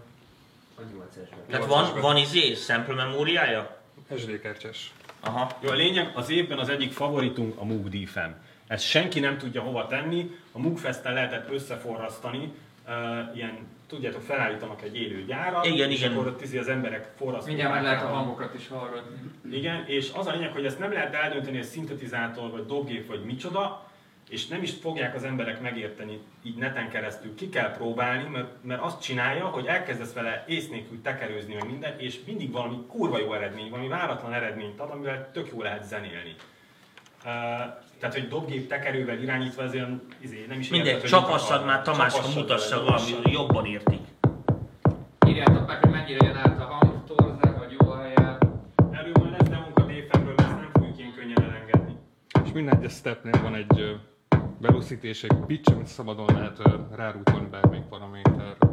Tehát 1.50 1.66
van, 1.66 2.00
van 2.00 2.16
izé, 2.16 2.54
sample 2.54 2.94
memóriája? 2.94 3.80
SD 4.16 4.40
kártyás. 4.40 4.92
Aha. 5.20 5.50
Jó, 5.60 5.70
a 5.70 5.74
lényeg, 5.74 6.10
az 6.14 6.30
évben 6.30 6.58
az 6.58 6.68
egyik 6.68 6.92
favoritunk 6.92 7.58
a 7.58 7.64
Moog 7.64 7.88
DFM. 7.88 8.30
Ezt 8.66 8.84
senki 8.84 9.20
nem 9.20 9.38
tudja 9.38 9.60
hova 9.60 9.86
tenni, 9.86 10.30
a 10.52 10.58
Moog 10.58 10.78
Fest-tel 10.78 11.12
lehetett 11.12 11.50
összeforrasztani, 11.50 12.52
uh, 12.86 13.36
ilyen, 13.36 13.58
tudjátok, 13.92 14.22
felállítanak 14.22 14.82
egy 14.82 14.96
élő 14.96 15.24
gyárat, 15.24 15.64
Igen, 15.66 15.90
és 15.90 15.98
igen. 15.98 16.12
akkor 16.12 16.26
ott 16.26 16.42
az 16.42 16.68
emberek 16.68 17.12
forrasztják. 17.16 17.56
Mindjárt 17.56 17.74
meg 17.74 17.82
lehet 17.82 18.02
a 18.02 18.06
hangokat 18.06 18.54
is 18.54 18.68
hallgatni. 18.68 19.16
Igen, 19.52 19.84
és 19.86 20.10
az 20.14 20.26
a 20.26 20.32
lényeg, 20.32 20.52
hogy 20.52 20.64
ezt 20.64 20.78
nem 20.78 20.92
lehet 20.92 21.14
eldönteni, 21.14 21.56
hogy 21.56 21.66
szintetizátor, 21.66 22.50
vagy 22.50 22.66
dobgép, 22.66 23.06
vagy 23.06 23.24
micsoda, 23.24 23.90
és 24.28 24.46
nem 24.46 24.62
is 24.62 24.70
fogják 24.70 25.14
az 25.14 25.24
emberek 25.24 25.60
megérteni 25.60 26.20
így 26.42 26.56
neten 26.56 26.88
keresztül. 26.88 27.34
Ki 27.34 27.48
kell 27.48 27.70
próbálni, 27.70 28.28
mert, 28.28 28.48
mert 28.62 28.82
azt 28.82 29.02
csinálja, 29.02 29.46
hogy 29.46 29.66
elkezdesz 29.66 30.12
vele 30.12 30.44
ész 30.48 30.68
nélkül 30.68 31.02
tekerőzni 31.02 31.54
meg 31.54 31.66
minden, 31.66 31.98
és 31.98 32.20
mindig 32.26 32.52
valami 32.52 32.76
kurva 32.88 33.18
jó 33.18 33.32
eredmény, 33.32 33.70
valami 33.70 33.88
váratlan 33.88 34.32
eredményt 34.32 34.80
ad, 34.80 34.90
amivel 34.90 35.30
tök 35.32 35.48
jó 35.52 35.62
lehet 35.62 35.84
zenélni. 35.84 36.34
Uh, 37.24 37.30
tehát, 38.02 38.16
hogy 38.16 38.28
dobgép 38.28 38.68
tekerővel 38.68 39.18
irányítva, 39.18 39.62
ez 39.62 39.74
olyan, 39.74 40.02
izé, 40.20 40.44
nem 40.48 40.58
is 40.58 40.68
Mindegy, 40.68 40.92
érted, 40.92 41.08
csapassad 41.08 41.64
már 41.64 41.82
Tamás, 41.82 42.12
ha 42.12 42.18
Csapassad 42.18 42.42
mutassa 42.42 42.76
vele, 42.76 42.90
valami, 42.90 43.30
jobban 43.30 43.66
értik. 43.66 44.00
Írjátok 45.26 45.66
meg, 45.66 45.78
hogy 45.80 45.90
mennyire 45.90 46.26
jön 46.26 46.36
át 46.36 46.60
a 46.60 46.64
hang, 46.64 47.04
torze, 47.06 47.54
vagy 47.58 47.76
jó 47.80 47.90
helyen. 47.90 48.38
Erről 48.90 49.12
majd 49.18 49.30
lesz 49.30 49.48
demónk 49.48 49.78
a 49.78 49.82
DFM-ről, 49.82 50.34
mert 50.36 50.40
ezt 50.40 50.56
nem 50.56 50.70
fogjuk 50.72 50.98
ilyen 50.98 51.12
könnyen 51.12 51.42
elengedni. 51.42 51.96
És 52.44 52.52
minden 52.52 52.76
egyes 52.76 52.92
stepnél 52.92 53.42
van 53.42 53.54
egy 53.54 54.00
velocity 54.58 55.04
és 55.04 55.22
egy 55.22 55.36
pitch, 55.46 55.72
amit 55.72 55.86
szabadon 55.86 56.26
lehet 56.34 56.58
ö, 56.58 56.70
rárútolni 56.96 57.48
bármelyik 57.50 57.84
paraméterre. 57.84 58.71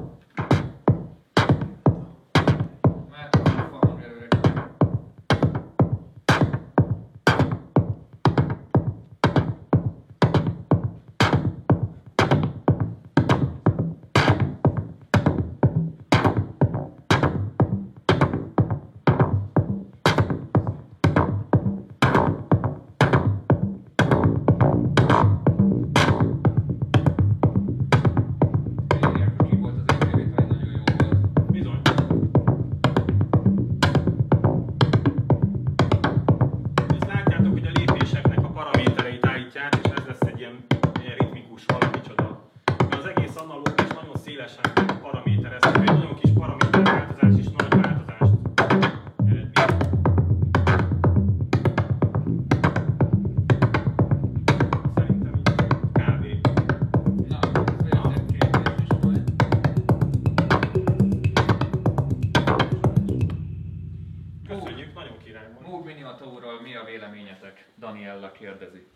Király 65.24 65.48
volt. 65.54 65.68
Moog 65.68 65.86
Miniatóról 65.86 66.62
mi 66.62 66.76
a 66.76 66.84
véleményetek? 66.84 67.66
Daniella 67.80 68.32
kérdezi. 68.32 68.88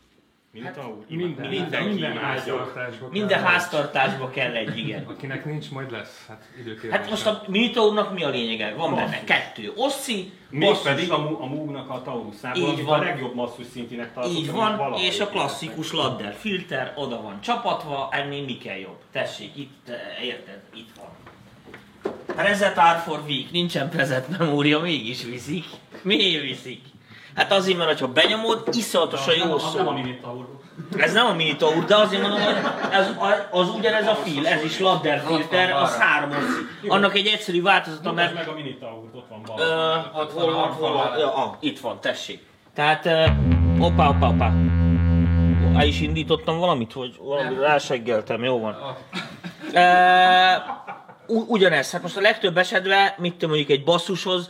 Minotaur? 0.51 1.05
Minden, 1.07 1.49
Minden 1.49 1.83
minden 1.83 2.17
háztartásba. 2.17 3.07
Minden 3.11 3.27
kell. 3.41 3.47
háztartásba 3.51 4.29
kell 4.29 4.55
egy, 4.55 4.77
igen. 4.77 5.03
Akinek 5.03 5.45
nincs, 5.45 5.71
majd 5.71 5.91
lesz. 5.91 6.25
Hát. 6.27 6.45
Hát 6.91 7.09
most 7.09 7.25
a 7.25 7.43
Minotaurnak 7.47 8.13
mi 8.13 8.23
a 8.23 8.29
lényege? 8.29 8.73
Van 8.73 8.95
benne 8.95 9.23
kettő 9.23 9.71
Oszi, 9.75 10.31
Mégpedig 10.49 11.11
a, 11.11 11.17
Mu- 11.17 11.41
a 11.41 11.45
Moog-nak 11.45 11.89
a 11.89 12.01
Taurusából, 12.01 12.61
Így 12.69 12.83
van. 12.83 12.99
a 12.99 13.03
legjobb 13.03 13.35
masszus 13.35 13.65
szintinek 13.65 14.13
tartott. 14.13 14.33
Így 14.33 14.51
van, 14.51 14.77
valaha 14.77 15.01
és 15.03 15.19
a 15.19 15.27
klasszikus 15.27 15.91
ladder 15.91 16.33
filter 16.33 16.93
oda 16.95 17.21
van 17.21 17.41
csapatva, 17.41 18.09
ennél 18.11 18.43
mi 18.43 18.57
kell 18.57 18.77
jobb? 18.77 18.97
Tessék, 19.11 19.57
itt, 19.57 19.89
eh, 19.89 20.25
érted, 20.25 20.61
itt 20.75 20.89
van. 20.97 21.09
Preset 22.25 22.77
art 22.77 23.03
for 23.03 23.19
week, 23.27 23.51
nincsen 23.51 23.89
preset 23.89 24.37
memória, 24.37 24.79
mégis 24.79 25.23
viszik. 25.23 25.65
Miért 26.01 26.43
viszik? 26.43 26.81
Hát 27.35 27.51
azért, 27.51 27.77
mert 27.77 27.99
ha 27.99 28.07
benyomod, 28.07 28.63
iszonyatosan 28.71 29.35
jó 29.35 29.53
Az 29.53 29.73
nem 29.73 29.81
a 29.81 29.83
szól. 29.83 29.93
Minotaur. 29.93 30.45
Ez 30.97 31.13
nem 31.13 31.25
a 31.25 31.33
Minotaur, 31.33 31.85
de 31.85 31.95
azért 31.95 32.21
mondom, 32.21 32.41
hogy 32.41 32.55
ez, 32.91 33.09
az 33.51 33.69
ugyanez 33.69 34.07
a 34.07 34.15
fil, 34.15 34.47
ez 34.47 34.63
is 34.63 34.79
ladder 34.79 35.23
filter, 35.27 35.71
az 35.71 35.97
három 35.97 36.29
oszi. 36.29 36.87
Annak 36.87 37.15
egy 37.15 37.27
egyszerű 37.27 37.61
változata, 37.61 38.11
mert 38.11 38.33
meg 38.33 38.47
a 38.47 38.53
Minotaur, 38.53 39.09
ott 39.13 39.27
van 39.29 39.41
bal. 39.45 40.11
ott 40.15 40.31
van, 40.79 40.95
ah, 41.35 41.53
itt 41.59 41.79
van, 41.79 41.99
tessék. 42.01 42.39
Tehát, 42.73 43.05
opa, 43.79 44.09
opa, 44.09 44.27
opa. 44.27 44.51
El 45.75 45.87
is 45.87 46.01
indítottam 46.01 46.59
valamit, 46.59 46.93
hogy 46.93 47.15
valamit 47.21 47.59
ráseggeltem, 47.59 48.43
jó 48.43 48.59
van. 48.59 48.75
Ugyanez, 51.47 51.91
hát 51.91 52.01
most 52.01 52.17
a 52.17 52.21
legtöbb 52.21 52.57
esetben, 52.57 53.13
mit 53.17 53.31
tudom 53.31 53.49
mondjuk 53.49 53.77
egy 53.77 53.83
basszushoz, 53.83 54.49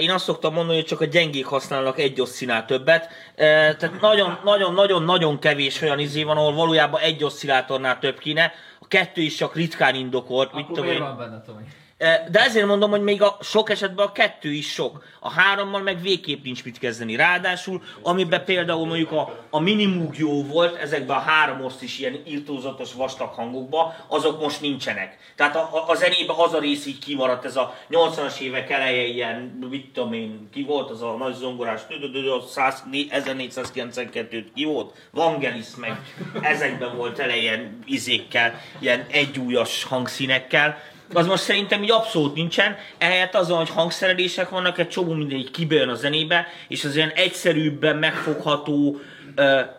én 0.00 0.10
azt 0.10 0.24
szoktam 0.24 0.54
mondani, 0.54 0.76
hogy 0.76 0.86
csak 0.86 1.00
a 1.00 1.04
gyengék 1.04 1.46
használnak 1.46 1.98
egy 1.98 2.20
oszcinál 2.20 2.64
többet. 2.64 3.08
Tehát 3.36 4.00
nagyon, 4.00 4.38
nagyon, 4.44 4.74
nagyon, 4.74 5.02
nagyon 5.02 5.38
kevés 5.38 5.82
olyan 5.82 5.98
izé 5.98 6.22
van, 6.22 6.36
ahol 6.36 6.54
valójában 6.54 7.00
egy 7.00 7.24
oszcillátornál 7.24 7.98
több 7.98 8.18
kéne. 8.18 8.52
A 8.80 8.88
kettő 8.88 9.20
is 9.20 9.34
csak 9.34 9.54
ritkán 9.54 9.94
indokolt, 9.94 10.52
mit 10.52 10.62
Akkor 10.62 10.74
tudom 10.76 10.84
miért 10.84 11.00
én. 11.00 11.06
van 11.06 11.16
benne, 11.16 11.42
Tomi? 11.46 11.62
De 12.30 12.40
ezért 12.40 12.66
mondom, 12.66 12.90
hogy 12.90 13.02
még 13.02 13.22
a 13.22 13.36
sok 13.40 13.70
esetben 13.70 14.06
a 14.06 14.12
kettő 14.12 14.52
is 14.52 14.72
sok. 14.72 15.04
A 15.20 15.30
hárommal 15.30 15.80
meg 15.80 16.00
végképp 16.00 16.44
nincs 16.44 16.64
mit 16.64 16.78
kezdeni. 16.78 17.16
Ráadásul, 17.16 17.82
amiben 18.02 18.44
például 18.44 18.86
mondjuk 18.86 19.12
a, 19.12 19.44
a 19.50 19.60
minimug 19.60 20.18
jó 20.18 20.44
volt, 20.44 20.76
ezekben 20.76 21.16
a 21.16 21.20
három 21.20 21.64
oszt 21.64 21.82
is 21.82 21.98
ilyen 21.98 22.22
irtózatos 22.24 22.92
vastag 22.92 23.28
hangokban, 23.28 23.94
azok 24.06 24.40
most 24.40 24.60
nincsenek. 24.60 25.18
Tehát 25.36 25.56
a, 25.56 25.68
a, 25.72 25.90
a 25.90 25.94
zenében 25.94 26.36
az 26.36 26.52
a 26.52 26.58
rész 26.58 26.86
így 26.86 26.98
kimaradt, 26.98 27.44
ez 27.44 27.56
a 27.56 27.74
80-as 27.90 28.38
évek 28.38 28.70
eleje 28.70 29.02
ilyen, 29.02 29.66
mit 29.70 29.92
tudom 29.92 30.12
én, 30.12 30.48
ki 30.52 30.62
volt 30.62 30.90
az 30.90 31.02
a 31.02 31.16
nagy 31.18 31.34
zongorás, 31.34 31.80
a 32.40 32.46
100 32.46 32.84
1492 33.08 34.50
ki 34.54 34.64
volt? 34.64 34.94
Vangelis 35.10 35.66
meg 35.76 36.00
ezekben 36.40 36.96
volt 36.96 37.18
ele 37.18 37.36
ilyen 37.36 37.78
izékkel, 37.86 38.60
ilyen 38.80 39.06
egyújas 39.10 39.84
hangszínekkel, 39.84 40.78
az 41.14 41.26
most 41.26 41.42
szerintem 41.42 41.82
így 41.82 41.90
abszolút 41.90 42.34
nincsen, 42.34 42.76
ehelyett 42.98 43.34
azon, 43.34 43.56
hogy 43.56 43.70
hangszerelések 43.70 44.48
vannak, 44.48 44.78
egy 44.78 44.88
csomó 44.88 45.12
minden 45.12 45.38
így 45.38 45.50
kibejön 45.50 45.88
a 45.88 45.94
zenébe, 45.94 46.46
és 46.68 46.84
az 46.84 46.96
ilyen 46.96 47.12
egyszerűbben 47.14 47.96
megfogható, 47.96 49.00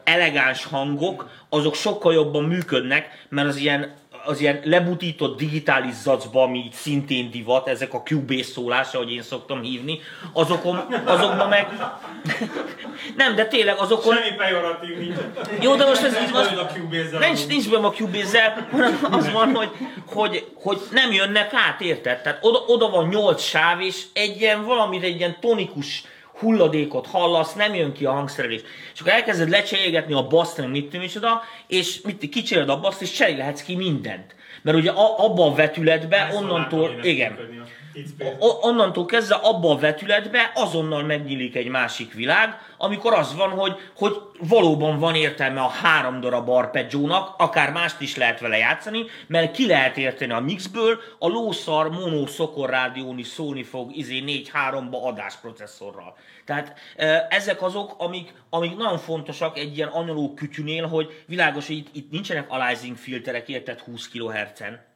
elegáns 0.04 0.66
hangok, 0.66 1.30
azok 1.50 1.76
sokkal 1.76 2.14
jobban 2.14 2.44
működnek, 2.44 3.26
mert 3.30 3.48
az 3.48 3.56
ilyen 3.56 3.94
az 4.26 4.40
ilyen 4.40 4.60
lebutított 4.64 5.38
digitális 5.38 5.94
zacba, 5.94 6.42
ami 6.42 6.58
így 6.58 6.72
szintén 6.72 7.32
divat, 7.32 7.68
ezek 7.68 7.94
a 7.94 8.02
Cubase 8.02 8.44
szólása, 8.44 8.98
ahogy 8.98 9.12
én 9.12 9.22
szoktam 9.22 9.62
hívni, 9.62 10.00
azokon, 10.34 10.76
azokban 11.06 11.50
meg... 11.50 11.68
Nem, 13.18 13.36
de 13.36 13.46
tényleg 13.46 13.78
azokon... 13.78 14.16
Semmi 14.16 14.36
pejoratív 14.36 14.98
nincs. 14.98 15.18
Jó, 15.62 15.76
de 15.76 15.86
most 15.86 16.04
ez 16.04 16.18
így 16.22 16.32
most... 16.34 16.56
Cubase-zel 16.74 17.20
Nincs, 17.20 17.48
nincs 17.48 17.70
benne 17.70 17.88
a 17.88 17.92
Cubase-zel, 17.92 18.68
hanem 18.72 18.98
az 19.12 19.32
van, 19.32 19.56
hogy, 19.56 19.70
hogy, 20.06 20.48
hogy 20.56 20.82
nem 20.92 21.12
jönnek 21.12 21.54
át, 21.54 21.82
érted? 21.82 22.22
Tehát 22.22 22.38
oda, 22.42 22.60
oda 22.68 22.90
van 22.90 23.08
nyolc 23.08 23.42
sáv, 23.42 23.82
és 23.82 24.02
egy 24.14 24.42
ilyen 24.42 24.66
valamit, 24.66 25.04
egy 25.04 25.18
ilyen 25.18 25.38
tonikus 25.40 26.04
hulladékot 26.40 27.08
hallasz, 27.08 27.54
nem 27.54 27.76
jön 27.76 27.94
ki 27.94 28.06
a 28.06 28.12
hangszerelés. 28.12 28.62
És 28.94 29.00
akkor 29.00 29.12
elkezded 29.12 29.50
lecserélgetni 29.50 30.14
a 30.14 30.28
baszt, 30.28 30.58
meg 30.58 30.70
mit 30.70 30.90
tudom 30.90 31.08
oda, 31.16 31.42
és 31.68 32.02
mit, 32.02 32.30
kicseréled 32.30 32.70
a 32.70 32.80
baszt, 32.80 33.02
és 33.02 33.12
cserélhetsz 33.12 33.62
ki 33.62 33.76
mindent. 33.76 34.36
Mert 34.62 34.78
ugye 34.78 34.92
a, 34.92 35.26
abban 35.26 35.52
a 35.52 35.56
vetületben, 35.56 36.36
onnantól, 36.36 37.00
igen, 37.02 37.32
működni 37.32 37.62
onnantól 38.62 39.06
kezdve 39.06 39.36
abba 39.36 39.70
a 39.72 39.78
vetületbe 39.78 40.52
azonnal 40.56 41.04
megnyílik 41.04 41.56
egy 41.56 41.68
másik 41.68 42.14
világ, 42.14 42.58
amikor 42.78 43.14
az 43.14 43.36
van, 43.36 43.50
hogy, 43.50 43.76
hogy 43.96 44.22
valóban 44.40 45.00
van 45.00 45.16
értelme 45.16 45.62
a 45.62 45.68
három 45.68 46.20
darab 46.20 46.50
arpeggiónak, 46.50 47.36
akár 47.38 47.72
mást 47.72 48.02
is 48.02 48.16
lehet 48.16 48.40
vele 48.40 48.58
játszani, 48.58 49.06
mert 49.28 49.52
ki 49.52 49.68
lehet 49.68 49.98
érteni 49.98 50.32
a 50.32 50.40
mixből, 50.40 51.00
a 51.20 51.28
lószar 51.28 51.90
mono 51.90 52.28
szokor 52.28 52.70
rádión 52.70 53.18
is 53.18 53.28
szólni 53.28 53.64
fog 53.64 53.96
izé 53.96 54.24
4-3-ba 54.26 55.02
adásprocesszorral. 55.04 56.18
Tehát 56.46 56.78
ezek 57.30 57.62
azok, 57.62 57.96
amik, 57.98 58.34
amik 58.50 58.78
nagyon 58.78 58.98
fontosak 58.98 59.58
egy 59.58 59.78
ilyen 59.78 59.88
analóg 59.88 60.34
kütyünél, 60.34 60.88
hogy 60.88 61.24
világos, 61.26 61.68
hogy 61.68 61.78
itt, 61.78 61.96
itt 61.96 62.12
nincsenek 62.12 62.46
aliasing 62.50 62.98
filterek, 62.98 63.50
érted 63.50 63.80
20 63.80 64.08
kHz-en, 64.08 64.95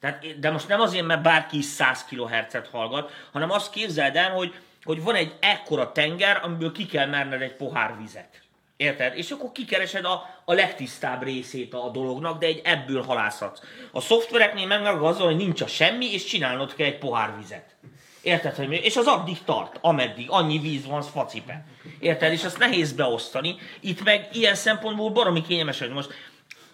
tehát, 0.00 0.38
de 0.38 0.50
most 0.50 0.68
nem 0.68 0.80
azért, 0.80 1.06
mert 1.06 1.22
bárki 1.22 1.58
is 1.58 1.64
100 1.64 2.04
kHz-et 2.04 2.68
hallgat, 2.72 3.12
hanem 3.32 3.50
azt 3.50 3.70
képzeld 3.70 4.16
el, 4.16 4.30
hogy, 4.30 4.54
hogy 4.84 5.02
van 5.02 5.14
egy 5.14 5.34
ekkora 5.40 5.92
tenger, 5.92 6.40
amiből 6.42 6.72
ki 6.72 6.86
kell 6.86 7.06
merned 7.06 7.42
egy 7.42 7.54
pohár 7.56 7.96
vizet. 7.98 8.40
Érted? 8.76 9.16
És 9.16 9.30
akkor 9.30 9.52
kikeresed 9.52 10.04
a, 10.04 10.40
a 10.44 10.52
legtisztább 10.52 11.22
részét 11.22 11.74
a 11.74 11.90
dolognak, 11.92 12.38
de 12.38 12.46
egy 12.46 12.60
ebből 12.64 13.02
halászhatsz. 13.02 13.60
A 13.92 14.00
szoftvereknél 14.00 14.66
meg 14.66 14.82
meg 14.82 15.02
az, 15.02 15.18
van, 15.18 15.26
hogy 15.26 15.36
nincs 15.36 15.60
a 15.60 15.66
semmi, 15.66 16.12
és 16.12 16.24
csinálnod 16.24 16.74
kell 16.74 16.86
egy 16.86 16.98
pohár 16.98 17.36
vizet. 17.38 17.76
Érted, 18.22 18.54
hogy 18.54 18.68
mi? 18.68 18.76
És 18.76 18.96
az 18.96 19.06
addig 19.06 19.44
tart, 19.44 19.78
ameddig 19.80 20.26
annyi 20.30 20.58
víz 20.58 20.86
van, 20.86 20.98
az 20.98 21.08
facipe. 21.08 21.64
Érted? 21.98 22.32
És 22.32 22.44
azt 22.44 22.58
nehéz 22.58 22.92
beosztani. 22.92 23.56
Itt 23.80 24.04
meg 24.04 24.28
ilyen 24.32 24.54
szempontból 24.54 25.10
baromi 25.10 25.42
kényelmes, 25.42 25.78
hogy 25.78 25.90
most 25.90 26.12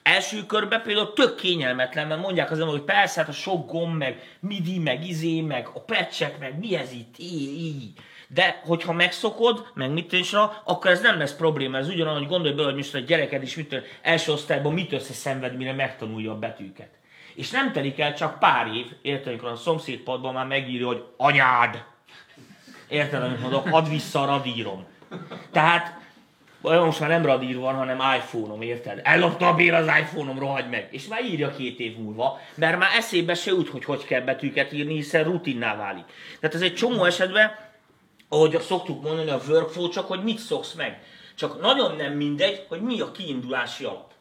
első 0.06 0.46
körben 0.46 0.82
például 0.82 1.12
tök 1.12 1.34
kényelmetlen, 1.34 2.06
mert 2.06 2.20
mondják 2.20 2.50
az 2.50 2.58
emberek, 2.58 2.80
hogy 2.80 2.94
persze, 2.94 3.20
hát 3.20 3.28
a 3.28 3.32
sok 3.32 3.70
gomb, 3.70 3.96
meg 3.96 4.36
midi, 4.40 4.78
meg 4.78 5.06
izé, 5.06 5.40
meg 5.40 5.68
a 5.74 5.80
pecsek, 5.80 6.38
meg 6.38 6.58
mi 6.58 6.76
ez 6.76 6.92
itt, 6.92 7.14
így, 7.18 7.58
így. 7.58 7.92
De 8.28 8.60
hogyha 8.64 8.92
megszokod, 8.92 9.66
meg 9.74 9.90
mit 9.90 10.12
is, 10.12 10.32
akkor 10.64 10.90
ez 10.90 11.00
nem 11.00 11.18
lesz 11.18 11.34
probléma. 11.34 11.76
Ez 11.76 11.88
ugyanolyan, 11.88 12.18
hogy 12.18 12.28
gondolj 12.28 12.54
bele, 12.54 12.66
hogy 12.66 12.76
most 12.76 12.94
a 12.94 12.98
gyereked 12.98 13.42
is 13.42 13.56
mit, 13.56 13.82
első 14.02 14.32
osztályban 14.32 14.72
mit 14.72 14.92
összeszenved, 14.92 15.56
mire 15.56 15.72
megtanulja 15.72 16.30
a 16.32 16.38
betűket. 16.38 16.90
És 17.34 17.50
nem 17.50 17.72
telik 17.72 18.00
el 18.00 18.14
csak 18.14 18.38
pár 18.38 18.66
év, 18.66 18.86
érted, 19.02 19.28
amikor 19.28 19.48
a 19.48 19.56
szomszédpadban 19.56 20.34
már 20.34 20.46
megírja, 20.46 20.86
hogy 20.86 21.04
anyád. 21.16 21.84
Érted, 22.88 23.22
amit 23.22 23.40
mondok? 23.40 23.66
Add 23.70 23.88
vissza 23.88 24.22
a 24.22 24.26
radírom. 24.26 24.84
Tehát 25.50 26.05
olyan 26.66 26.84
most 26.84 27.00
már 27.00 27.08
nem 27.08 27.26
radír 27.26 27.58
van, 27.58 27.74
hanem 27.74 28.00
iPhone-om, 28.16 28.62
érted? 28.62 29.00
Ellopta 29.02 29.48
a 29.48 29.54
Béla 29.54 29.76
az 29.76 29.86
iPhone-om, 29.86 30.38
rohagy 30.38 30.68
meg. 30.68 30.88
És 30.90 31.06
már 31.06 31.24
írja 31.24 31.50
két 31.50 31.78
év 31.78 31.96
múlva, 31.96 32.40
mert 32.54 32.78
már 32.78 32.96
eszébe 32.96 33.34
se 33.34 33.50
jut, 33.50 33.68
hogy 33.68 33.84
hogy 33.84 34.04
kell 34.04 34.20
betűket 34.20 34.72
írni, 34.72 34.94
hiszen 34.94 35.24
rutinná 35.24 35.76
válik. 35.76 36.04
Tehát 36.40 36.54
ez 36.56 36.62
egy 36.62 36.74
csomó 36.74 37.04
esetben, 37.04 37.50
ahogy 38.28 38.60
szoktuk 38.60 39.02
mondani 39.02 39.30
a 39.30 39.40
workflow, 39.48 39.88
csak 39.88 40.06
hogy 40.06 40.22
mit 40.22 40.38
szoksz 40.38 40.72
meg. 40.72 41.00
Csak 41.34 41.60
nagyon 41.60 41.96
nem 41.96 42.12
mindegy, 42.12 42.64
hogy 42.68 42.80
mi 42.80 43.00
a 43.00 43.12
kiindulási 43.12 43.84
alap. 43.84 44.12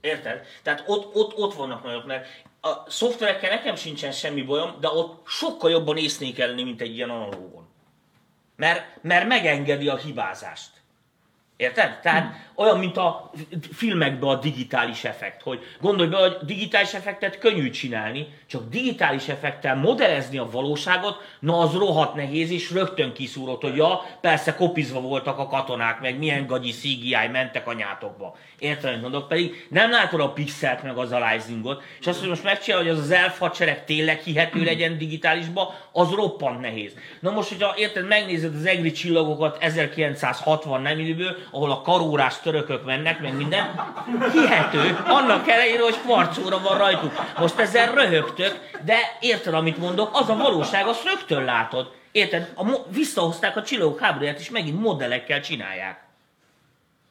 Érted? 0.00 0.46
Tehát 0.62 0.84
ott, 0.86 1.14
ott, 1.14 1.36
ott 1.36 1.54
vannak 1.54 1.84
nagyok, 1.84 2.06
mert 2.06 2.26
a 2.60 2.90
szoftverekkel 2.90 3.50
nekem 3.50 3.74
sincsen 3.74 4.12
semmi 4.12 4.42
bajom, 4.42 4.74
de 4.80 4.88
ott 4.88 5.26
sokkal 5.26 5.70
jobban 5.70 5.96
észnék 5.96 6.38
elni, 6.38 6.62
mint 6.62 6.80
egy 6.80 6.94
ilyen 6.94 7.10
analógon. 7.10 7.68
Mert, 8.56 9.02
mert 9.02 9.26
megengedi 9.26 9.88
a 9.88 9.96
hibázást. 9.96 10.79
Érted? 11.60 12.00
Tehát 12.00 12.34
olyan, 12.54 12.78
mint 12.78 12.96
a 12.96 13.30
filmekben 13.72 14.28
a 14.28 14.38
digitális 14.38 15.04
effekt, 15.04 15.42
hogy 15.42 15.60
gondolj 15.80 16.08
be, 16.08 16.16
hogy 16.16 16.36
digitális 16.42 16.94
effektet 16.94 17.38
könnyű 17.38 17.70
csinálni, 17.70 18.26
csak 18.50 18.68
digitális 18.68 19.28
effektel 19.28 19.76
modellezni 19.76 20.38
a 20.38 20.50
valóságot, 20.50 21.16
na 21.40 21.58
az 21.58 21.72
rohadt 21.72 22.14
nehéz, 22.14 22.50
és 22.50 22.70
rögtön 22.70 23.12
kiszúrott, 23.12 23.62
hogy 23.62 23.76
ja, 23.76 24.02
persze 24.20 24.54
kopizva 24.54 25.00
voltak 25.00 25.38
a 25.38 25.46
katonák, 25.46 26.00
meg 26.00 26.18
milyen 26.18 26.46
gagyi 26.46 26.70
CGI 26.70 27.28
mentek 27.32 27.66
a 27.66 27.72
nyátokba. 27.72 28.36
Érted, 28.58 28.88
amit 28.88 29.00
mondok? 29.00 29.28
Pedig 29.28 29.66
nem 29.68 29.90
látod 29.90 30.20
a 30.20 30.32
pixelt 30.32 30.82
meg 30.82 30.96
az 30.96 31.12
aliasingot, 31.12 31.82
és 32.00 32.06
azt, 32.06 32.18
hogy 32.18 32.28
most 32.28 32.42
megcsinálod, 32.42 32.86
hogy 32.86 32.96
az 32.96 33.02
az 33.02 33.10
elf 33.10 33.38
hadsereg 33.38 33.84
tényleg 33.84 34.20
hihető 34.20 34.64
legyen 34.64 34.98
digitálisba, 34.98 35.74
az 35.92 36.10
roppant 36.10 36.60
nehéz. 36.60 36.92
Na 37.20 37.30
most, 37.30 37.48
hogyha 37.48 37.74
érted, 37.76 38.06
megnézed 38.06 38.54
az 38.54 38.64
egri 38.64 38.92
csillagokat 38.92 39.62
1960 39.62 40.82
nem 40.82 40.98
időből, 40.98 41.36
ahol 41.50 41.70
a 41.70 41.80
karórás 41.80 42.40
törökök 42.40 42.84
mennek, 42.84 43.20
meg 43.20 43.36
minden, 43.36 43.94
hihető, 44.32 44.98
annak 45.06 45.48
ellenére, 45.48 45.82
hogy 45.82 45.98
kvarcóra 46.00 46.60
van 46.60 46.78
rajtuk. 46.78 47.12
Most 47.38 47.58
ezzel 47.58 47.94
röhögtök, 48.40 48.80
de 48.84 48.96
érted, 49.20 49.54
amit 49.54 49.78
mondok, 49.78 50.10
az 50.12 50.28
a 50.28 50.36
valóság, 50.36 50.86
azt 50.86 51.04
rögtön 51.04 51.44
látod. 51.44 51.92
Érted? 52.12 52.50
A 52.54 52.64
mo- 52.64 52.86
visszahozták 52.90 53.56
a 53.56 53.62
csillagok 53.62 54.00
háborúját, 54.00 54.38
és 54.38 54.50
megint 54.50 54.80
modellekkel 54.80 55.40
csinálják. 55.40 56.04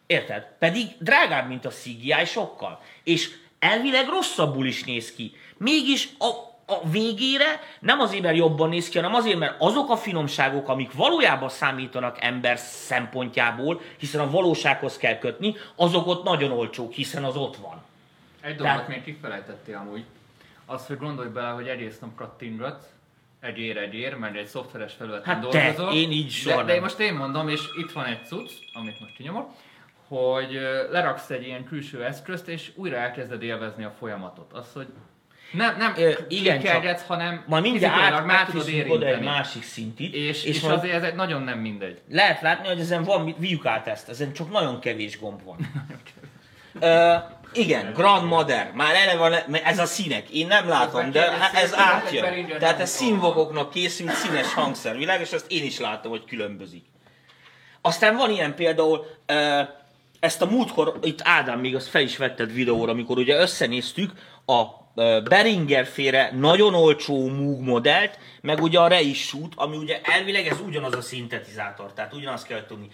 Érted? 0.08 0.46
Pedig 0.60 0.88
drágább, 1.00 1.48
mint 1.48 1.66
a 1.66 1.70
CGI 1.70 2.26
sokkal. 2.26 2.82
És 3.04 3.30
elvileg 3.60 4.08
rosszabbul 4.08 4.66
is 4.66 4.84
néz 4.84 5.14
ki. 5.14 5.34
Mégis 5.58 6.10
a, 6.18 6.26
a 6.74 6.88
végére 6.90 7.60
nem 7.80 8.00
azért, 8.00 8.24
mert 8.24 8.36
jobban 8.38 8.70
néz 8.70 8.90
ki, 8.90 8.98
hanem 8.98 9.14
azért, 9.16 9.38
mert 9.40 9.56
azok 9.60 9.90
a 9.90 9.98
finomságok, 9.98 10.68
amik 10.68 10.94
valójában 10.94 11.50
számítanak 11.50 12.18
ember 12.24 12.58
szempontjából, 12.58 13.82
hiszen 13.98 14.22
a 14.22 14.30
valósághoz 14.30 14.98
kell 14.98 15.18
kötni, 15.18 15.56
azok 15.76 16.08
ott 16.08 16.24
nagyon 16.24 16.52
olcsók, 16.52 16.94
hiszen 16.94 17.24
az 17.24 17.36
ott 17.36 17.56
van. 17.58 17.82
Egy 18.42 18.56
Tehát- 18.56 18.76
dolgot 18.76 18.88
még 18.96 19.04
kifelejtettél 19.04 19.76
amúgy. 19.76 20.04
Az, 20.70 20.86
hogy 20.88 20.98
gondolj 20.98 21.30
bele, 21.30 21.50
hogy 21.50 21.68
egész 21.68 22.00
nap 22.00 22.16
kattingatsz, 22.16 22.86
egyér 23.40 23.78
egyér, 23.78 24.16
mert 24.16 24.36
egy 24.36 24.48
szoftveres 24.48 24.94
felületen 24.94 25.34
Hát 25.36 25.48
te, 25.50 25.62
dolgozol. 25.74 25.94
én 26.02 26.12
így 26.12 26.32
soha 26.32 26.64
de, 26.64 26.74
de 26.74 26.80
most 26.80 27.00
én 27.00 27.14
mondom, 27.14 27.48
és 27.50 27.62
itt 27.78 27.92
van 27.92 28.06
egy 28.06 28.26
cucc, 28.26 28.52
amit 28.74 29.00
most 29.00 29.16
kinyomok, 29.16 29.50
hogy 30.08 30.52
leraksz 30.92 31.30
egy 31.30 31.46
ilyen 31.48 31.64
külső 31.64 32.04
eszközt, 32.06 32.48
és 32.48 32.72
újra 32.76 32.96
elkezded 32.96 33.44
élvezni 33.44 33.84
a 33.84 33.94
folyamatot. 34.00 34.54
Az, 34.54 34.74
hogy 34.74 34.88
nem, 35.54 35.78
nem 35.78 35.94
Ö, 35.98 36.12
igen, 36.28 36.60
klikkelgetsz, 36.60 37.06
hanem 37.06 37.44
Majd 37.48 37.64
mindjárt 37.64 38.14
át, 38.14 38.26
meg 38.26 38.46
tudod 38.46 38.62
oda 38.62 38.70
egy 38.72 38.76
érinteni. 38.78 39.26
másik 39.26 39.64
szintit, 39.64 40.14
És, 40.14 40.28
és, 40.28 40.44
és 40.44 40.62
majd 40.62 40.78
azért 40.78 40.94
ez 40.94 41.04
egy 41.04 41.16
nagyon 41.16 41.42
nem 41.42 41.60
mindegy. 41.60 42.02
lehet 42.10 42.42
látni, 42.42 42.68
hogy 42.68 42.80
ezen 42.80 43.04
van, 43.04 43.36
vigyük 43.38 43.66
át 43.66 43.88
ezt, 43.88 44.10
ezen 44.10 44.34
csak 44.34 44.52
nagyon 44.52 44.80
kevés 44.80 45.20
gomb 45.20 45.44
van. 45.44 45.58
Ö, 46.80 47.16
igen, 47.54 47.94
Grandmother, 47.94 48.72
már 48.74 48.96
eleve 48.96 49.18
van, 49.18 49.56
ez 49.64 49.80
a 49.80 49.86
színek, 49.86 50.30
én 50.30 50.48
nem 50.48 50.68
látom, 50.68 51.12
de 51.12 51.32
Ez 51.32 51.64
ez 51.64 51.76
átjön. 51.76 52.58
Tehát 52.60 52.80
ez 52.80 52.90
színvokoknak 52.90 53.72
készült 53.72 54.14
színes 54.14 54.54
hangszervilág, 54.54 55.22
és 55.22 55.32
ezt 55.32 55.52
én 55.52 55.64
is 55.64 55.80
látom, 55.80 56.12
hogy 56.12 56.26
különbözik. 56.26 56.86
Aztán 57.82 58.16
van 58.16 58.32
ilyen 58.32 58.56
például, 58.56 59.06
ezt 60.20 60.42
a 60.42 60.46
múltkor, 60.46 61.00
itt 61.02 61.20
Ádám 61.24 61.60
még 61.60 61.76
azt 61.76 61.88
fel 61.88 62.02
is 62.02 62.18
vetted 62.18 62.54
videóra, 62.54 62.92
amikor 62.92 63.18
ugye 63.18 63.40
összenéztük 63.40 64.12
a 64.46 64.64
ö, 64.96 65.22
Behringer 65.24 65.86
féle 65.86 66.32
nagyon 66.34 66.74
olcsó 66.74 67.28
Moog 67.28 67.60
modellt, 67.62 68.20
meg 68.42 68.62
ugye 68.62 68.80
a 68.80 68.88
Reissue-t, 68.88 69.52
ami 69.56 69.78
ugye 69.78 70.02
elvileg 70.04 70.48
ez 70.48 70.60
ugyanaz 70.60 70.94
a 70.94 71.02
szintetizátor, 71.02 71.94
tehát 71.94 72.14
ugyanazt 72.14 72.48
kell 72.48 72.66
tudni. 72.66 72.88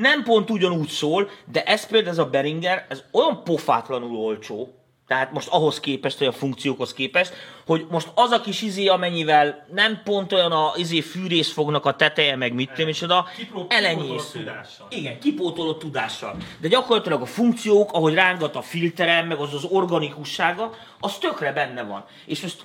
Nem 0.00 0.22
pont 0.22 0.50
ugyanúgy 0.50 0.88
szól, 0.88 1.30
de 1.52 1.62
ez 1.62 1.86
például 1.86 2.12
ez 2.12 2.18
a 2.18 2.26
Behringer, 2.26 2.86
ez 2.88 3.02
olyan 3.12 3.44
pofátlanul 3.44 4.16
olcsó, 4.16 4.74
tehát 5.06 5.32
most 5.32 5.48
ahhoz 5.48 5.80
képest, 5.80 6.18
hogy 6.18 6.26
a 6.26 6.32
funkciókhoz 6.32 6.92
képest, 6.92 7.32
hogy 7.66 7.86
most 7.90 8.08
az 8.14 8.30
a 8.30 8.40
kis 8.40 8.62
izé, 8.62 8.86
amennyivel 8.86 9.66
nem 9.72 10.00
pont 10.04 10.32
olyan 10.32 10.52
a 10.52 10.72
izé 10.76 11.00
fűrészfognak 11.00 11.84
a 11.84 11.96
teteje, 11.96 12.36
meg 12.36 12.54
mit 12.54 12.70
tudom, 12.70 12.88
és 12.88 13.02
oda 13.02 13.26
elenyésző. 13.68 14.52
Igen, 14.88 15.18
kipótolott 15.18 15.78
tudással. 15.78 16.36
De 16.60 16.68
gyakorlatilag 16.68 17.20
a 17.20 17.26
funkciók, 17.26 17.92
ahogy 17.92 18.14
rángat 18.14 18.56
a 18.56 18.62
filterem, 18.62 19.26
meg 19.26 19.38
az 19.38 19.54
az 19.54 19.64
organikussága, 19.64 20.74
az 21.00 21.18
tökre 21.18 21.52
benne 21.52 21.82
van. 21.82 22.04
És 22.26 22.42
most 22.42 22.64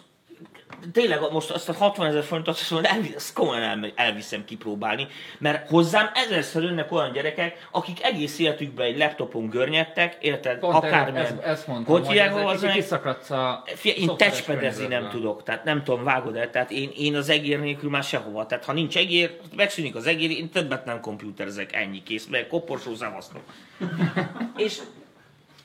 tényleg 0.91 1.19
most 1.31 1.49
azt 1.49 1.69
a 1.69 1.73
60 1.73 2.07
ezer 2.07 2.23
forintot 2.23 2.53
azt 2.59 2.71
mondom, 2.71 2.91
elvisz, 2.91 3.15
azt 3.15 3.33
komolyan 3.33 3.63
el, 3.63 3.91
elviszem 3.95 4.45
kipróbálni, 4.45 5.07
mert 5.37 5.69
hozzám 5.69 6.09
ezerszer 6.13 6.61
jönnek 6.63 6.91
olyan 6.91 7.11
gyerekek, 7.11 7.67
akik 7.71 8.03
egész 8.03 8.39
életükben 8.39 8.85
egy 8.85 8.97
laptopon 8.97 9.49
görnyedtek, 9.49 10.17
érted? 10.19 10.59
Pont 10.59 10.73
Akármilyen. 10.75 11.25
ez, 11.25 11.33
ezt 11.43 11.67
mondtam, 11.67 11.95
Hogy 11.95 12.07
hívják, 12.07 12.31
ezek 12.31 12.47
az 12.47 12.63
egy- 12.63 12.71
kiszakadsz 12.71 13.29
a 13.29 13.63
Fia, 13.65 13.93
én 13.93 14.05
szoftveres 14.07 14.33
touchpadezni 14.41 14.87
nem 14.87 15.09
tudok, 15.09 15.43
tehát 15.43 15.63
nem 15.63 15.83
tudom, 15.83 16.03
vágod 16.03 16.35
el, 16.35 16.49
tehát 16.49 16.71
én, 16.71 16.91
én 16.97 17.15
az 17.15 17.29
egér 17.29 17.59
nélkül 17.59 17.89
már 17.89 18.03
sehova. 18.03 18.45
Tehát 18.45 18.65
ha 18.65 18.73
nincs 18.73 18.97
egér, 18.97 19.37
megszűnik 19.55 19.95
az 19.95 20.05
egér, 20.07 20.29
én 20.31 20.49
többet 20.49 20.85
nem 20.85 20.99
komputerezek, 20.99 21.75
ennyi 21.75 22.03
kész, 22.03 22.25
mert 22.25 22.47
koporsó 22.47 22.95
szavaztok. 22.95 23.41
És 24.57 24.79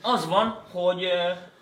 az 0.02 0.28
van, 0.28 0.62
hogy, 0.72 1.08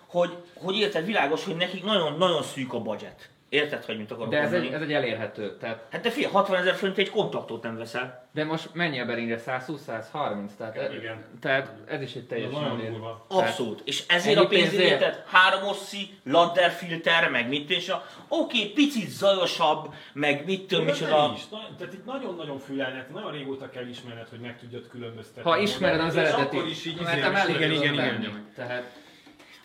hogy, 0.07 0.37
hogy 0.53 0.77
érted, 0.77 1.05
világos, 1.05 1.43
hogy 1.45 1.55
nekik 1.55 1.83
nagyon, 1.83 2.17
nagyon 2.17 2.43
szűk 2.43 2.73
a 2.73 2.79
budget. 2.81 3.29
Érted, 3.49 3.85
hogy 3.85 3.97
mit 3.97 4.11
akarok 4.11 4.29
De 4.31 4.37
ez 4.37 4.51
mondani? 4.51 4.67
egy, 4.67 4.73
ez 4.73 4.81
egy 4.81 4.93
elérhető. 4.93 5.57
Tehát, 5.57 5.85
Hát 5.91 6.01
de 6.01 6.09
fia, 6.09 6.29
60 6.29 6.57
ezer 6.57 6.75
forint 6.75 6.97
egy 6.97 7.09
kontaktot 7.09 7.63
nem 7.63 7.77
veszel. 7.77 8.27
de 8.33 8.43
most 8.43 8.69
mennyi 8.73 8.99
a 8.99 9.05
Berényre? 9.05 9.39
120-130? 9.45 10.49
Tehát, 10.57 10.93
Igen. 10.93 11.25
tehát 11.41 11.71
ez 11.87 12.01
is 12.01 12.13
egy 12.13 12.27
teljesen 12.27 12.61
Nagyon 12.61 12.79
elér- 12.79 12.91
durva. 12.91 13.25
Abszolút. 13.27 13.81
És 13.85 14.03
ezért 14.07 14.35
Ennyi 14.37 14.45
a 14.45 14.47
pénzért, 14.49 14.69
pénzért? 14.71 15.01
érted? 15.01 15.23
Három 15.27 15.67
osszi, 15.67 16.09
ladder 16.23 16.71
filter, 16.71 17.29
meg 17.29 17.47
mit 17.47 17.69
és 17.69 17.89
a 17.89 18.05
oké, 18.27 18.65
picit 18.65 19.09
zajosabb, 19.09 19.93
meg 20.13 20.45
mit 20.45 20.67
tudom, 20.67 20.85
micsoda. 20.85 21.31
is. 21.35 21.47
Na, 21.47 21.57
tehát 21.77 21.93
itt 21.93 22.05
nagyon-nagyon 22.05 22.59
fülelnet, 22.59 23.09
nagyon 23.09 23.31
régóta 23.31 23.69
kell 23.69 23.87
ismerned, 23.87 24.27
hogy 24.29 24.39
meg 24.39 24.59
tudjad 24.59 24.87
különböztetni. 24.87 25.49
Ha 25.49 25.57
ismered 25.57 25.99
az 25.99 26.15
És 26.15 26.21
eredeti, 26.21 26.57
akkor 26.57 26.67
is 26.69 26.85
így 26.85 26.95
mert 27.01 27.11
izé- 27.17 27.21
nem 27.21 27.35
elég 27.35 27.55
igen, 27.55 27.71
igen, 27.71 27.93
igen, 27.93 28.19
igen. 28.21 28.51
Tehát 28.55 28.97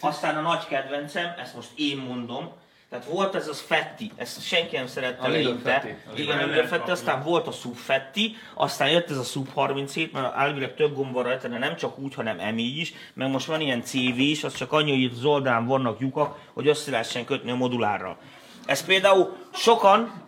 Aztán 0.00 0.36
a 0.36 0.40
nagy 0.40 0.66
kedvencem, 0.66 1.34
ezt 1.38 1.54
most 1.54 1.68
én 1.76 1.96
mondom, 1.96 2.52
tehát 2.94 3.08
volt 3.08 3.34
ez 3.34 3.48
az 3.48 3.60
Fetti, 3.60 4.10
ezt 4.16 4.46
senki 4.46 4.76
nem 4.76 4.86
szerette 4.86 5.22
A 5.22 5.26
eleinte. 5.26 5.96
Igen, 6.16 6.38
a 6.38 6.46
Lidl 6.46 6.66
Fetti, 6.66 6.90
aztán 6.90 7.22
volt 7.22 7.46
a 7.46 7.50
Sub 7.50 7.74
Fetti, 7.74 8.36
aztán 8.54 8.90
jött 8.90 9.10
ez 9.10 9.16
a 9.16 9.22
Sub 9.22 9.52
37, 9.52 10.12
mert 10.12 10.36
elvileg 10.36 10.74
több 10.74 10.94
gomb 10.94 11.12
van 11.12 11.22
rajta, 11.22 11.48
de 11.48 11.58
nem 11.58 11.76
csak 11.76 11.98
úgy, 11.98 12.14
hanem 12.14 12.38
emi 12.40 12.62
is, 12.62 12.92
meg 13.14 13.30
most 13.30 13.46
van 13.46 13.60
ilyen 13.60 13.82
CV 13.82 14.18
is, 14.18 14.44
az 14.44 14.54
csak 14.54 14.72
annyi, 14.72 14.90
hogy 14.90 15.00
itt 15.00 15.12
az 15.12 15.24
oldalán 15.24 15.66
vannak 15.66 16.00
lyukak, 16.00 16.38
hogy 16.52 16.66
össze 16.66 16.90
lehessen 16.90 17.24
kötni 17.24 17.50
a 17.50 17.54
modulárra. 17.54 18.18
Ez 18.66 18.84
például 18.84 19.36
sokan 19.52 20.23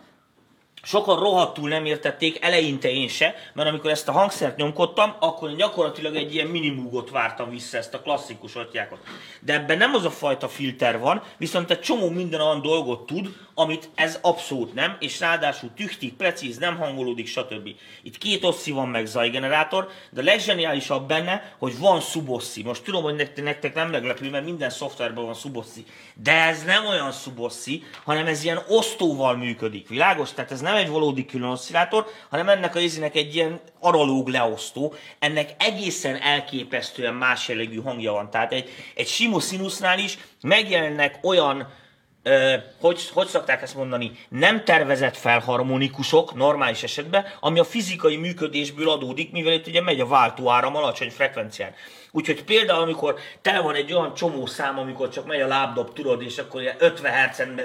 sokan 0.83 1.19
rohadtul 1.19 1.69
nem 1.69 1.85
értették, 1.85 2.43
eleinte 2.43 2.91
én 2.91 3.07
se, 3.07 3.35
mert 3.53 3.69
amikor 3.69 3.89
ezt 3.89 4.07
a 4.07 4.11
hangszert 4.11 4.57
nyomkodtam, 4.57 5.15
akkor 5.19 5.55
gyakorlatilag 5.55 6.15
egy 6.15 6.33
ilyen 6.33 6.47
minimúgot 6.47 7.09
vártam 7.09 7.49
vissza, 7.49 7.77
ezt 7.77 7.93
a 7.93 8.01
klasszikus 8.01 8.55
atyákat. 8.55 8.99
De 9.39 9.53
ebben 9.53 9.77
nem 9.77 9.93
az 9.93 10.05
a 10.05 10.09
fajta 10.09 10.47
filter 10.47 10.99
van, 10.99 11.23
viszont 11.37 11.71
egy 11.71 11.79
csomó 11.79 12.09
minden 12.09 12.41
olyan 12.41 12.61
dolgot 12.61 13.05
tud, 13.05 13.35
amit 13.59 13.89
ez 13.95 14.19
abszolút 14.21 14.73
nem, 14.73 14.97
és 14.99 15.19
ráadásul 15.19 15.69
tüchtig, 15.75 16.13
precíz, 16.13 16.57
nem 16.57 16.77
hangolódik, 16.77 17.27
stb. 17.27 17.69
Itt 18.03 18.17
két 18.17 18.43
osszi 18.43 18.71
van 18.71 18.87
meg 18.87 19.05
zajgenerátor, 19.05 19.89
de 20.09 20.21
a 20.21 20.23
legzseniálisabb 20.23 21.07
benne, 21.07 21.55
hogy 21.57 21.79
van 21.79 22.01
szubosszi. 22.01 22.63
Most 22.63 22.83
tudom, 22.83 23.03
hogy 23.03 23.31
nektek, 23.35 23.73
nem 23.73 23.89
meglepő, 23.89 24.29
mert 24.29 24.45
minden 24.45 24.69
szoftverben 24.69 25.25
van 25.25 25.33
szubosszi. 25.33 25.85
De 26.13 26.31
ez 26.31 26.63
nem 26.63 26.85
olyan 26.85 27.11
szubosszi, 27.11 27.83
hanem 28.03 28.27
ez 28.27 28.43
ilyen 28.43 28.61
osztóval 28.67 29.35
működik. 29.35 29.87
Világos? 29.87 30.33
Tehát 30.33 30.51
ez 30.51 30.61
nem 30.61 30.75
egy 30.75 30.89
valódi 30.89 31.25
külön 31.25 31.49
oszcillátor, 31.49 32.05
hanem 32.29 32.49
ennek 32.49 32.75
a 32.75 32.79
izének 32.79 33.15
egy 33.15 33.35
ilyen 33.35 33.59
analóg 33.79 34.27
leosztó. 34.27 34.93
Ennek 35.19 35.49
egészen 35.57 36.21
elképesztően 36.21 37.13
más 37.13 37.47
jellegű 37.47 37.81
hangja 37.81 38.11
van. 38.11 38.29
Tehát 38.29 38.53
egy, 38.53 38.69
egy 38.95 39.07
sima 39.07 39.39
színusznál 39.39 39.99
is 39.99 40.17
megjelennek 40.41 41.19
olyan 41.21 41.85
Ö, 42.27 42.55
hogy, 42.79 43.09
hogy 43.13 43.27
szokták 43.27 43.61
ezt 43.61 43.75
mondani, 43.75 44.11
nem 44.29 44.63
tervezett 44.63 45.17
felharmonikusok 45.17 46.35
normális 46.35 46.83
esetben, 46.83 47.25
ami 47.39 47.59
a 47.59 47.63
fizikai 47.63 48.17
működésből 48.17 48.89
adódik, 48.89 49.31
mivel 49.31 49.53
itt 49.53 49.67
ugye 49.67 49.81
megy 49.81 49.99
a 49.99 50.07
váltóáram 50.07 50.75
alacsony 50.75 51.09
frekvencián. 51.09 51.73
Úgyhogy 52.11 52.43
például, 52.43 52.81
amikor 52.81 53.15
tele 53.41 53.59
van 53.59 53.75
egy 53.75 53.93
olyan 53.93 54.13
csomó 54.13 54.45
szám, 54.45 54.79
amikor 54.79 55.09
csak 55.09 55.25
megy 55.25 55.41
a 55.41 55.47
lábdob, 55.47 55.93
tudod, 55.93 56.21
és 56.21 56.37
akkor 56.37 56.61
ilyen 56.61 56.75
50 56.79 57.13
Hz-en 57.13 57.61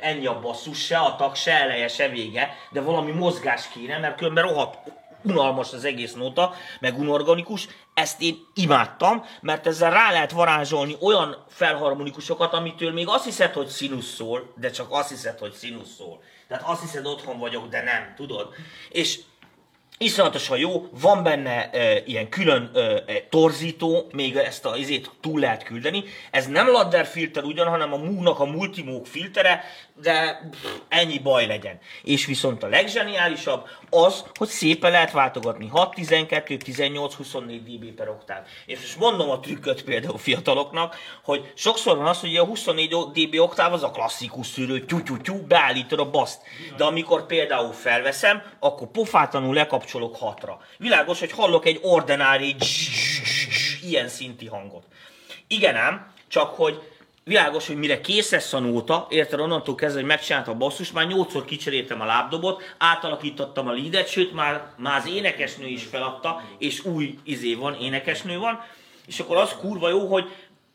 ennyi 0.00 0.26
a 0.26 0.40
basszus, 0.40 0.84
se 0.84 0.98
a 0.98 1.16
tag, 1.16 1.34
se 1.34 1.52
eleje, 1.52 1.88
se 1.88 2.08
vége, 2.08 2.56
de 2.70 2.80
valami 2.80 3.10
mozgás 3.10 3.68
kéne, 3.68 3.98
mert 3.98 4.16
különben 4.16 4.44
rohadt 4.44 4.78
unalmas 5.24 5.72
az 5.72 5.84
egész 5.84 6.12
nóta, 6.12 6.54
meg 6.80 6.98
unorganikus, 6.98 7.68
ezt 7.94 8.22
én 8.22 8.46
imádtam, 8.54 9.24
mert 9.40 9.66
ezzel 9.66 9.90
rá 9.90 10.10
lehet 10.10 10.32
varázsolni 10.32 10.96
olyan 11.00 11.44
felharmonikusokat, 11.48 12.52
amitől 12.52 12.92
még 12.92 13.08
azt 13.08 13.24
hiszed, 13.24 13.52
hogy 13.52 13.66
színusz 13.66 14.14
szól, 14.14 14.52
de 14.56 14.70
csak 14.70 14.86
azt 14.90 15.08
hiszed, 15.08 15.38
hogy 15.38 15.52
színusz 15.52 15.94
szól. 15.96 16.22
Tehát 16.48 16.68
azt 16.68 16.80
hiszed, 16.80 17.06
otthon 17.06 17.38
vagyok, 17.38 17.68
de 17.68 17.82
nem, 17.82 18.12
tudod? 18.16 18.48
És 18.88 19.18
iszonyatosan 19.98 20.58
jó, 20.58 20.88
van 21.00 21.22
benne 21.22 21.70
e, 21.70 22.02
ilyen 22.06 22.28
külön 22.28 22.70
e, 22.74 23.02
torzító, 23.30 24.06
még 24.12 24.36
ezt 24.36 24.64
a 24.64 24.76
izét 24.76 25.10
túl 25.20 25.40
lehet 25.40 25.62
küldeni. 25.62 26.04
Ez 26.30 26.46
nem 26.46 26.70
ladder 26.70 27.06
filter 27.06 27.44
ugyan, 27.44 27.68
hanem 27.68 27.92
a 27.92 27.96
Moog-nak 27.96 28.40
a 28.40 28.44
multimóg 28.44 29.06
filtere, 29.06 29.64
de 29.94 30.48
pff, 30.50 30.66
ennyi 30.88 31.18
baj 31.18 31.46
legyen. 31.46 31.78
És 32.02 32.26
viszont 32.26 32.62
a 32.62 32.66
legzseniálisabb 32.66 33.68
az, 33.90 34.24
hogy 34.34 34.48
szépen 34.48 34.90
lehet 34.90 35.12
váltogatni 35.12 35.66
6, 35.66 35.94
12, 35.94 36.56
18, 36.56 37.14
24 37.14 37.62
dB 37.62 37.94
per 37.94 38.08
oktáv. 38.08 38.46
És 38.66 38.80
most 38.80 38.98
mondom 38.98 39.30
a 39.30 39.40
trükköt 39.40 39.82
például 39.82 40.18
fiataloknak, 40.18 40.96
hogy 41.22 41.52
sokszor 41.54 41.96
van 41.96 42.06
az, 42.06 42.20
hogy 42.20 42.36
a 42.36 42.44
24 42.44 42.94
dB 43.12 43.40
oktáv 43.40 43.72
az 43.72 43.82
a 43.82 43.90
klasszikus 43.90 44.46
szűrő, 44.46 44.84
tyú-tyú-tyú, 44.84 45.46
beállítod 45.46 45.98
a 45.98 46.10
baszt. 46.10 46.42
De 46.76 46.84
amikor 46.84 47.26
például 47.26 47.72
felveszem, 47.72 48.42
akkor 48.58 48.90
pofátlanul 48.90 49.54
lekapcsolok 49.54 50.16
hatra. 50.16 50.60
Világos, 50.78 51.18
hogy 51.18 51.32
hallok 51.32 51.66
egy 51.66 51.78
ordinári 51.82 52.56
ilyen 53.82 54.08
szinti 54.08 54.46
hangot. 54.46 54.84
Igen 55.46 55.76
ám, 55.76 56.12
csak 56.28 56.54
hogy 56.54 56.91
világos, 57.24 57.66
hogy 57.66 57.76
mire 57.76 58.00
kész 58.00 58.30
lesz 58.30 58.52
a 58.52 58.58
nóta, 58.58 59.06
érted, 59.10 59.40
onnantól 59.40 59.74
kezdve, 59.74 60.00
hogy 60.00 60.08
megcsináltam 60.08 60.54
a 60.54 60.56
basszus, 60.56 60.92
már 60.92 61.06
nyolcszor 61.06 61.44
kicseréltem 61.44 62.00
a 62.00 62.04
lábdobot, 62.04 62.74
átalakítottam 62.78 63.68
a 63.68 63.72
leadet, 63.72 64.08
sőt 64.08 64.32
már, 64.32 64.72
már 64.76 64.98
az 64.98 65.08
énekesnő 65.08 65.66
is 65.66 65.84
feladta, 65.84 66.42
és 66.58 66.84
új 66.84 67.18
izé 67.24 67.54
van, 67.54 67.74
énekesnő 67.74 68.38
van, 68.38 68.64
és 69.06 69.20
akkor 69.20 69.36
az 69.36 69.56
kurva 69.60 69.88
jó, 69.88 70.06
hogy 70.06 70.30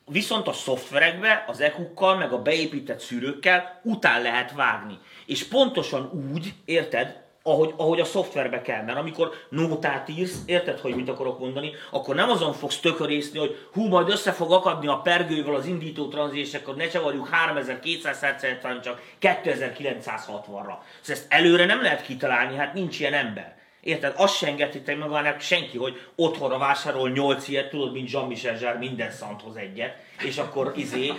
viszont 0.05 0.47
a 0.47 0.53
szoftverekbe, 0.53 1.43
az 1.47 1.61
EQ-kkal, 1.61 2.15
meg 2.15 2.31
a 2.31 2.41
beépített 2.41 2.99
szűrőkkel 2.99 3.81
után 3.83 4.21
lehet 4.21 4.51
vágni. 4.51 4.99
És 5.25 5.43
pontosan 5.43 6.31
úgy, 6.33 6.53
érted, 6.65 7.25
ahogy, 7.47 7.73
ahogy 7.77 7.99
a 7.99 8.05
szoftverbe 8.05 8.61
kell, 8.61 8.83
mert 8.83 8.97
amikor 8.97 9.31
nótát 9.49 10.09
írsz, 10.09 10.41
érted, 10.45 10.79
hogy 10.79 10.95
mit 10.95 11.09
akarok 11.09 11.39
mondani, 11.39 11.71
akkor 11.91 12.15
nem 12.15 12.29
azon 12.29 12.53
fogsz 12.53 12.79
tökörészni, 12.79 13.39
hogy 13.39 13.57
hú, 13.73 13.87
majd 13.87 14.09
össze 14.09 14.31
fog 14.31 14.51
akadni 14.51 14.87
a 14.87 14.97
pergővel 14.97 15.55
az 15.55 15.65
indító 15.65 16.07
tranzis, 16.07 16.53
akkor 16.53 16.75
ne 16.75 16.87
csavarjuk 16.87 17.27
3200 17.27 18.19
hz 18.19 18.45
hanem 18.61 18.81
csak 18.81 19.01
2960-ra. 19.21 20.25
Szóval 20.45 20.81
ezt 21.07 21.25
előre 21.29 21.65
nem 21.65 21.81
lehet 21.81 22.01
kitalálni, 22.01 22.55
hát 22.55 22.73
nincs 22.73 22.99
ilyen 22.99 23.13
ember. 23.13 23.55
Érted? 23.81 24.13
Azt 24.17 24.35
se 24.35 24.47
engedheti 24.47 24.93
meg 24.93 25.09
magának 25.09 25.39
senki, 25.39 25.77
hogy 25.77 26.01
otthonra 26.15 26.57
vásárol 26.57 27.09
8 27.09 27.47
ilyet, 27.47 27.69
tudod, 27.69 27.93
mint 27.93 28.11
Jean-Michel 28.11 28.77
minden 28.77 29.11
szanthoz 29.11 29.55
egyet, 29.55 29.95
és 30.23 30.37
akkor 30.37 30.71
izé, 30.75 31.13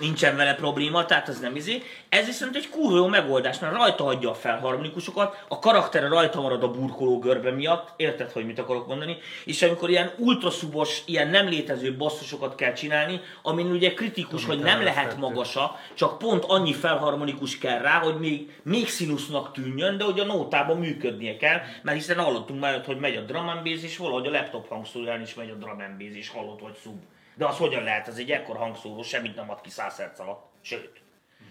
nincsen 0.00 0.36
vele 0.36 0.54
probléma, 0.54 1.04
tehát 1.04 1.28
az 1.28 1.40
nem 1.40 1.56
izé. 1.56 1.82
Ez 2.08 2.26
viszont 2.26 2.56
egy 2.56 2.68
kurva 2.68 2.96
jó 2.96 3.06
megoldás, 3.06 3.58
mert 3.58 3.74
rajta 3.74 4.04
hagyja 4.04 4.30
a 4.30 4.34
felharmonikusokat, 4.34 5.44
a 5.48 5.58
karaktere 5.58 6.08
rajta 6.08 6.40
marad 6.40 6.62
a 6.62 6.70
burkoló 6.70 7.18
görbe 7.18 7.50
miatt, 7.50 7.92
érted, 7.96 8.30
hogy 8.30 8.46
mit 8.46 8.58
akarok 8.58 8.86
mondani, 8.86 9.16
és 9.44 9.62
amikor 9.62 9.90
ilyen 9.90 10.12
ultraszubos, 10.16 11.02
ilyen 11.04 11.28
nem 11.28 11.48
létező 11.48 11.96
basszusokat 11.96 12.54
kell 12.54 12.72
csinálni, 12.72 13.20
amin 13.42 13.70
ugye 13.70 13.94
kritikus, 13.94 14.44
hogy 14.44 14.58
nem 14.58 14.82
lehet 14.82 15.16
magasa, 15.16 15.76
csak 15.94 16.18
pont 16.18 16.44
annyi 16.44 16.72
felharmonikus 16.72 17.58
kell 17.58 17.78
rá, 17.78 17.98
hogy 17.98 18.18
még, 18.18 18.52
még 18.62 18.88
színusznak 18.88 19.52
tűnjön, 19.52 19.98
de 19.98 20.04
hogy 20.04 20.20
a 20.20 20.24
nótában 20.24 20.78
működnie 20.78 21.36
kell, 21.36 21.60
mert 21.82 21.96
hiszen 21.96 22.18
hallottunk 22.18 22.60
már, 22.60 22.82
hogy 22.86 22.98
megy 22.98 23.16
a 23.16 23.20
drum 23.20 23.48
and 23.48 23.62
bass, 23.62 23.82
és 23.82 23.96
valahogy 23.96 24.26
a 24.26 24.30
laptop 24.30 24.68
hangszóróján 24.68 25.20
is 25.20 25.34
megy 25.34 25.50
a 25.50 25.54
drum 25.54 25.80
and 25.80 25.98
bass, 25.98 26.16
és 26.16 26.28
hallott, 26.28 26.60
hogy 26.60 26.76
sub. 26.82 26.98
De 27.38 27.46
az 27.46 27.56
hogyan 27.56 27.82
lehet? 27.82 28.08
Ez 28.08 28.16
egy 28.16 28.30
ekkor 28.30 28.56
hangszóró, 28.56 29.02
semmit 29.02 29.36
nem 29.36 29.50
ad 29.50 29.60
ki 29.60 29.70
100 29.70 29.96
Hz 29.96 30.20
alatt. 30.20 30.50
Sőt. 30.62 30.90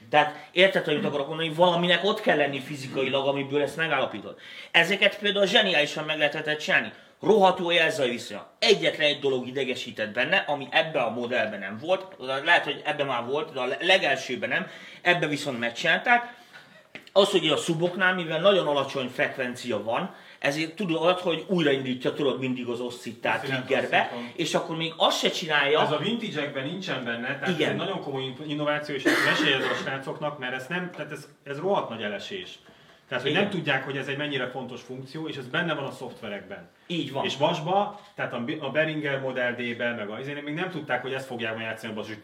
Tehát 0.10 0.50
érted, 0.52 0.86
hogy 0.86 0.96
mit 0.96 1.06
akarok 1.06 1.28
mondani, 1.28 1.54
valaminek 1.54 2.04
ott 2.04 2.22
kell 2.22 2.38
lenni 2.38 2.60
fizikailag, 2.60 3.28
amiből 3.28 3.62
ezt 3.62 3.76
megállapítod. 3.76 4.40
Ezeket 4.72 5.20
például 5.20 5.46
zseniálisan 5.46 6.06
meg 6.06 6.18
lehetett 6.18 6.60
csinálni. 6.60 6.92
Rohadt 7.22 7.60
jó 7.60 7.72
jelzaj 7.72 8.10
viszonya. 8.10 8.52
Egyetlen 8.60 9.08
egy 9.08 9.20
dolog 9.20 9.48
idegesített 9.48 10.14
benne, 10.14 10.38
ami 10.38 10.68
ebben 10.72 11.04
a 11.04 11.10
modellben 11.10 11.60
nem 11.60 11.78
volt, 11.82 12.16
lehet, 12.18 12.64
hogy 12.64 12.82
ebben 12.86 13.06
már 13.06 13.26
volt, 13.26 13.54
de 13.54 13.60
a 13.60 13.68
legelsőben 13.82 14.50
nem, 14.50 14.68
ebben 15.02 15.30
viszont 15.30 15.60
megcsinálták. 15.60 16.36
az, 17.14 17.30
hogy 17.30 17.48
a 17.48 17.58
szuboknál, 17.58 18.14
mivel 18.14 18.40
nagyon 18.40 18.68
alacsony 18.68 19.08
frekvencia 19.08 19.84
van, 19.84 20.16
ezért 20.40 20.76
tudod, 20.76 21.20
hogy 21.20 21.46
újraindítja 21.48 22.14
tudod 22.14 22.40
mindig 22.40 22.68
az 22.68 22.80
oszcittát 22.80 23.44
triggerbe, 23.44 24.12
és 24.36 24.54
akkor 24.54 24.78
még 24.78 24.94
azt 24.98 25.20
se 25.20 25.30
csinálja. 25.30 25.82
Ez 25.82 25.92
a 25.92 25.98
vintage 25.98 26.62
nincsen 26.64 27.04
benne, 27.04 27.28
tehát 27.28 27.48
Igen. 27.48 27.62
ez 27.62 27.70
egy 27.70 27.76
nagyon 27.76 28.02
komoly 28.02 28.34
innováció, 28.48 28.96
és 28.96 29.04
meséljed 29.04 29.62
a 29.62 29.76
srácoknak, 29.84 30.40
mert 30.40 30.54
ez 30.54 30.68
nem, 30.68 30.92
tehát 30.92 31.12
ez, 31.12 31.28
ez 31.44 31.60
rohadt 31.60 31.90
nagy 31.90 32.02
elesés. 32.02 32.60
Tehát, 33.08 33.24
hogy 33.24 33.32
Igen. 33.32 33.44
nem 33.44 33.52
tudják, 33.52 33.84
hogy 33.84 33.98
ez 33.98 34.08
egy 34.08 34.18
mennyire 34.18 34.48
fontos 34.48 34.82
funkció, 34.82 35.28
és 35.28 35.38
ez 35.38 35.48
benne 35.48 35.74
van 35.74 35.84
a 35.84 35.92
szoftverekben. 35.92 36.70
Így 36.88 37.12
van. 37.12 37.26
És 37.26 37.38
vasba, 37.38 38.02
tehát 38.16 38.34
a, 38.34 38.70
Beringer 38.72 39.20
Model 39.20 39.56
D-ben, 39.56 39.96
meg 39.96 40.10
a, 40.10 40.20
még 40.44 40.54
nem 40.54 40.70
tudták, 40.70 41.02
hogy 41.02 41.14
ezt 41.14 41.26
fogják 41.26 41.54
majd 41.54 41.66
játszani 41.66 41.92
a 41.92 41.96
basszus. 41.96 42.16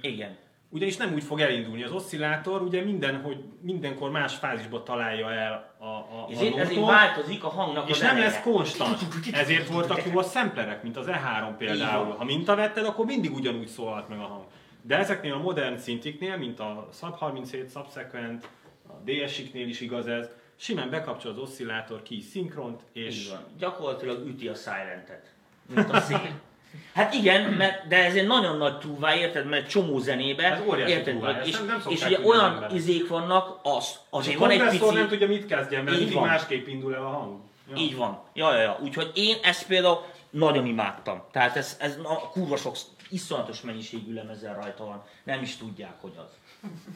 Igen. 0.00 0.36
Ugyanis 0.74 0.96
nem 0.96 1.12
úgy 1.12 1.22
fog 1.22 1.40
elindulni 1.40 1.82
az 1.82 1.92
oszcillátor, 1.92 2.62
ugye 2.62 2.82
minden, 2.82 3.20
hogy 3.20 3.44
mindenkor 3.60 4.10
más 4.10 4.34
fázisba 4.34 4.82
találja 4.82 5.32
el 5.32 5.74
a, 5.78 5.84
a, 5.84 5.96
a 5.96 6.26
Ezért, 6.30 6.56
ezért 6.56 6.80
nótot, 6.80 6.94
változik 6.94 7.44
a 7.44 7.48
hangnak 7.48 7.88
és 7.88 7.94
az 7.94 8.00
nem 8.00 8.18
lesz 8.18 8.42
konstant. 8.42 8.98
Ezért 9.32 9.68
voltak 9.68 10.04
jó 10.12 10.18
a 10.18 10.22
szemplerek, 10.22 10.82
mint 10.82 10.96
az 10.96 11.06
E3 11.08 11.54
például. 11.58 12.14
Ha 12.14 12.24
mintavetted, 12.24 12.84
akkor 12.84 13.06
mindig 13.06 13.34
ugyanúgy 13.34 13.66
szólalt 13.66 14.08
meg 14.08 14.18
a 14.18 14.22
hang. 14.22 14.44
De 14.82 14.98
ezeknél 14.98 15.32
a 15.32 15.38
modern 15.38 15.76
szintiknél, 15.76 16.36
mint 16.36 16.60
a 16.60 16.88
Sub 16.92 17.16
37, 17.16 17.70
Subsequent, 17.70 18.48
a 18.88 19.10
DS-iknél 19.10 19.68
is 19.68 19.80
igaz 19.80 20.06
ez, 20.06 20.28
simán 20.56 20.90
bekapcsol 20.90 21.30
az 21.30 21.38
oszcillátor 21.38 22.02
ki 22.02 22.20
szinkront, 22.20 22.82
és 22.92 23.20
Így 23.20 23.30
van. 23.30 23.44
Gyakorlatilag 23.58 24.26
üti 24.26 24.48
a 24.48 24.54
silentet, 24.54 25.34
mint 25.74 25.90
a 25.90 26.00
szél. 26.00 26.40
Hát 26.94 27.14
igen, 27.14 27.50
mert, 27.50 27.86
de 27.88 28.04
ez 28.04 28.14
egy 28.14 28.26
nagyon 28.26 28.56
nagy 28.56 28.78
túlvá, 28.78 29.14
érted? 29.16 29.46
Mert 29.46 29.68
csomó 29.68 29.98
zenébe, 29.98 30.52
Ez 30.52 30.60
óriási 30.68 30.92
érted? 30.92 31.14
túlvá, 31.14 31.40
és, 31.44 31.56
nem- 31.56 31.66
nem 31.66 31.82
és 31.88 32.04
ugye 32.04 32.20
olyan 32.20 32.44
emberek. 32.44 32.72
izék 32.72 33.08
vannak, 33.08 33.60
az, 33.62 33.98
azért 34.10 34.38
van 34.38 34.50
egy 34.50 34.68
pici... 34.68 34.94
nem 34.94 35.08
tudja 35.08 35.26
mit 35.26 35.46
kezdjen, 35.46 35.84
mert 35.84 35.98
mindig 35.98 36.16
másképp 36.18 36.66
indul 36.66 36.94
el 36.94 37.04
a 37.04 37.08
hang. 37.08 37.40
Ja. 37.70 37.76
Így 37.76 37.96
van. 37.96 38.20
Ja, 38.32 38.52
ja, 38.54 38.60
ja. 38.60 38.78
Úgyhogy 38.82 39.10
én 39.14 39.36
ezt 39.42 39.66
például 39.66 40.04
nagyon 40.30 40.66
imádtam. 40.66 41.22
Tehát 41.32 41.56
ez, 41.56 41.76
ez 41.80 41.98
a 42.02 42.28
kurva 42.28 42.56
sok 42.56 42.76
iszonyatos 43.10 43.60
mennyiségű 43.60 44.14
lemezzel 44.14 44.54
rajta 44.54 44.84
van. 44.84 45.02
Nem 45.24 45.42
is 45.42 45.56
tudják, 45.56 45.94
hogy 46.00 46.12
az. 46.16 46.30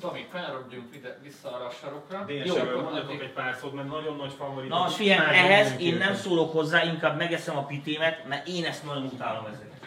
Tomi, 0.00 0.26
kanyarodjunk 0.30 0.94
ide, 0.94 1.18
vissza 1.22 1.54
arra 1.54 1.64
a 1.66 1.70
sarokra. 1.70 2.18
Akkor 2.18 2.82
mondjatok 2.82 3.08
addig- 3.10 3.20
egy 3.22 3.32
pár 3.32 3.54
szót, 3.60 3.72
mert 3.72 3.88
nagyon 3.88 4.16
nagy 4.16 4.32
favorit. 4.32 4.68
Na, 4.70 4.78
most 4.82 4.94
figyelj, 4.94 5.36
ehhez 5.36 5.80
én 5.80 5.96
nem 5.96 6.14
szólok 6.14 6.52
hozzá, 6.52 6.82
inkább 6.84 7.16
megeszem 7.16 7.56
a 7.56 7.64
pitémet, 7.64 8.26
mert 8.26 8.46
én 8.46 8.64
ezt 8.64 8.84
nagyon 8.84 9.02
utálom 9.04 9.46
ezeket. 9.46 9.86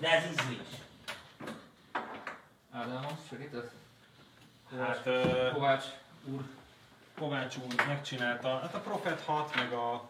De 0.00 0.08
ez 0.10 0.24
ízlés. 0.30 0.66
Ádámos, 2.72 3.12
segítesz? 3.28 3.70
Hát, 4.78 5.06
ö, 5.06 5.50
Kovács 5.52 5.84
úr. 6.24 6.40
Kovács 7.18 7.56
úr 7.56 7.86
megcsinálta, 7.86 8.58
hát 8.58 8.74
a 8.74 8.78
Prophet 8.78 9.20
6, 9.20 9.54
meg, 9.54 9.72
a, 9.72 10.08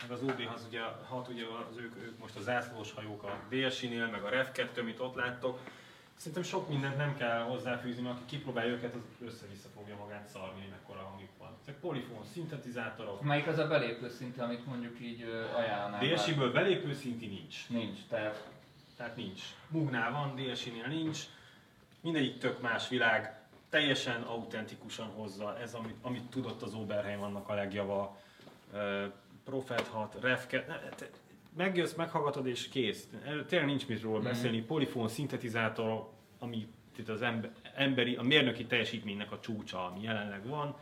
meg 0.00 0.10
az 0.10 0.22
OB 0.22 0.48
az 0.54 0.64
ugye, 0.68 0.80
6 1.08 1.28
ugye 1.28 1.44
az 1.70 1.76
ők, 1.76 1.96
ők 1.96 2.18
most 2.18 2.36
a 2.36 2.40
zászlós 2.42 2.92
hajók 2.92 3.22
a 3.22 3.36
DSI-nél, 3.48 4.06
meg 4.06 4.22
a 4.22 4.28
Rev 4.28 4.46
2, 4.52 4.80
amit 4.80 5.00
ott 5.00 5.14
láttok. 5.14 5.58
Szerintem 6.20 6.42
sok 6.42 6.68
mindent 6.68 6.96
nem 6.96 7.16
kell 7.16 7.40
hozzáfűzni, 7.40 8.02
mert 8.02 8.16
aki 8.16 8.24
kipróbálja 8.36 8.72
őket, 8.72 8.94
az 8.94 9.26
össze-vissza 9.26 9.68
fogja 9.74 9.96
magát 9.96 10.28
szarni, 10.28 10.60
hogy 10.60 10.70
mekkora 10.70 10.98
hangjuk 10.98 11.30
van. 11.38 11.56
Ezek 11.62 11.74
polifon, 11.80 12.24
szintetizátorok. 12.32 13.22
Melyik 13.22 13.46
az 13.46 13.58
a 13.58 13.66
belépő 13.66 14.08
szinte, 14.08 14.42
amit 14.42 14.66
mondjuk 14.66 15.00
így 15.00 15.22
ajánlanál? 15.56 16.14
DSI-ből 16.14 16.52
belépő 16.52 16.94
szinti 16.94 17.26
nincs. 17.26 17.68
Nincs, 17.68 17.98
tehát 18.08 18.48
Tehát 18.96 19.16
nincs. 19.16 19.40
Mugnál 19.68 20.10
van, 20.10 20.34
DSI-nél 20.34 20.86
nincs. 20.86 21.18
Mindegyik 22.00 22.38
tök 22.38 22.60
más 22.60 22.88
világ. 22.88 23.40
Teljesen 23.68 24.22
autentikusan 24.22 25.06
hozza. 25.06 25.58
Ez, 25.58 25.74
amit, 25.74 25.96
amit 26.02 26.30
tudott 26.30 26.62
az 26.62 26.74
Oberheim, 26.74 27.22
annak 27.22 27.48
a 27.48 27.54
legjava. 27.54 28.16
Uh, 28.72 29.04
Prophet 29.44 29.86
6, 29.86 30.16
Rev 30.20 30.46
2. 30.46 31.10
Megjössz, 31.56 31.94
meghallgatod 31.94 32.46
és 32.46 32.68
kész. 32.68 33.08
Tényleg 33.46 33.68
nincs 33.68 33.88
mit 33.88 34.02
róla 34.02 34.20
beszélni. 34.20 34.60
Polifon, 34.62 35.08
szintetizátor, 35.08 36.08
ami 36.38 36.68
itt 36.98 37.08
az 37.08 37.22
ember, 37.22 37.50
emberi, 37.74 38.14
a 38.16 38.22
mérnöki 38.22 38.64
teljesítménynek 38.66 39.32
a 39.32 39.40
csúcsa, 39.40 39.86
ami 39.86 40.02
jelenleg 40.02 40.46
van. 40.46 40.76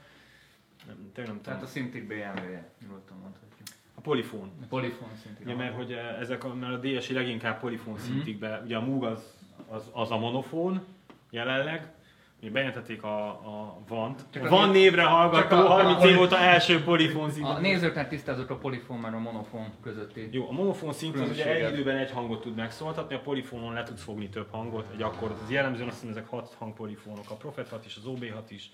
Nem, 0.86 1.10
tényleg 1.14 1.32
nem 1.34 1.42
Tehát 1.42 1.62
a. 1.62 1.66
Cintiq 1.66 2.06
BMW-je, 2.06 2.70
nyugodtan 2.82 3.16
mondhatjuk. 3.16 3.48
A 3.94 4.00
polifon. 4.00 4.50
A 4.62 4.66
Polifon 4.68 5.08
Cintiq. 5.22 5.44
Ugye, 5.44 5.54
mert 5.54 5.74
hogy 5.74 5.92
eh, 5.92 6.20
ezek 6.20 6.44
a, 6.44 6.54
mert 6.54 6.72
a 6.72 6.88
DSI 6.88 7.12
leginkább 7.12 7.60
polifon 7.60 7.94
Mhm. 7.94 8.02
szintig 8.02 8.38
be, 8.38 8.60
ugye 8.64 8.76
a 8.76 8.80
Moog 8.80 9.04
az, 9.04 9.36
az, 9.68 9.90
az 9.92 10.10
a 10.10 10.18
monofón 10.18 10.84
jelenleg, 11.30 11.92
ugye 12.40 12.50
bejelentették 12.50 13.02
a, 13.02 13.28
a 13.28 13.78
Vant. 13.88 14.24
Csak 14.30 14.44
az- 14.44 14.50
Van 14.50 14.70
névre 14.70 15.02
hallgató, 15.02 15.56
a- 15.56 15.68
30 15.68 16.02
a- 16.02 16.08
év 16.08 16.20
óta 16.20 16.38
első 16.38 16.82
polifon 16.82 17.30
szint. 17.30 17.46
A 17.46 17.58
nézőknek 17.58 18.08
tisztázott 18.08 18.50
a 18.50 18.56
polifon, 18.56 18.98
mert 18.98 19.14
a 19.14 19.18
monofon 19.18 19.72
közötti. 19.82 20.28
Jó, 20.32 20.48
a 20.48 20.52
monofón 20.52 20.92
szint 20.92 21.20
az 21.20 21.30
ugye 21.30 21.54
egy 21.54 21.72
időben 21.72 21.96
egy 21.96 22.10
hangot 22.10 22.40
tud 22.40 22.54
megszóltatni, 22.56 23.14
a 23.14 23.20
polifonon 23.20 23.72
le 23.72 23.82
tudsz 23.82 24.02
fogni 24.02 24.28
több 24.28 24.50
hangot, 24.50 24.86
egy 24.94 25.02
akkordot. 25.02 25.40
Ez 25.42 25.50
jellemzően 25.50 25.88
azt 25.88 25.96
hiszem 26.00 26.16
ezek 26.16 26.28
6 26.28 26.54
hangpolifonok, 26.58 27.30
a 27.30 27.34
Prophet 27.34 27.68
6 27.68 27.86
is, 27.86 27.96
az 27.96 28.02
OB6 28.06 28.42
is. 28.48 28.70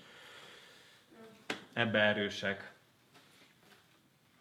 Ebbe 1.73 1.99
erősek. 1.99 2.73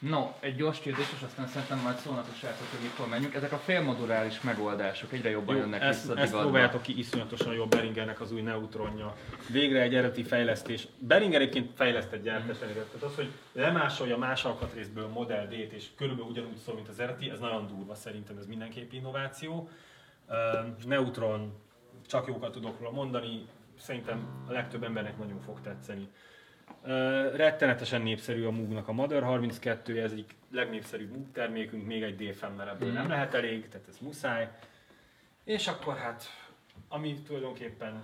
No, 0.09 0.32
egy 0.40 0.57
gyors 0.57 0.78
kérdés, 0.80 1.07
és 1.16 1.22
aztán 1.22 1.46
szerintem 1.46 1.78
majd 1.78 1.96
szólnak 1.96 2.26
a 2.32 2.34
srácok, 2.34 2.66
hogy 2.70 2.80
mikor 2.82 3.09
menjünk. 3.09 3.34
Ezek 3.34 3.52
a 3.52 3.59
félmoduláris 3.59 4.40
megoldások 4.40 5.12
egyre 5.12 5.30
jobban 5.30 5.55
Jó, 5.55 5.61
jönnek 5.61 5.82
ezt, 5.82 6.00
vissza 6.00 6.16
ezt 6.16 6.24
divatba. 6.24 6.40
próbáljátok 6.40 6.82
ki, 6.82 6.98
iszonyatosan 6.98 7.55
jó 7.55 7.66
Beringernek 7.66 8.20
az 8.20 8.32
új 8.32 8.40
neutronja. 8.40 9.16
Végre 9.50 9.80
egy 9.80 9.94
eredeti 9.94 10.22
fejlesztés. 10.22 10.86
Beringer 10.98 11.40
egyébként 11.40 11.70
fejlesztett 11.74 12.22
gyártás 12.22 12.61
elérett. 12.61 12.86
Tehát 12.92 13.02
az, 13.02 13.14
hogy 13.14 13.30
lemásolja 13.52 14.16
más 14.16 14.44
alkatrészből 14.44 15.09
Model 15.09 15.46
D-t, 15.46 15.72
és 15.72 15.86
körülbelül 15.96 16.30
ugyanúgy 16.30 16.57
szól, 16.57 16.74
mint 16.74 16.88
az 16.88 17.00
eredeti, 17.00 17.30
ez 17.30 17.38
nagyon 17.38 17.66
durva, 17.66 17.94
szerintem 17.94 18.38
ez 18.38 18.46
mindenképp 18.46 18.92
innováció. 18.92 19.68
Neutron, 20.86 21.52
csak 22.07 22.26
jókat 22.26 22.52
tudok 22.52 22.78
róla 22.78 22.92
mondani, 22.92 23.46
szerintem 23.78 24.44
a 24.48 24.52
legtöbb 24.52 24.84
embernek 24.84 25.18
nagyon 25.18 25.40
fog 25.40 25.61
tetszeni. 25.61 26.09
Uh, 26.82 27.36
rettenetesen 27.36 28.02
népszerű 28.02 28.44
a 28.44 28.50
Moog-nak 28.50 28.88
a 28.88 28.92
Mother 28.92 29.22
32, 29.22 30.02
ez 30.02 30.12
egyik 30.12 30.34
legnépszerűbb 30.52 31.10
Moog 31.10 31.32
termékünk, 31.32 31.86
még 31.86 32.02
egy 32.02 32.16
DFM, 32.16 32.52
mert 32.56 32.70
ebből 32.70 32.92
nem 32.92 33.08
lehet 33.08 33.34
elég, 33.34 33.68
tehát 33.68 33.88
ez 33.88 33.96
muszáj. 34.00 34.48
És 35.44 35.66
akkor 35.66 35.96
hát, 35.96 36.24
ami 36.88 37.22
tulajdonképpen, 37.26 38.02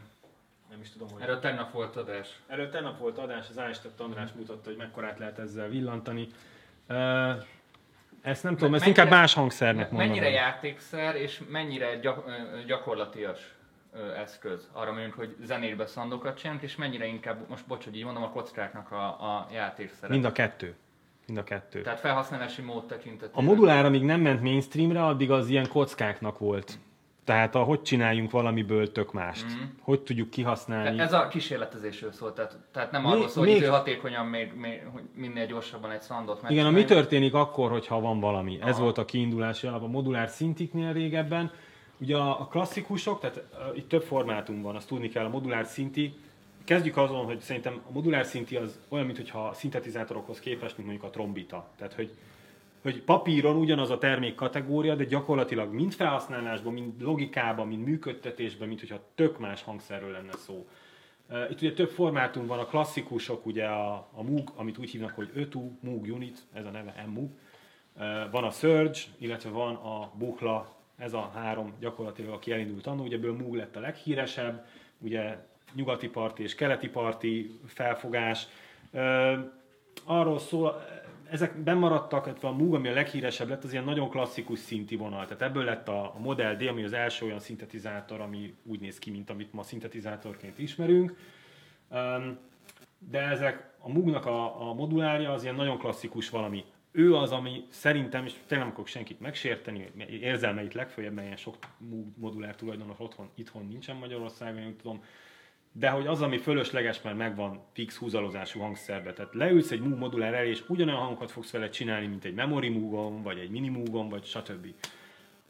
nem 0.70 0.80
is 0.80 0.90
tudom, 0.90 1.08
hogy... 1.10 1.22
Erről 1.22 1.38
tegnap 1.38 1.72
volt 1.72 1.96
adás. 1.96 2.40
Erről 2.46 2.70
tegnap 2.70 2.98
volt 2.98 3.18
adás, 3.18 3.48
az 3.48 3.58
Ástett 3.58 4.00
András 4.00 4.30
mutatta, 4.32 4.68
hogy 4.68 4.78
mekkorát 4.78 5.18
lehet 5.18 5.38
ezzel 5.38 5.68
villantani. 5.68 6.26
Uh, 6.88 6.96
ezt 8.22 8.42
nem 8.42 8.56
tudom, 8.56 8.74
ezt 8.74 8.84
mennyire- 8.84 8.86
inkább 8.86 9.20
más 9.20 9.34
hangszernek 9.34 9.90
mondanám. 9.90 10.14
Mennyire 10.14 10.30
játékszer 10.30 11.16
és 11.16 11.42
mennyire 11.48 11.96
gyak, 11.96 12.26
gyakorlatias 12.66 13.54
eszköz 14.16 14.68
arra 14.72 14.92
mondjuk, 14.92 15.14
hogy 15.14 15.36
zenébe 15.42 15.86
szandokat 15.86 16.38
csinálunk, 16.38 16.62
és 16.62 16.76
mennyire 16.76 17.06
inkább, 17.06 17.48
most 17.48 17.66
bocs, 17.66 17.84
hogy 17.84 17.96
így 17.96 18.04
mondom, 18.04 18.22
a 18.22 18.30
kockáknak 18.30 18.92
a, 18.92 19.04
a 19.06 19.48
játékszere. 19.52 20.12
Mind 20.12 20.24
a 20.24 20.32
kettő. 20.32 20.74
Mind 21.26 21.38
a 21.38 21.44
kettő. 21.44 21.80
Tehát 21.82 22.00
felhasználási 22.00 22.62
mód 22.62 22.86
tekintetében. 22.86 23.44
A 23.44 23.48
modulár, 23.48 23.84
amíg 23.84 24.02
nem 24.02 24.20
ment 24.20 24.42
mainstreamre, 24.42 25.04
addig 25.04 25.30
az 25.30 25.48
ilyen 25.48 25.68
kockáknak 25.68 26.38
volt. 26.38 26.78
Tehát 27.24 27.54
a 27.54 27.62
hogy 27.62 27.82
csináljunk 27.82 28.30
valamiből 28.30 28.92
tök 28.92 29.12
mást. 29.12 29.44
Mhm. 29.44 29.54
Hogy 29.80 30.00
tudjuk 30.00 30.30
kihasználni. 30.30 30.98
Ez 30.98 31.12
a 31.12 31.28
kísérletezésről 31.28 32.12
szól, 32.12 32.32
tehát, 32.32 32.56
tehát 32.72 32.90
nem 32.90 33.02
Még- 33.02 33.10
arról 33.12 33.28
szól, 33.28 33.42
hogy 33.44 33.52
még- 33.52 33.62
időhatékonyan, 33.62 34.26
még, 34.26 34.52
még, 34.54 34.82
hogy 34.92 35.02
minél 35.14 35.46
gyorsabban 35.46 35.90
egy 35.90 36.00
szandot 36.00 36.42
Igen, 36.48 36.66
a 36.66 36.70
mi 36.70 36.84
történik 36.84 37.34
akkor, 37.34 37.70
hogyha 37.70 38.00
van 38.00 38.20
valami. 38.20 38.58
Ez 38.62 38.74
Aha. 38.74 38.82
volt 38.82 38.98
a 38.98 39.04
kiindulási 39.04 39.66
alap 39.66 39.82
a 39.82 39.86
modulár 39.86 40.28
szintiknél 40.28 40.92
régebben. 40.92 41.50
Ugye 42.00 42.16
a, 42.16 42.46
klasszikusok, 42.50 43.20
tehát 43.20 43.42
itt 43.74 43.88
több 43.88 44.02
formátum 44.02 44.62
van, 44.62 44.76
azt 44.76 44.88
tudni 44.88 45.08
kell, 45.08 45.24
a 45.24 45.28
modulár 45.28 45.66
szinti. 45.66 46.14
Kezdjük 46.64 46.96
azon, 46.96 47.24
hogy 47.24 47.40
szerintem 47.40 47.80
a 47.88 47.92
modulár 47.92 48.24
szinti 48.24 48.56
az 48.56 48.78
olyan, 48.88 49.06
mintha 49.06 49.48
a 49.48 49.52
szintetizátorokhoz 49.52 50.40
képest, 50.40 50.76
mint 50.76 50.88
mondjuk 50.88 51.08
a 51.10 51.12
trombita. 51.12 51.68
Tehát, 51.76 51.94
hogy 51.94 52.10
hogy 52.82 53.02
papíron 53.02 53.56
ugyanaz 53.56 53.90
a 53.90 53.98
termék 53.98 54.34
kategória, 54.34 54.94
de 54.94 55.04
gyakorlatilag 55.04 55.72
mind 55.72 55.92
felhasználásban, 55.92 56.72
mind 56.72 57.02
logikában, 57.02 57.68
mind 57.68 57.84
működtetésben, 57.84 58.68
mint 58.68 58.80
hogyha 58.80 59.00
tök 59.14 59.38
más 59.38 59.62
hangszerről 59.62 60.10
lenne 60.10 60.32
szó. 60.32 60.66
Itt 61.50 61.60
ugye 61.60 61.72
több 61.72 61.90
formátum 61.90 62.46
van, 62.46 62.58
a 62.58 62.66
klasszikusok, 62.66 63.46
ugye 63.46 63.66
a, 63.66 64.08
a 64.12 64.22
Moog, 64.22 64.52
amit 64.56 64.78
úgy 64.78 64.90
hívnak, 64.90 65.10
hogy 65.14 65.30
Ötu, 65.34 65.70
Moog 65.80 66.06
Unit, 66.06 66.38
ez 66.52 66.64
a 66.64 66.70
neve. 66.70 67.04
Uh, 67.14 67.24
Van 68.30 68.44
a 68.44 68.50
Surge, 68.50 68.98
illetve 69.18 69.50
van 69.50 69.74
a 69.74 70.10
Buchla, 70.18 70.79
ez 71.00 71.12
a 71.12 71.30
három 71.34 71.74
gyakorlatilag, 71.80 72.32
aki 72.32 72.52
elindult 72.52 72.86
annó, 72.86 73.02
ugye 73.02 73.16
ebből 73.16 73.36
Moog 73.36 73.54
lett 73.54 73.76
a 73.76 73.80
leghíresebb, 73.80 74.66
ugye 74.98 75.36
nyugati 75.74 76.08
parti 76.08 76.42
és 76.42 76.54
keleti 76.54 76.88
parti 76.88 77.60
felfogás. 77.66 78.46
Uh, 78.92 79.38
Arról 80.04 80.38
szól, 80.38 80.84
ezek 81.30 81.56
bemaradtak, 81.56 82.26
illetve 82.26 82.48
a 82.48 82.52
Moog, 82.52 82.74
ami 82.74 82.88
a 82.88 82.92
leghíresebb 82.92 83.48
lett, 83.48 83.64
az 83.64 83.72
ilyen 83.72 83.84
nagyon 83.84 84.08
klasszikus 84.08 84.58
szinti 84.58 84.96
vonal. 84.96 85.24
Tehát 85.24 85.42
ebből 85.42 85.64
lett 85.64 85.88
a, 85.88 86.02
a 86.14 86.18
Model 86.18 86.56
D, 86.56 86.62
ami 86.62 86.84
az 86.84 86.92
első 86.92 87.26
olyan 87.26 87.40
szintetizátor, 87.40 88.20
ami 88.20 88.54
úgy 88.62 88.80
néz 88.80 88.98
ki, 88.98 89.10
mint 89.10 89.30
amit 89.30 89.52
ma 89.52 89.62
szintetizátorként 89.62 90.58
ismerünk. 90.58 91.16
De 92.98 93.20
ezek 93.20 93.70
a 93.78 93.88
Moognak 93.88 94.26
a, 94.26 94.68
a 94.68 94.74
modulárja 94.74 95.32
az 95.32 95.42
ilyen 95.42 95.54
nagyon 95.54 95.78
klasszikus 95.78 96.30
valami. 96.30 96.64
Ő 96.92 97.14
az, 97.14 97.32
ami 97.32 97.64
szerintem, 97.68 98.24
és 98.24 98.32
tényleg 98.32 98.58
nem 98.58 98.68
akarok 98.68 98.86
senkit 98.86 99.20
megsérteni, 99.20 99.90
érzelmeit 100.20 100.74
legfőjebb, 100.74 101.12
mert 101.12 101.26
ilyen 101.26 101.38
sok 101.38 101.56
modulár 102.16 102.54
tulajdonos 102.54 102.98
otthon, 102.98 103.30
itthon 103.34 103.66
nincsen 103.66 103.96
Magyarországon, 103.96 104.62
én 104.62 104.76
tudom, 104.76 105.02
de 105.72 105.88
hogy 105.88 106.06
az, 106.06 106.22
ami 106.22 106.38
fölösleges, 106.38 107.02
mert 107.02 107.16
megvan 107.16 107.62
fix 107.72 107.96
húzalozású 107.96 108.60
hangszerbe. 108.60 109.12
Tehát 109.12 109.34
leülsz 109.34 109.70
egy 109.70 109.80
modulár 109.80 110.34
elé, 110.34 110.48
és 110.48 110.64
ugyanolyan 110.68 111.00
hangokat 111.00 111.30
fogsz 111.30 111.50
vele 111.50 111.68
csinálni, 111.68 112.06
mint 112.06 112.24
egy 112.24 112.34
Memory 112.34 112.68
Moogon, 112.68 113.22
vagy 113.22 113.38
egy 113.38 113.50
Mini 113.50 113.68
Moogon, 113.68 114.08
vagy 114.08 114.24
stb. 114.24 114.66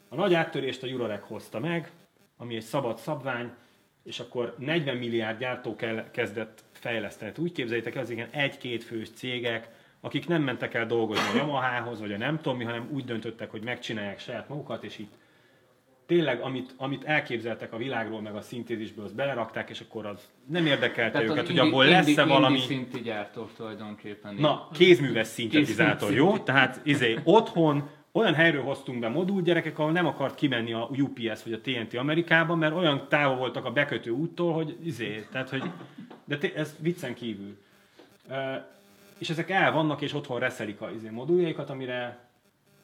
A 0.09 0.14
nagy 0.14 0.34
áttörést 0.34 0.82
a 0.82 0.86
Juralek 0.86 1.22
hozta 1.22 1.59
meg, 1.59 1.91
ami 2.36 2.57
egy 2.57 2.62
szabad 2.62 2.99
szabvány, 2.99 3.53
és 4.03 4.20
akkor 4.20 4.55
40 4.59 4.97
milliárd 4.97 5.38
gyártó 5.38 5.76
kell, 5.76 6.11
kezdett 6.11 6.64
fejleszteni. 6.72 7.30
Hát 7.30 7.41
úgy 7.41 7.53
képzeljétek 7.53 7.95
el, 7.95 8.11
igen 8.11 8.28
egy-két 8.30 8.84
fős 8.84 9.11
cégek, 9.11 9.68
akik 10.01 10.28
nem 10.28 10.42
mentek 10.42 10.74
el 10.74 10.86
dolgozni 10.86 11.22
a 11.34 11.36
Yamahához, 11.36 12.01
vagy 12.01 12.12
a 12.12 12.16
nem 12.16 12.36
tudom 12.40 12.59
mi, 12.59 12.64
hanem 12.64 12.88
úgy 12.92 13.05
döntöttek, 13.05 13.51
hogy 13.51 13.62
megcsinálják 13.62 14.18
saját 14.20 14.48
magukat, 14.48 14.84
és 14.84 14.98
itt 14.98 15.12
tényleg, 16.07 16.40
amit, 16.40 16.74
amit 16.76 17.05
elképzeltek 17.05 17.72
a 17.72 17.76
világról, 17.76 18.20
meg 18.20 18.34
a 18.34 18.40
szintézisből, 18.40 19.05
azt 19.05 19.14
belerakták, 19.14 19.70
és 19.70 19.80
akkor 19.80 20.07
az 20.07 20.28
nem 20.46 20.66
érdekelte 20.66 21.11
Tehát 21.11 21.30
őket, 21.30 21.42
az 21.42 21.46
hogy 21.46 21.57
indi- 21.57 21.68
abból 21.68 21.84
indi- 21.84 21.96
lesz-e 22.14 22.24
valami... 22.24 22.55
indi 22.55 22.66
szinti 22.66 23.01
gyártó 23.01 23.48
tulajdonképpen. 23.57 24.34
Na, 24.34 24.68
kézműves 24.72 25.26
szintetizátor, 25.26 26.12
jó? 26.12 26.38
Tehát 26.38 26.80
izé, 26.84 27.18
otthon 27.24 27.88
olyan 28.12 28.34
helyről 28.34 28.62
hoztunk 28.62 28.98
be 29.01 29.09
modul 29.09 29.42
gyerekek, 29.42 29.78
ahol 29.78 29.92
nem 29.92 30.07
akart 30.07 30.34
kimenni 30.34 30.72
a 30.72 30.88
UPS 30.98 31.42
vagy 31.44 31.53
a 31.53 31.61
TNT 31.61 31.94
Amerikában, 31.94 32.59
mert 32.59 32.74
olyan 32.74 33.07
távol 33.09 33.36
voltak 33.36 33.64
a 33.64 33.70
bekötő 33.70 34.11
úttól, 34.11 34.53
hogy 34.53 34.76
izé, 34.84 35.26
tehát 35.32 35.48
hogy, 35.51 35.62
de 36.24 36.38
té- 36.38 36.57
ez 36.57 36.76
viccen 36.78 37.14
kívül. 37.14 37.57
És 39.20 39.30
ezek 39.30 39.50
el 39.50 39.72
vannak, 39.72 40.00
és 40.00 40.14
otthon 40.14 40.38
reszelik 40.38 40.80
a 40.80 40.90
izé 40.90 41.08
moduljaikat, 41.08 41.70
amire 41.70 42.18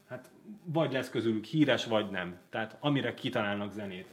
hát 0.09 0.31
vagy 0.65 0.93
lesz 0.93 1.11
közülük 1.11 1.45
híres, 1.45 1.85
vagy 1.85 2.11
nem. 2.11 2.37
Tehát 2.51 2.77
amire 2.81 3.15
kitalálnak 3.15 3.73
zenét. 3.73 4.07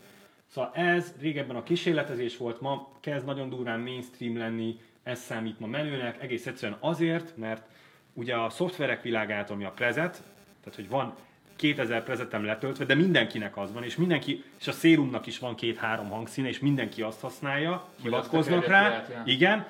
Szóval 0.47 0.71
ez 0.73 1.13
régebben 1.19 1.55
a 1.55 1.63
kísérletezés 1.63 2.37
volt, 2.37 2.61
ma 2.61 2.91
kezd 2.99 3.25
nagyon 3.25 3.49
durván 3.49 3.79
mainstream 3.79 4.37
lenni, 4.37 4.79
ez 5.03 5.19
számít 5.19 5.59
ma 5.59 5.67
menőnek, 5.67 6.21
egész 6.21 6.47
egyszerűen 6.47 6.77
azért, 6.81 7.37
mert 7.37 7.67
ugye 8.13 8.35
a 8.35 8.49
szoftverek 8.49 9.01
világát, 9.01 9.49
ami 9.49 9.63
a 9.63 9.71
prezet, 9.71 10.23
tehát 10.59 10.75
hogy 10.75 10.89
van 10.89 11.15
2000 11.55 12.03
prezetem 12.03 12.45
letöltve, 12.45 12.85
de 12.85 12.95
mindenkinek 12.95 13.57
az 13.57 13.73
van, 13.73 13.83
és 13.83 13.95
mindenki, 13.95 14.43
és 14.59 14.67
a 14.67 14.71
szérumnak 14.71 15.25
is 15.25 15.39
van 15.39 15.55
két-három 15.55 16.09
hangszíne, 16.09 16.47
és 16.47 16.59
mindenki 16.59 17.01
azt 17.01 17.21
használja, 17.21 17.87
hivatkoznak 18.01 18.67
rá, 18.67 19.05
igen, 19.25 19.65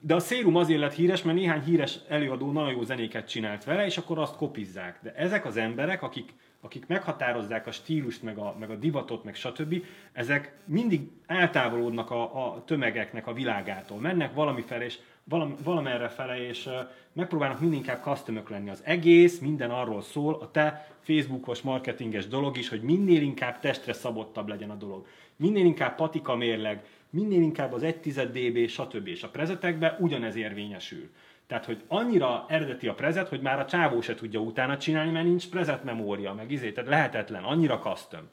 de 0.00 0.14
a 0.14 0.18
szérum 0.18 0.56
azért 0.56 0.80
lett 0.80 0.94
híres, 0.94 1.22
mert 1.22 1.38
néhány 1.38 1.62
híres 1.62 1.98
előadó 2.08 2.52
nagyon 2.52 2.70
jó 2.70 2.82
zenéket 2.82 3.28
csinált 3.28 3.64
vele, 3.64 3.84
és 3.84 3.98
akkor 3.98 4.18
azt 4.18 4.36
kopizzák. 4.36 4.98
De 5.02 5.14
ezek 5.14 5.44
az 5.44 5.56
emberek, 5.56 6.02
akik, 6.02 6.34
akik 6.60 6.86
meghatározzák 6.86 7.66
a 7.66 7.72
stílust, 7.72 8.22
meg 8.22 8.38
a, 8.38 8.56
meg 8.58 8.70
a 8.70 8.76
divatot, 8.76 9.24
meg 9.24 9.34
stb., 9.34 9.84
ezek 10.12 10.56
mindig 10.64 11.10
eltávolodnak 11.26 12.10
a, 12.10 12.46
a 12.46 12.64
tömegeknek 12.64 13.26
a 13.26 13.32
világától. 13.32 13.98
Mennek 13.98 14.34
valami 14.34 14.60
felé, 14.60 14.84
és 14.84 14.98
valami, 15.24 15.54
valamerre 15.64 16.08
fele, 16.08 16.48
és 16.48 16.66
uh, 16.66 16.72
megpróbálnak 17.12 17.60
minél 17.60 17.76
inkább 17.76 18.06
lenni. 18.48 18.70
Az 18.70 18.82
egész, 18.84 19.38
minden 19.38 19.70
arról 19.70 20.02
szól, 20.02 20.34
a 20.34 20.50
te 20.50 20.88
Facebookos 21.00 21.60
marketinges 21.62 22.26
dolog 22.26 22.56
is, 22.56 22.68
hogy 22.68 22.82
minél 22.82 23.22
inkább 23.22 23.60
testre 23.60 23.92
szabottabb 23.92 24.48
legyen 24.48 24.70
a 24.70 24.74
dolog. 24.74 25.06
Minél 25.36 25.64
inkább 25.64 25.94
patika 25.94 26.36
mérleg, 26.36 26.84
minél 27.10 27.42
inkább 27.42 27.72
az 27.72 27.82
1 27.82 27.98
dB, 27.98 28.68
stb. 28.68 29.06
És 29.06 29.22
a 29.22 29.28
prezetekben 29.28 29.96
ugyanez 29.98 30.36
érvényesül. 30.36 31.10
Tehát, 31.46 31.64
hogy 31.64 31.82
annyira 31.88 32.44
eredeti 32.48 32.88
a 32.88 32.94
prezet, 32.94 33.28
hogy 33.28 33.40
már 33.40 33.58
a 33.58 33.64
csávó 33.64 34.00
se 34.00 34.14
tudja 34.14 34.40
utána 34.40 34.78
csinálni, 34.78 35.10
mert 35.10 35.24
nincs 35.24 35.48
prezet 35.48 35.84
memória, 35.84 36.34
meg 36.34 36.50
izé, 36.50 36.72
tehát 36.72 36.90
lehetetlen, 36.90 37.44
annyira 37.44 37.78
custom. 37.78 38.28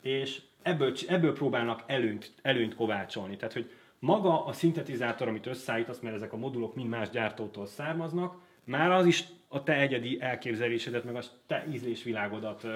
És 0.00 0.40
ebből, 0.62 0.92
ebből 1.08 1.32
próbálnak 1.32 1.82
előnyt, 1.86 2.32
előnyt 2.42 2.74
kovácsolni. 2.74 3.36
Tehát, 3.36 3.54
hogy 3.54 3.70
maga 3.98 4.44
a 4.44 4.52
szintetizátor, 4.52 5.28
amit 5.28 5.46
összeállítasz, 5.46 6.00
mert 6.00 6.14
ezek 6.14 6.32
a 6.32 6.36
modulok 6.36 6.74
mind 6.74 6.88
más 6.88 7.10
gyártótól 7.10 7.66
származnak, 7.66 8.34
már 8.64 8.90
az 8.90 9.06
is 9.06 9.24
a 9.48 9.62
te 9.62 9.74
egyedi 9.74 10.18
elképzelésedet, 10.20 11.04
meg 11.04 11.16
a 11.16 11.20
te 11.46 11.66
ízlésvilágodat 11.72 12.66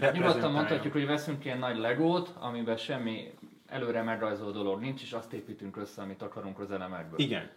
Hát 0.00 0.12
nyugodtan 0.12 0.52
mondhatjuk, 0.52 0.92
hogy 0.92 1.06
veszünk 1.06 1.44
ilyen 1.44 1.58
nagy 1.58 1.76
legót, 1.76 2.34
amiben 2.40 2.76
semmi 2.76 3.32
előre 3.72 4.02
megrajzolt 4.02 4.54
dolog 4.54 4.80
nincs, 4.80 5.02
és 5.02 5.12
azt 5.12 5.32
építünk 5.32 5.76
össze, 5.76 6.02
amit 6.02 6.22
akarunk 6.22 6.58
az 6.58 6.70
elemekből. 6.70 7.18
Igen. 7.18 7.50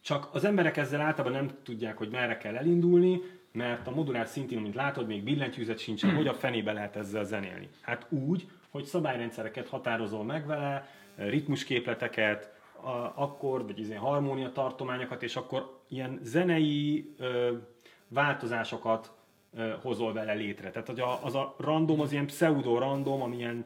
Csak 0.00 0.28
az 0.32 0.44
emberek 0.44 0.76
ezzel 0.76 1.00
általában 1.00 1.38
nem 1.38 1.50
tudják, 1.62 1.98
hogy 1.98 2.08
merre 2.10 2.36
kell 2.36 2.56
elindulni, 2.56 3.20
mert 3.52 3.86
a 3.86 3.90
modulár 3.90 4.26
szintén, 4.26 4.60
mint 4.60 4.74
látod, 4.74 5.06
még 5.06 5.22
billentyűzet 5.22 5.78
sincsen, 5.78 6.14
hogy 6.14 6.26
a 6.26 6.34
fenébe 6.34 6.72
lehet 6.72 6.96
ezzel 6.96 7.24
zenélni. 7.24 7.68
Hát 7.80 8.06
úgy, 8.08 8.48
hogy 8.70 8.84
szabályrendszereket 8.84 9.68
határozol 9.68 10.24
meg 10.24 10.46
vele, 10.46 10.88
ritmusképleteket, 11.16 12.52
a, 12.80 13.12
akkor, 13.14 13.64
vagy 13.66 13.78
ilyen 13.78 13.98
harmónia 13.98 14.52
tartományokat, 14.52 15.22
és 15.22 15.36
akkor 15.36 15.80
ilyen 15.88 16.18
zenei 16.22 17.14
ö, 17.18 17.52
változásokat 18.08 19.12
ö, 19.56 19.72
hozol 19.82 20.12
vele 20.12 20.32
létre. 20.32 20.70
Tehát 20.70 20.86
hogy 20.86 21.00
a, 21.00 21.24
az 21.24 21.34
a 21.34 21.54
random, 21.58 22.00
az 22.00 22.12
ilyen 22.12 22.26
pseudo-random, 22.26 23.22
amilyen 23.22 23.64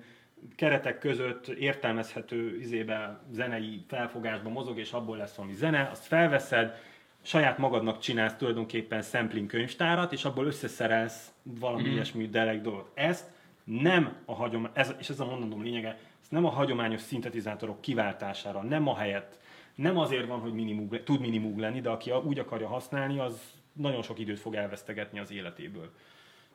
keretek 0.57 0.99
között 0.99 1.49
értelmezhető 1.49 2.59
izébe, 2.59 3.21
zenei 3.31 3.85
felfogásban 3.89 4.53
mozog, 4.53 4.79
és 4.79 4.93
abból 4.93 5.17
lesz 5.17 5.35
valami 5.35 5.55
zene, 5.55 5.89
azt 5.91 6.07
felveszed, 6.07 6.77
saját 7.23 7.59
magadnak 7.59 7.99
csinálsz 7.99 8.37
tulajdonképpen 8.37 9.03
sampling 9.03 9.49
könyvtárat, 9.49 10.13
és 10.13 10.25
abból 10.25 10.47
összeszerelsz 10.47 11.33
valami 11.43 11.89
mm. 11.89 11.93
ilyesmi 11.93 12.29
deleg 12.29 12.61
dolgot. 12.61 12.91
Ezt 12.95 13.31
nem 13.65 14.17
a 14.25 14.35
hagyomány, 14.35 14.71
ez, 14.75 14.95
és 14.99 15.09
ez 15.09 15.21
a 15.21 15.25
mondandóm 15.25 15.63
lényege, 15.63 15.99
ezt 16.21 16.31
nem 16.31 16.45
a 16.45 16.51
hagyományos 16.51 17.01
szintetizátorok 17.01 17.81
kiváltására, 17.81 18.63
nem 18.63 18.89
a 18.89 18.97
helyett, 18.97 19.39
nem 19.75 19.99
azért 19.99 20.27
van, 20.27 20.41
hogy 20.41 20.53
minimug, 20.53 21.03
tud 21.03 21.21
minimug 21.21 21.59
lenni, 21.59 21.81
de 21.81 21.89
aki 21.89 22.11
úgy 22.11 22.39
akarja 22.39 22.69
használni, 22.69 23.19
az 23.19 23.41
nagyon 23.73 24.03
sok 24.03 24.19
időt 24.19 24.41
fog 24.41 24.55
elvesztegetni 24.55 25.19
az 25.19 25.33
életéből. 25.33 25.91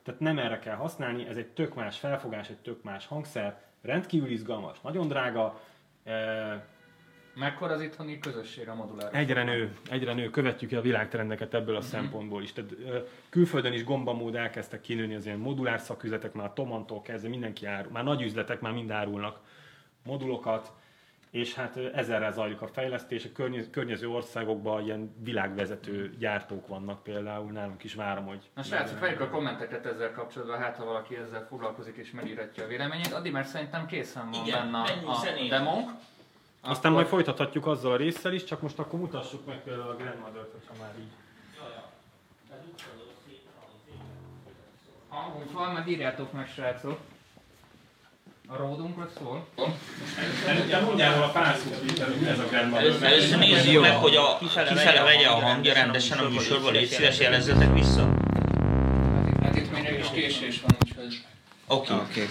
Tehát 0.02 0.20
nem 0.20 0.38
erre 0.38 0.58
kell 0.58 0.76
használni, 0.76 1.26
ez 1.26 1.36
egy 1.36 1.46
tök 1.46 1.74
más 1.74 1.98
felfogás, 1.98 2.48
egy 2.48 2.58
tök 2.58 2.82
más 2.82 3.06
hangszer, 3.06 3.62
rendkívül 3.82 4.30
izgalmas, 4.30 4.80
nagyon 4.80 5.08
drága, 5.08 5.60
eh, 6.02 6.60
Mekkora 7.38 7.72
az 7.72 7.80
itthoni 7.80 8.18
közösség 8.18 8.68
a 8.68 8.74
moduláris? 8.74 9.18
egyre 9.18 9.44
nő, 9.44 9.76
egyre 9.90 10.14
nő, 10.14 10.30
követjük 10.30 10.72
a 10.72 10.80
világtrendeket 10.80 11.54
ebből 11.54 11.76
a 11.76 11.80
szempontból 11.80 12.42
is. 12.42 12.52
Tehát 12.52 12.72
ö, 12.72 12.98
külföldön 13.28 13.72
is 13.72 13.84
gombamód 13.84 14.34
elkezdtek 14.34 14.80
kinőni 14.80 15.14
az 15.14 15.26
ilyen 15.26 15.38
modulár 15.38 15.80
szaküzletek, 15.80 16.32
már 16.32 16.52
Tomantól 16.52 17.02
kezdve 17.02 17.28
mindenki 17.28 17.66
árul, 17.66 17.92
már 17.92 18.04
nagy 18.04 18.22
üzletek 18.22 18.60
már 18.60 18.72
mind 18.72 18.90
árulnak 18.90 19.40
modulokat, 20.02 20.72
és 21.30 21.54
hát 21.54 21.76
ezerrel 21.76 22.32
zajlik 22.32 22.60
a 22.60 22.66
fejlesztés, 22.66 23.24
a 23.24 23.28
környez, 23.34 23.66
környező 23.70 24.08
országokban 24.08 24.84
ilyen 24.84 25.14
világvezető 25.22 26.14
gyártók 26.18 26.66
vannak 26.66 27.02
például, 27.02 27.50
nálunk 27.50 27.84
is 27.84 27.94
várom, 27.94 28.26
hogy... 28.26 28.50
Na 28.54 28.62
srácok, 28.62 28.98
vegyük 28.98 29.20
a 29.20 29.28
kommenteket 29.28 29.86
ezzel 29.86 30.12
kapcsolatban, 30.12 30.58
hát 30.58 30.76
ha 30.76 30.84
valaki 30.84 31.16
ezzel 31.16 31.46
foglalkozik 31.48 31.96
és 31.96 32.10
megírhatja 32.10 32.64
a 32.64 32.66
véleményét. 32.66 33.12
Addig 33.12 33.32
mert 33.32 33.48
szerintem 33.48 33.86
készen 33.86 34.30
van 34.30 34.46
Igen, 34.46 34.70
benne 34.72 35.06
a, 35.06 35.10
a 35.10 35.14
zenét. 35.14 35.50
demónk. 35.50 35.90
Aztán 36.60 36.92
majd 36.92 37.06
folytathatjuk 37.06 37.66
azzal 37.66 37.92
a 37.92 37.96
résszel 37.96 38.32
is, 38.32 38.44
csak 38.44 38.62
most 38.62 38.78
akkor 38.78 38.98
mutassuk 38.98 39.46
meg 39.46 39.62
például 39.62 39.90
a 39.90 39.96
Grandmother-t, 39.96 40.52
hogyha 40.52 40.74
már 40.82 40.94
így. 40.98 41.10
Hangunk 45.08 45.52
van, 45.52 45.72
meg 45.72 45.88
írjátok 45.88 46.32
meg 46.32 46.46
srácok. 46.46 47.00
A 48.50 48.56
ródunkról 48.56 49.10
szól. 49.18 49.46
Előtte 50.46 50.80
mondjál 50.80 51.30
pár 51.32 51.56
szót, 51.56 51.74
hogy 51.78 52.26
ez 52.26 52.38
a. 52.38 52.76
Először 53.04 53.38
nézzük 53.38 53.80
meg, 53.80 53.96
hogy 53.96 54.14
a 54.14 54.38
kifele 54.38 55.02
vegye 55.02 55.26
a 55.26 55.34
hangja 55.34 55.74
rendesen 55.74 56.18
a 56.18 56.28
műsorban, 56.28 56.72
légy 56.72 56.88
szíves, 56.88 57.18
jelezzetek 57.18 57.74
vissza. 57.74 58.14
Hát 59.42 59.56
itt, 59.56 59.72
még 59.72 59.84
egy 59.84 59.96
kis 59.96 60.10
késés 60.10 60.60
van, 60.60 60.76
úgyhogy... 60.84 61.18
Oké. 61.66 61.92
Oké. 61.92 62.02
Okay. 62.02 62.28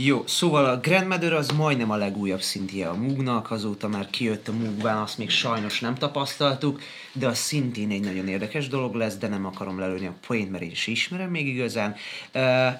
Jó, 0.00 0.22
szóval 0.26 0.64
a 0.64 0.76
Grandmother 0.76 1.32
az 1.32 1.48
majdnem 1.48 1.90
a 1.90 1.96
legújabb 1.96 2.40
szintje 2.40 2.88
a 2.88 2.94
Moognak, 2.94 3.50
azóta 3.50 3.88
már 3.88 4.10
kijött 4.10 4.48
a 4.48 4.52
Moogban, 4.52 4.96
azt 4.96 5.18
még 5.18 5.30
sajnos 5.30 5.80
nem 5.80 5.94
tapasztaltuk, 5.94 6.80
de 7.12 7.26
az 7.26 7.38
szintén 7.38 7.90
egy 7.90 8.00
nagyon 8.00 8.28
érdekes 8.28 8.68
dolog 8.68 8.94
lesz, 8.94 9.16
de 9.16 9.28
nem 9.28 9.46
akarom 9.46 9.78
lelőni 9.78 10.06
a 10.06 10.14
point, 10.26 10.50
mert 10.50 10.62
én 10.62 10.70
is 10.70 10.86
ismerem 10.86 11.30
még 11.30 11.46
igazán. 11.46 11.94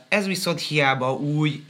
Ez 0.09 0.27
viszont 0.27 0.61
hiába 0.61 1.13
új, 1.13 1.65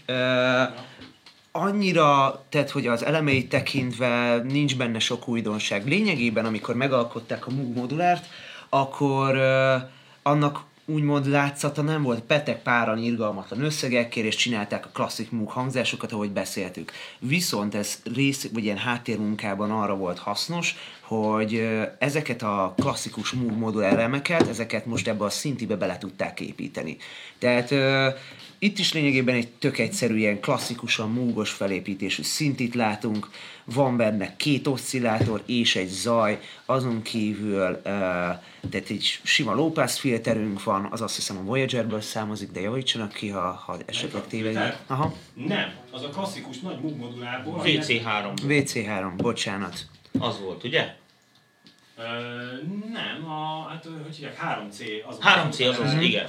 annyira, 1.58 2.42
tehát 2.48 2.70
hogy 2.70 2.86
az 2.86 3.04
elemeit 3.04 3.48
tekintve 3.48 4.42
nincs 4.48 4.76
benne 4.76 4.98
sok 4.98 5.28
újdonság. 5.28 5.86
Lényegében, 5.86 6.44
amikor 6.44 6.74
megalkották 6.74 7.46
a 7.46 7.50
Moog 7.50 7.76
modulárt, 7.76 8.26
akkor 8.68 9.36
ö, 9.36 9.76
annak 10.22 10.66
úgymond 10.88 11.26
látszata 11.26 11.82
nem 11.82 12.02
volt, 12.02 12.20
petek 12.20 12.62
páran 12.62 12.98
irgalmatlan 12.98 13.64
összegekkel, 13.64 14.24
és 14.24 14.36
csinálták 14.36 14.86
a 14.86 14.90
klasszik 14.92 15.30
múk 15.30 15.50
hangzásokat, 15.50 16.12
ahogy 16.12 16.30
beszéltük. 16.30 16.92
Viszont 17.18 17.74
ez 17.74 18.02
rész, 18.14 18.48
vagy 18.52 18.64
ilyen 18.64 18.76
háttérmunkában 18.76 19.70
arra 19.70 19.96
volt 19.96 20.18
hasznos, 20.18 20.74
hogy 21.00 21.68
ezeket 21.98 22.42
a 22.42 22.74
klasszikus 22.76 23.32
múg 23.32 23.52
modul 23.52 23.84
elemeket, 23.84 24.48
ezeket 24.48 24.86
most 24.86 25.08
ebbe 25.08 25.24
a 25.24 25.30
szintibe 25.30 25.76
bele 25.76 25.98
tudták 25.98 26.40
építeni. 26.40 26.96
Tehát 27.38 27.74
itt 28.58 28.78
is 28.78 28.92
lényegében 28.92 29.34
egy 29.34 29.48
tök 29.48 29.78
egyszerű, 29.78 30.16
ilyen 30.16 30.40
klasszikusan 30.40 31.10
múgos 31.10 31.50
felépítésű 31.50 32.22
szintit 32.22 32.74
látunk, 32.74 33.30
van 33.64 33.96
benne 33.96 34.36
két 34.36 34.66
oszcillátor 34.66 35.42
és 35.46 35.76
egy 35.76 35.88
zaj, 35.88 36.38
azon 36.66 37.02
kívül 37.02 37.70
uh, 37.70 37.80
tehát 38.70 38.88
egy 38.88 39.20
sima 39.22 39.54
low 39.54 39.70
pass 39.72 39.98
filterünk 39.98 40.64
van, 40.64 40.88
az 40.90 41.00
azt 41.00 41.14
hiszem 41.14 41.38
a 41.38 41.42
Voyagerből 41.42 42.00
származik, 42.00 42.50
de 42.50 42.60
javítsanak 42.60 43.12
ki, 43.12 43.28
ha, 43.28 43.62
ha 43.66 43.76
esetleg 43.86 44.26
tévedek. 44.26 44.78
Aha, 44.86 45.14
Nem, 45.34 45.72
az 45.90 46.02
a 46.02 46.08
klasszikus 46.08 46.58
nagy 46.60 46.80
Moog 46.80 46.96
modulárból. 46.96 47.58
aminek- 47.58 47.86
VC3. 47.86 48.32
VC3, 48.46 49.12
bocsánat. 49.16 49.86
Az 50.18 50.40
volt, 50.40 50.64
ugye? 50.64 50.94
Ö, 51.96 52.02
nem, 52.92 53.30
a, 53.30 53.66
hát 53.68 53.86
hogy 54.04 54.14
hívják, 54.16 54.36
3C 54.36 55.04
az 55.08 55.18
3C 55.20 55.68
az 55.70 55.78
az, 55.78 56.02
igen. 56.02 56.28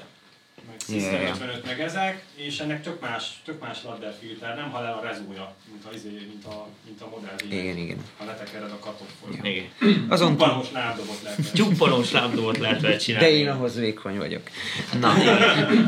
System 0.89 1.13
yeah. 1.13 1.29
55 1.29 1.65
meg 1.65 1.81
ezek, 1.81 2.23
és 2.35 2.59
ennek 2.59 2.83
tök 2.83 3.01
más, 3.01 3.41
tök 3.45 3.61
más 3.61 3.83
ladder 3.83 4.13
filter, 4.21 4.55
nem 4.55 4.69
hal 4.71 4.85
el 4.85 4.93
a 4.93 5.01
rezója, 5.01 5.55
mint 5.71 5.83
a, 5.85 5.89
izé, 5.95 6.09
mint 6.09 6.45
a, 6.45 6.67
mint 6.85 7.01
a 7.01 7.07
modell. 7.09 7.59
Igen, 7.59 7.77
igen. 7.77 7.97
Ha 8.17 8.25
letekered 8.25 8.71
a 8.71 8.79
katoffot. 8.79 9.45
igen. 9.45 9.65
Azon 10.09 10.37
túl, 10.37 10.47
Balos 10.47 10.71
lábdobot 10.71 11.21
lehet. 11.23 11.51
Tyuppanós 11.53 12.11
lábdobot 12.11 12.57
lehet 12.57 12.81
vele 12.81 12.97
csinálni. 12.97 13.27
de 13.27 13.33
én 13.33 13.49
ahhoz 13.49 13.75
vékony 13.75 14.17
vagyok. 14.17 14.41
Na, 14.99 15.13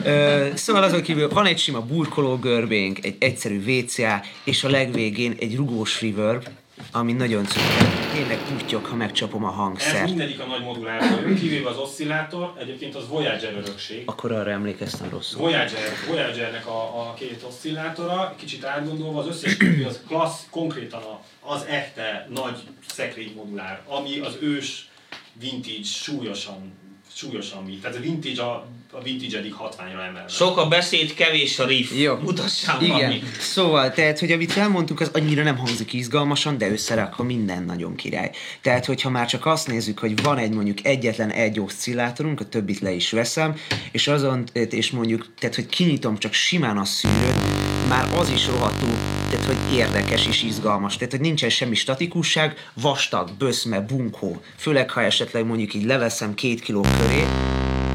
ö, 0.04 0.48
szóval 0.56 0.84
azon 0.84 1.02
kívül 1.02 1.30
van 1.30 1.46
egy 1.46 1.60
sima 1.60 1.82
burkoló 1.82 2.38
görbénk, 2.38 3.06
egy 3.06 3.16
egyszerű 3.20 3.64
VCA, 3.64 4.22
és 4.44 4.64
a 4.64 4.70
legvégén 4.70 5.36
egy 5.40 5.56
rugós 5.56 6.02
reverb, 6.02 6.48
ami 6.92 7.14
nagyon 7.14 7.46
cukker. 7.46 8.01
Tényleg 8.12 8.38
putyog, 8.38 8.86
ha 8.86 8.96
megcsapom 8.96 9.44
a 9.44 9.50
Ez 9.50 9.56
hangszert. 9.56 10.06
mindegyik 10.06 10.40
a 10.40 10.46
nagy 10.46 10.64
modulárból 10.64 11.20
jön, 11.22 11.36
kivéve 11.36 11.70
az 11.70 11.78
oszcillátor, 11.78 12.54
egyébként 12.60 12.96
az 12.96 13.08
Voyager 13.08 13.54
örökség. 13.54 14.04
Akkor 14.06 14.32
arra 14.32 14.52
emlékeztem 14.52 15.10
rosszul. 15.10 15.40
Voyager, 15.42 15.90
Voyagernek 16.08 16.68
a, 16.68 17.10
a 17.10 17.14
két 17.14 17.44
oszcillátora, 17.48 18.36
kicsit 18.38 18.66
átgondolva, 18.66 19.20
az 19.20 19.28
összes 19.28 19.58
többi 19.58 19.84
az 19.84 20.00
klassz, 20.08 20.48
konkrétan 20.50 21.02
az 21.40 21.66
echte 21.66 22.28
nagy 22.34 22.60
szekrénymodulár, 22.88 23.82
ami 23.88 24.20
az 24.20 24.38
ős 24.42 24.90
vintage 25.34 25.84
súlyosan, 25.84 26.74
súlyosan 27.14 27.64
mi. 27.64 27.78
Tehát 27.78 27.98
a 27.98 28.00
vintage 28.00 28.44
a, 28.44 28.68
a 28.94 29.02
vintage 29.02 29.38
eddig 29.38 29.54
hatványra 29.54 30.02
emelve. 30.02 30.28
Sok 30.28 30.58
a 30.58 30.68
beszéd, 30.68 31.14
kevés 31.14 31.60
a 31.60 31.66
riff. 31.66 31.92
Jó. 31.96 32.16
Mutassál 32.16 32.82
Igen, 32.82 32.96
valamit. 32.96 33.24
szóval, 33.40 33.92
tehát, 33.92 34.20
hogy 34.20 34.32
amit 34.32 34.58
elmondtuk, 34.58 35.00
az 35.00 35.12
annyira 35.14 35.44
nem 35.44 35.58
hangzik 35.58 35.94
izgalmasan, 35.94 36.58
de 36.58 36.72
összerakva 36.72 37.24
minden 37.24 37.64
nagyon 37.64 37.96
király. 37.96 38.32
Tehát, 38.62 38.86
hogyha 38.86 39.10
már 39.10 39.28
csak 39.28 39.46
azt 39.46 39.68
nézzük, 39.68 40.00
hogy 40.00 40.24
van 40.24 40.38
egy 40.38 40.52
mondjuk 40.52 40.86
egyetlen 40.86 41.32
egy 41.32 41.60
oszcillátorunk, 41.60 42.40
a 42.40 42.46
többit 42.46 42.80
le 42.80 42.92
is 42.92 43.12
veszem, 43.12 43.56
és 43.92 44.08
azon, 44.08 44.44
és 44.54 44.92
mondjuk, 44.92 45.34
tehát, 45.40 45.56
hogy 45.56 45.66
kinyitom 45.66 46.18
csak 46.18 46.34
simán 46.34 46.78
a 46.78 46.86
szűrőt, 46.86 47.90
már 47.90 48.18
az 48.18 48.30
is 48.30 48.48
rohadtul, 48.48 48.90
tehát, 49.30 49.46
hogy 49.46 49.78
érdekes 49.78 50.28
és 50.28 50.44
izgalmas. 50.44 50.98
Tehát, 50.98 51.12
hogy 51.12 51.22
nincsen 51.22 51.50
semmi 51.50 51.76
statikusság, 51.76 52.70
vastag, 52.74 53.30
böszme, 53.38 53.80
bunkó. 53.80 54.42
Főleg, 54.58 54.90
ha 54.90 55.02
esetleg 55.02 55.46
mondjuk 55.46 55.74
így 55.74 55.86
leveszem 55.86 56.34
két 56.34 56.62
kiló 56.62 56.82
köré, 56.82 57.26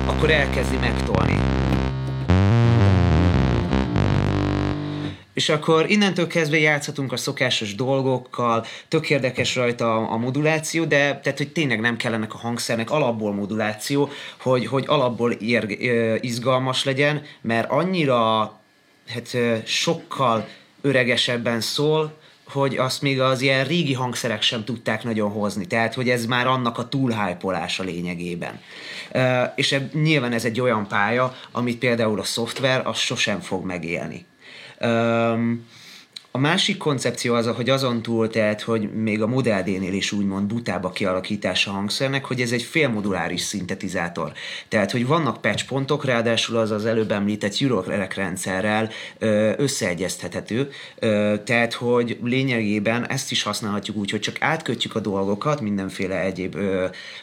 akkor 0.06 0.30
elkezdi 0.30 0.76
megtolni. 0.76 1.38
És 5.34 5.48
akkor 5.48 5.90
innentől 5.90 6.26
kezdve 6.26 6.58
játszhatunk 6.58 7.12
a 7.12 7.16
szokásos 7.16 7.74
dolgokkal, 7.74 8.64
tök 8.88 9.10
érdekes 9.10 9.54
rajta 9.54 10.08
a, 10.08 10.16
moduláció, 10.16 10.84
de 10.84 11.20
tehát, 11.22 11.38
hogy 11.38 11.52
tényleg 11.52 11.80
nem 11.80 11.96
kellenek 11.96 12.34
a 12.34 12.38
hangszernek 12.38 12.90
alapból 12.90 13.32
moduláció, 13.32 14.10
hogy, 14.40 14.66
hogy 14.66 14.84
alapból 14.86 15.32
ér, 15.32 15.64
izgalmas 16.20 16.84
legyen, 16.84 17.22
mert 17.40 17.70
annyira 17.70 18.52
hát 19.08 19.36
sokkal 19.64 20.48
öregesebben 20.80 21.60
szól, 21.60 22.12
hogy 22.48 22.76
azt 22.76 23.02
még 23.02 23.20
az 23.20 23.40
ilyen 23.40 23.64
régi 23.64 23.92
hangszerek 23.92 24.42
sem 24.42 24.64
tudták 24.64 25.04
nagyon 25.04 25.30
hozni. 25.30 25.66
Tehát, 25.66 25.94
hogy 25.94 26.08
ez 26.08 26.26
már 26.26 26.46
annak 26.46 26.78
a 26.78 26.88
túlhájpolása 26.88 27.82
lényegében. 27.82 28.60
És 29.54 29.72
eb, 29.72 29.94
nyilván 29.94 30.32
ez 30.32 30.44
egy 30.44 30.60
olyan 30.60 30.88
pálya, 30.88 31.34
amit 31.52 31.78
például 31.78 32.20
a 32.20 32.24
szoftver, 32.24 32.86
az 32.86 32.98
sosem 32.98 33.40
fog 33.40 33.64
megélni. 33.64 34.26
Öm, 34.78 35.66
a 36.36 36.38
másik 36.38 36.76
koncepció 36.76 37.34
az, 37.34 37.46
hogy 37.46 37.70
azon 37.70 38.02
túl 38.02 38.28
tehát, 38.28 38.60
hogy 38.60 38.92
még 38.92 39.22
a 39.22 39.26
Model 39.26 39.62
D-nél 39.62 39.92
is 39.92 40.12
úgymond 40.12 40.52
a 40.82 40.90
kialakítása 40.90 41.70
a 41.70 41.74
hangszernek, 41.74 42.24
hogy 42.24 42.40
ez 42.40 42.52
egy 42.52 42.62
félmoduláris 42.62 43.40
szintetizátor. 43.40 44.32
Tehát, 44.68 44.90
hogy 44.90 45.06
vannak 45.06 45.40
patch 45.40 45.66
pontok, 45.66 46.04
ráadásul 46.04 46.56
az 46.56 46.70
az 46.70 46.84
előbb 46.86 47.10
említett 47.10 47.56
Eurorec 47.60 48.14
rendszerrel 48.14 48.90
összeegyeztethető, 49.56 50.70
tehát, 51.44 51.72
hogy 51.72 52.18
lényegében 52.22 53.08
ezt 53.08 53.30
is 53.30 53.42
használhatjuk 53.42 53.96
úgy, 53.96 54.10
hogy 54.10 54.20
csak 54.20 54.36
átkötjük 54.40 54.94
a 54.94 55.00
dolgokat 55.00 55.60
mindenféle 55.60 56.20
egyéb 56.20 56.56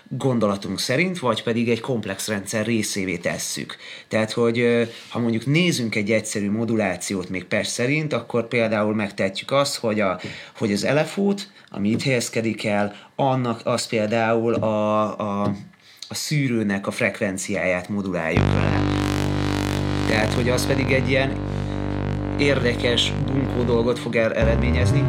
gondolatunk 0.09 0.80
szerint, 0.80 1.20
vagy 1.20 1.43
pedig 1.43 1.70
egy 1.70 1.82
komplex 1.82 2.28
rendszer 2.28 2.66
részévé 2.66 3.18
tesszük. 3.18 3.76
Tehát, 4.07 4.32
hogy 4.32 4.88
ha 5.09 5.20
mondjuk 5.20 5.45
nézünk 5.45 5.95
egy 5.95 6.11
egyszerű 6.11 6.51
modulációt 6.51 7.30
még 7.30 7.43
patch 7.43 7.70
szerint, 7.70 8.14
akkor 8.14 8.47
például 8.47 8.95
megtehetjük 9.04 9.51
azt, 9.51 9.76
hogy, 9.76 9.99
a, 9.99 10.20
hogy 10.58 10.72
az 10.72 10.84
elefót, 10.84 11.51
ami 11.70 11.89
itt 11.89 12.01
helyezkedik 12.04 12.66
el, 12.66 12.95
annak 13.16 13.62
az 13.64 13.88
például 13.88 14.54
a, 14.54 15.20
a, 15.20 15.41
a 16.08 16.14
szűrőnek 16.14 16.88
a 16.88 16.91
frekvenciáját 16.91 17.89
moduláljuk 17.89 18.45
vele. 18.54 18.82
Tehát, 20.08 20.34
hogy 20.34 20.49
az 20.49 20.68
pedig 20.68 20.91
egy 20.91 21.10
ilyen 21.10 21.32
érdekes, 22.39 23.12
bunkó 23.26 23.64
dolgot 23.64 23.99
fog 23.99 24.16
el- 24.16 24.34
eredményezni. 24.34 25.04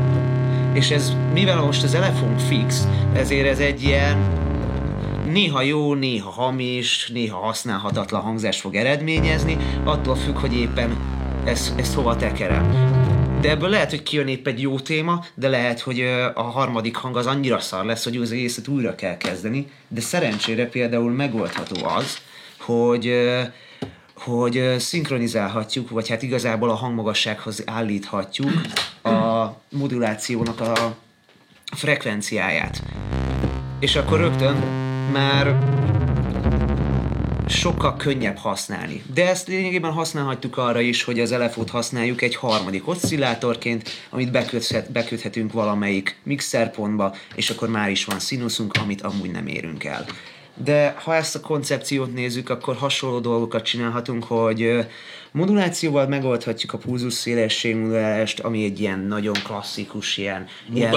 És 0.73 0.91
ez, 0.91 1.13
mivel 1.33 1.61
most 1.61 1.83
az 1.83 1.95
elefont 1.95 2.43
fix, 2.43 2.87
ezért 3.15 3.49
ez 3.49 3.59
egy 3.59 3.83
ilyen 3.83 4.17
néha 5.33 5.63
jó, 5.63 5.95
néha 5.95 6.31
hamis, 6.31 7.11
néha 7.13 7.39
használhatatlan 7.39 8.21
hangzást 8.21 8.61
fog 8.61 8.75
eredményezni, 8.75 9.57
attól 9.85 10.17
függ, 10.17 10.37
hogy 10.37 10.55
éppen 10.55 10.97
ezt, 11.45 11.79
ezt 11.79 11.95
hova 11.95 12.17
tekerem. 12.17 13.14
De 13.45 13.51
ebből 13.51 13.69
lehet, 13.69 13.91
hogy 13.91 14.03
kijön 14.03 14.29
épp 14.29 14.47
egy 14.47 14.61
jó 14.61 14.79
téma, 14.79 15.25
de 15.35 15.49
lehet, 15.49 15.81
hogy 15.81 16.01
a 16.35 16.43
harmadik 16.43 16.97
hang 16.97 17.17
az 17.17 17.27
annyira 17.27 17.59
szar 17.59 17.85
lesz, 17.85 18.05
hogy 18.05 18.17
az 18.17 18.33
egészet 18.33 18.69
újra 18.69 18.95
kell 18.95 19.17
kezdeni, 19.17 19.71
de 19.89 20.01
szerencsére 20.01 20.67
például 20.69 21.11
megoldható 21.11 21.87
az, 21.87 22.19
hogy 22.59 23.31
hogy 24.17 24.75
szinkronizálhatjuk, 24.79 25.91
vagy 25.91 26.09
hát 26.09 26.23
igazából 26.23 26.71
a 26.71 26.75
hangmagassághoz 26.75 27.63
állíthatjuk 27.67 28.61
a 29.03 29.47
modulációnak 29.71 30.61
a 30.61 30.97
frekvenciáját. 31.77 32.83
És 33.81 33.97
akkor 33.97 34.19
rögtön 34.19 34.57
már 35.13 35.57
sokkal 37.49 37.97
könnyebb 37.97 38.37
használni. 38.37 39.03
De 39.15 39.29
ezt 39.29 39.49
lényegében 39.49 39.93
használhatjuk 39.93 40.57
arra 40.57 40.81
is, 40.81 41.03
hogy 41.03 41.21
az 41.21 41.33
elefót 41.33 41.71
használjuk 41.71 42.23
egy 42.23 42.37
harmadik 42.37 42.89
oszcillátorként, 42.89 43.89
amit 44.11 44.31
beköthet, 44.31 44.93
beköthetünk 44.93 45.53
valamelyik 45.53 46.17
mixerpontba, 46.23 47.15
és 47.35 47.51
akkor 47.51 47.69
már 47.69 47.91
is 47.91 48.05
van 48.05 48.19
színuszunk, 48.19 48.73
amit 48.83 49.03
amúgy 49.03 49.31
nem 49.31 49.47
érünk 49.47 49.85
el. 49.85 50.05
De 50.65 50.95
ha 51.03 51.15
ezt 51.15 51.35
a 51.35 51.41
koncepciót 51.41 52.13
nézzük, 52.13 52.51
akkor 52.51 52.77
hasonló 52.77 53.19
dolgokat 53.19 53.65
csinálhatunk, 53.65 54.25
hogy 54.25 54.87
modulációval 55.33 56.07
megoldhatjuk 56.07 56.73
a 56.73 56.79
pulzus 56.79 57.13
szélesség 57.13 57.77
modulálást, 57.77 58.41
ami 58.41 58.65
egy 58.65 58.81
ilyen 58.81 58.99
nagyon 58.99 59.35
klasszikus, 59.45 60.17
ilyen, 60.17 60.47
ilyen, 60.75 60.95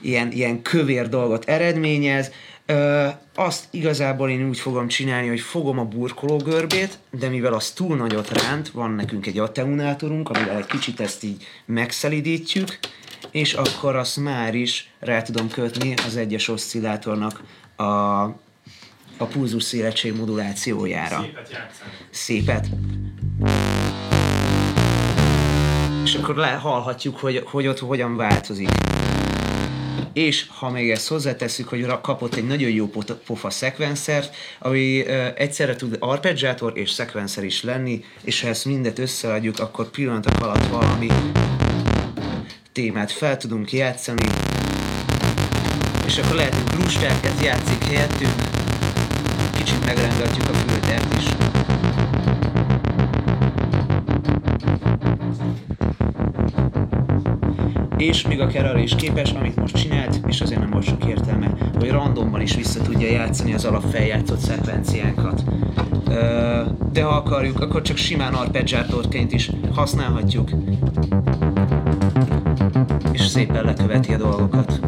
ilyen, 0.00 0.32
ilyen 0.32 0.62
kövér 0.62 1.08
dolgot 1.08 1.44
eredményez. 1.44 2.30
Azt 3.34 3.64
igazából 3.70 4.30
én 4.30 4.48
úgy 4.48 4.58
fogom 4.58 4.88
csinálni, 4.88 5.28
hogy 5.28 5.40
fogom 5.40 5.78
a 5.78 5.84
burkoló 5.84 6.36
görbét, 6.36 6.98
de 7.10 7.28
mivel 7.28 7.52
az 7.52 7.70
túl 7.70 7.96
nagyot 7.96 8.42
ránt, 8.42 8.68
van 8.68 8.90
nekünk 8.90 9.26
egy 9.26 9.38
atteunátorunk, 9.38 10.28
amivel 10.28 10.56
egy 10.56 10.66
kicsit 10.66 11.00
ezt 11.00 11.24
így 11.24 11.46
megszelidítjük, 11.66 12.78
és 13.30 13.54
akkor 13.54 13.96
azt 13.96 14.16
már 14.16 14.54
is 14.54 14.90
rá 14.98 15.22
tudom 15.22 15.48
kötni 15.48 15.94
az 16.06 16.16
egyes 16.16 16.48
oszcillátornak 16.48 17.42
a, 17.76 17.82
a 19.16 19.24
pulzus 19.32 19.62
szélesség 19.62 20.16
modulációjára. 20.16 21.20
Szépet 21.20 21.50
játszani. 21.50 21.90
Szépet. 22.10 22.66
És 26.04 26.14
akkor 26.14 26.36
le, 26.36 26.50
hallhatjuk, 26.50 27.18
hogy, 27.18 27.42
hogy 27.44 27.66
ott 27.66 27.78
hogyan 27.78 28.16
változik. 28.16 28.68
És 30.20 30.46
ha 30.48 30.70
még 30.70 30.90
ezt 30.90 31.08
hozzáteszük, 31.08 31.68
hogy 31.68 31.86
kapott 32.02 32.34
egy 32.34 32.46
nagyon 32.46 32.70
jó 32.70 32.90
pofa 33.26 33.50
szekvenszert, 33.50 34.36
ami 34.58 35.06
egyszerre 35.36 35.76
tud 35.76 35.96
arpeggiátor 35.98 36.72
és 36.78 36.90
szekvenszer 36.90 37.44
is 37.44 37.62
lenni, 37.62 38.04
és 38.22 38.40
ha 38.40 38.48
ezt 38.48 38.64
mindet 38.64 38.98
összeadjuk, 38.98 39.58
akkor 39.58 39.90
pillanatok 39.90 40.40
alatt 40.40 40.66
valami 40.66 41.06
témát 42.72 43.12
fel 43.12 43.36
tudunk 43.36 43.72
játszani, 43.72 44.26
és 46.06 46.18
akkor 46.18 46.34
lehet, 46.34 46.54
hogy 46.54 46.78
Brustelket 46.78 47.42
játszik 47.42 47.84
helyettünk, 47.84 48.34
kicsit 49.56 49.84
megrendetjük 49.84 50.48
a 50.48 50.52
fültert 50.52 51.14
is. 51.18 51.49
És 58.00 58.22
még 58.22 58.40
a 58.40 58.46
Kerara 58.46 58.78
is 58.78 58.94
képes, 58.94 59.30
amit 59.30 59.56
most 59.56 59.76
csinált, 59.76 60.20
és 60.26 60.40
azért 60.40 60.60
nem 60.60 60.70
volt 60.70 60.84
sok 60.84 61.04
értelme, 61.04 61.52
hogy 61.78 61.90
randomban 61.90 62.40
is 62.40 62.54
vissza 62.54 62.82
tudja 62.82 63.10
játszani 63.10 63.54
az 63.54 63.64
alapfeljátszott 63.64 64.38
szekvenciánkat. 64.38 65.42
De 66.92 67.02
ha 67.02 67.08
akarjuk, 67.08 67.60
akkor 67.60 67.82
csak 67.82 67.96
simán 67.96 68.34
arpeggiátorként 68.34 69.32
is 69.32 69.50
használhatjuk. 69.74 70.50
És 73.12 73.26
szépen 73.26 73.64
leköveti 73.64 74.12
a 74.12 74.16
dolgokat. 74.16 74.80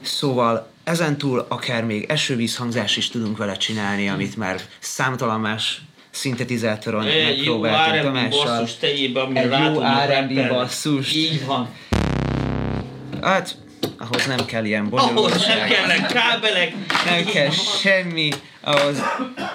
Szóval 0.00 0.68
ezentúl 0.84 1.46
akár 1.48 1.84
még 1.84 2.04
esővízhangzás 2.08 2.96
is 2.96 3.08
tudunk 3.08 3.36
vele 3.36 3.56
csinálni, 3.56 4.08
amit 4.08 4.36
már 4.36 4.60
számtalan 4.78 5.40
más 5.40 5.82
szintetizátoron 6.10 7.06
Egy 7.06 7.44
jó 7.44 7.58
megpróbáltunk 7.58 7.96
R&B 7.96 8.04
Tamással. 8.04 8.58
basszus 8.58 8.76
tejébe, 8.76 9.20
amire 9.20 9.40
Egy 9.40 9.74
jó 9.74 9.80
R&B 9.80 10.48
basszus. 10.48 11.14
Így 11.14 11.46
van. 11.46 11.68
Hát, 13.22 13.56
ahhoz 13.98 14.26
nem 14.26 14.44
kell 14.46 14.64
ilyen 14.64 14.86
Ahhoz 14.90 15.04
nem 15.04 15.14
bonyolultság. 15.14 15.68
kellnek 15.68 16.12
kábelek. 16.12 16.72
Nem 17.06 17.24
kell 17.24 17.50
semmi, 17.50 18.28
ahhoz 18.60 19.02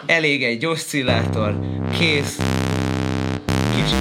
elég 0.05 0.43
egy 0.43 0.65
oszcillátor, 0.65 1.59
kész. 1.99 2.39
Kicsit. 3.75 3.97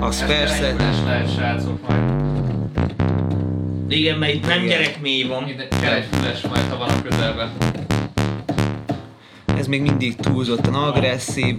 Az 0.00 0.24
persze. 0.26 0.74
lehet, 1.06 1.34
srácok, 1.34 1.88
majd. 1.88 2.00
Igen, 3.88 4.18
mert 4.18 4.34
itt 4.34 4.46
nem 4.46 4.66
gyerekmély 4.66 5.22
van. 5.22 5.48
Ide 5.48 5.68
kell 5.68 5.92
egy 5.92 6.04
füles 6.12 6.40
majd, 6.40 6.62
ha 6.70 6.76
van 6.76 6.88
a 6.88 7.02
közelben. 7.02 7.52
Ez 9.58 9.66
még 9.66 9.80
mindig 9.82 10.16
túlzottan 10.16 10.74
agresszív. 10.74 11.58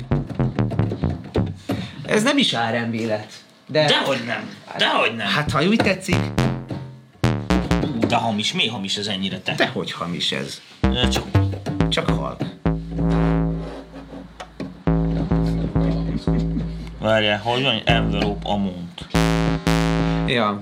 Ez 2.06 2.24
nem 2.24 2.38
is 2.38 2.56
R&B 2.56 2.94
lett. 3.08 3.32
De, 3.68 3.86
Dehogy 3.86 4.24
nem. 4.26 4.50
Dehogy 4.78 5.16
nem. 5.16 5.28
hát 5.28 5.52
ha 5.52 5.64
úgy 5.64 5.76
tetszik, 5.84 6.18
Ú, 7.82 8.00
De 8.08 8.16
hamis, 8.16 8.54
mi 8.54 8.68
hamis 8.68 8.96
ez 8.98 9.08
ennyire 9.08 9.40
te? 9.40 9.54
de 9.56 9.68
hogy 9.68 9.92
hamis 9.92 10.32
ez. 10.32 10.62
Csak 11.12 11.24
Csak 11.90 12.10
halk. 12.10 12.42
Várjál, 17.00 17.40
hogy 17.40 17.62
van? 17.64 17.82
Envelope 17.86 18.50
amount. 18.50 19.06
Ja, 20.28 20.60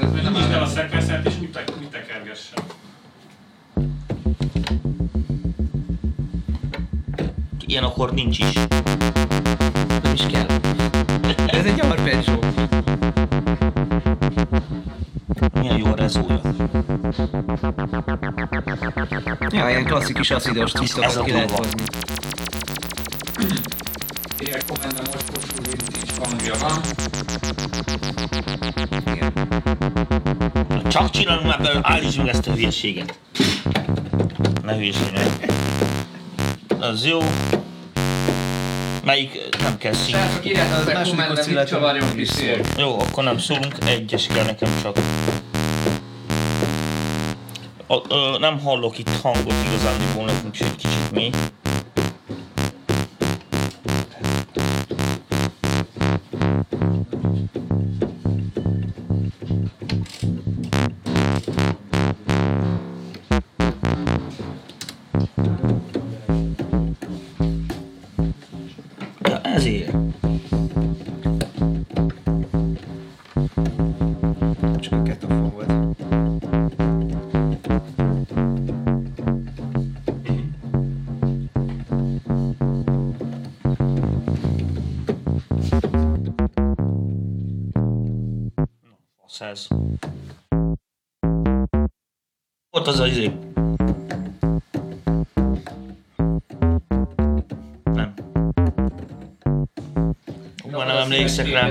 Ez 0.00 0.12
még 0.12 0.22
nem 0.22 0.34
Húzd 0.34 0.50
el 0.50 0.58
a 0.58 0.62
áll. 0.62 0.66
szekvenszert 0.66 1.26
és 1.26 1.32
úgy, 1.40 1.50
te, 1.50 1.64
úgy. 1.78 1.88
Ilyen 7.74 7.86
akkor 7.86 8.12
nincs 8.12 8.38
is. 8.38 8.52
nem 10.02 10.12
is 10.12 10.26
kell. 10.26 10.46
Ez 11.46 11.64
egy 11.64 11.80
arpeggio. 11.80 12.38
Milyen 15.60 15.76
jó 15.78 15.86
a 15.86 15.94
rezója. 15.94 16.40
Ja, 19.50 19.68
ilyen 19.68 19.84
klasszikus 19.84 20.30
asszidos 20.30 20.72
Ez 20.72 20.74
a 20.74 20.78
twittokat 20.78 21.24
ki 21.24 21.30
lehet 21.30 21.48
durva. 21.48 21.62
hozni. 21.62 21.82
Írják 24.42 24.64
kommentben 24.66 25.04
most 25.12 25.28
hosszú 25.28 25.62
is 26.02 26.18
hangja 26.18 26.54
van. 26.60 26.80
Igen. 29.14 29.32
Csak 30.88 31.10
csinálunk 31.10 31.46
már 31.46 31.60
belőle, 31.62 31.80
állítsd 31.82 32.18
meg 32.18 32.28
ezt 32.28 32.46
a 32.46 32.52
hülyeséget. 32.52 33.18
Ne 34.62 34.74
hülyeség 34.76 35.12
meg. 35.12 35.52
Az 36.80 37.06
jó. 37.06 37.18
Melyik 39.04 39.48
nem 39.60 39.78
kell 39.78 39.92
szín. 39.92 40.14
Srácok, 40.14 40.46
írjátok 40.46 40.78
Az 40.78 40.86
meg 40.86 41.02
kommentben, 41.06 41.48
mit 41.48 41.66
csavarjunk 41.66 42.16
is. 42.16 42.30
Jó, 42.76 43.00
akkor 43.00 43.24
nem 43.24 43.38
szólunk, 43.38 43.74
egyes 43.86 44.26
kell 44.26 44.44
nekem 44.44 44.68
csak. 44.82 44.96
A, 47.86 48.14
ö, 48.14 48.38
nem 48.38 48.60
hallok 48.60 48.98
itt 48.98 49.10
hangot 49.22 49.54
nekünk 50.26 50.54
is 50.54 50.60
egy 50.60 50.76
kicsit 50.76 51.10
mély. 51.10 51.30
Fasz 89.44 89.50
ez. 89.50 89.66
Ott 92.70 92.86
az 92.86 93.00
az 93.00 93.08
izé. 93.08 93.32
Nem. 97.84 98.14
Már 100.70 100.86
nem 100.86 100.96
emlékszek 100.96 101.50
rá. 101.50 101.70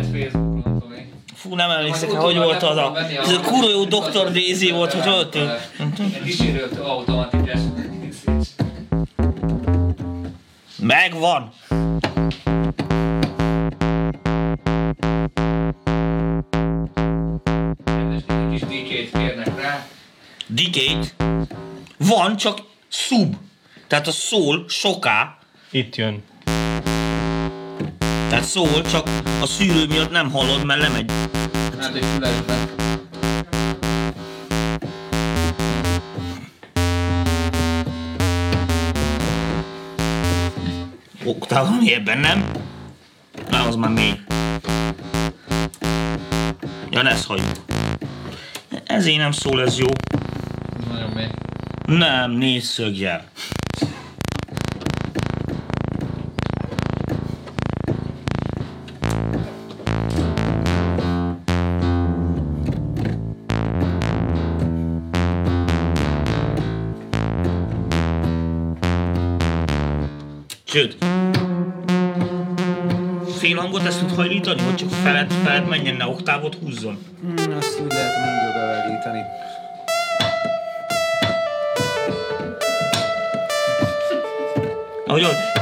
Fú, 1.33 1.55
nem 1.55 1.69
emlékszek 1.69 2.09
hogy 2.09 2.17
utólag 2.17 2.43
volt 2.43 2.63
az 2.63 2.77
a... 2.77 2.97
Ez 2.97 3.31
a 3.31 3.39
kurva 3.39 3.69
jó 3.69 3.83
Dr. 3.83 4.31
Daisy 4.31 4.71
volt, 4.71 4.93
hogy. 4.93 5.37
Egy 5.97 6.21
kísérőt 6.23 6.79
automatikus. 6.79 7.59
Megvan! 10.79 11.51
Decade. 20.55 21.07
Van, 21.97 22.37
csak 22.37 22.61
sub. 22.87 23.35
Tehát 23.87 24.07
a 24.07 24.11
szól 24.11 24.65
soká, 24.67 25.37
Itt 25.71 25.95
jön. 25.95 26.23
tehát 28.29 28.43
szól, 28.43 28.81
csak 28.81 29.07
a 29.41 29.45
szűrő 29.45 29.85
miatt 29.87 30.11
nem 30.11 30.31
hallod, 30.31 30.65
mert 30.65 30.81
lemegy. 30.81 31.11
Hát 31.79 31.95
egy 31.95 32.05
fülesbe. 32.05 32.67
Oktáv, 41.25 41.65
ami 41.65 41.93
ebben 41.93 42.17
nem? 42.19 42.51
Nem, 43.49 43.67
az 43.67 43.75
már 43.75 43.91
mély. 43.91 44.13
Ja, 46.89 47.01
ne 47.01 47.09
ezt 47.09 47.25
hagyjuk. 47.25 47.51
Ezért 48.85 49.17
nem 49.17 49.31
szól 49.31 49.61
ez 49.61 49.77
jó. 49.77 49.87
Nem, 51.85 52.31
négy 52.31 52.61
szögjel. 52.61 53.25
Sőt, 70.65 70.97
fél 73.37 73.57
hangot 73.57 73.85
ezt 73.85 73.99
tud 73.99 74.15
hajlítani, 74.15 74.61
hogy 74.61 74.75
csak 74.75 74.89
feled, 74.89 75.31
feled 75.31 75.67
menjen, 75.67 75.95
ne 75.95 76.05
oktávot 76.05 76.55
húzzon. 76.55 76.97
Hmm, 77.21 77.57
azt 77.57 77.79
úgy 77.79 77.91
lehet 77.91 78.15
mindig 78.15 78.53
beállítani. 78.53 79.21
Ahogy 85.13 85.25
ott. 85.25 85.61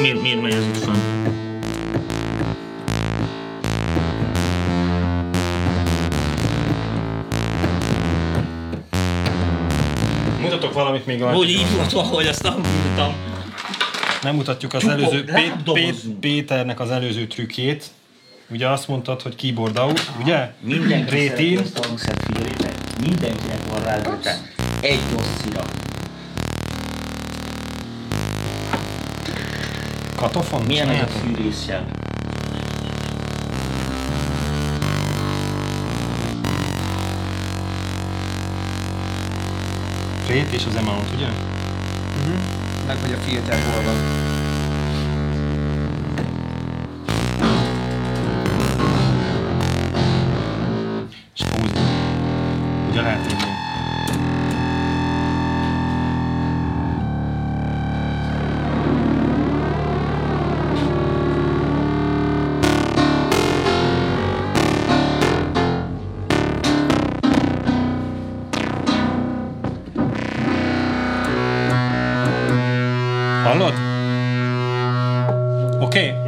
miért, 0.00 0.22
miért 0.22 0.40
megy 0.40 0.52
ez 0.52 0.64
itt? 0.64 0.86
Mutatok 10.40 10.72
valamit 10.72 11.06
még 11.06 11.22
a... 11.22 11.32
Hogy 11.32 11.50
így 11.50 11.74
volt 11.76 11.92
valahogy, 11.92 12.26
azt 12.26 12.42
nem 12.42 12.52
mondtam. 12.52 13.14
Nem 14.22 14.34
mutatjuk 14.34 14.74
az 14.74 14.80
Csupok, 14.80 14.96
előző... 14.98 15.24
Pé- 15.24 15.48
lábdobozzunk. 15.48 16.20
Pé- 16.20 16.34
Péternek 16.34 16.80
az 16.80 16.90
előző 16.90 17.26
trükkét. 17.26 17.84
Ugye 18.50 18.68
azt 18.68 18.88
mondtad, 18.88 19.22
hogy 19.22 19.36
keyboard 19.36 19.78
out, 19.78 20.10
ugye? 20.20 20.52
Mindenki 20.60 21.14
Rétin. 21.14 21.60
Mindenkinek 23.00 23.60
van 23.70 23.82
rá. 23.82 24.00
Egy 24.84 25.00
dosszira. 25.16 25.64
Katofon? 30.16 30.62
Milyen 30.66 30.88
az 30.88 31.00
a 31.00 31.06
fűrészjel? 31.06 31.86
Rét 40.28 40.52
és 40.52 40.66
az 40.66 40.74
amount, 40.74 41.10
ugye? 41.14 41.28
Meg 42.86 42.96
hogy 43.00 43.12
a 43.12 43.16
filter 43.16 43.58
hol 43.62 43.82
van. 43.84 44.33
Okay. 75.94 76.23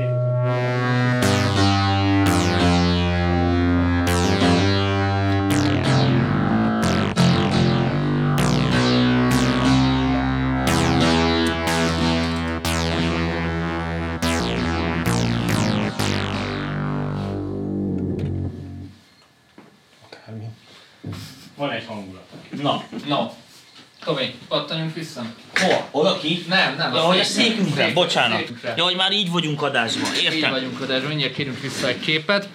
Szék- 27.87 27.95
bocsánat. 27.95 28.53
Ja, 28.77 28.85
hogy 28.85 28.97
már 28.97 29.13
így 29.13 29.31
vagyunk 29.31 29.63
adásban, 29.63 30.15
Így 30.15 30.23
értem? 30.23 30.51
vagyunk 30.51 30.81
oda, 30.81 31.01
mindjárt 31.09 31.35
kérünk 31.35 31.61
vissza 31.61 31.89
egy 31.89 32.01
képet. 32.01 32.49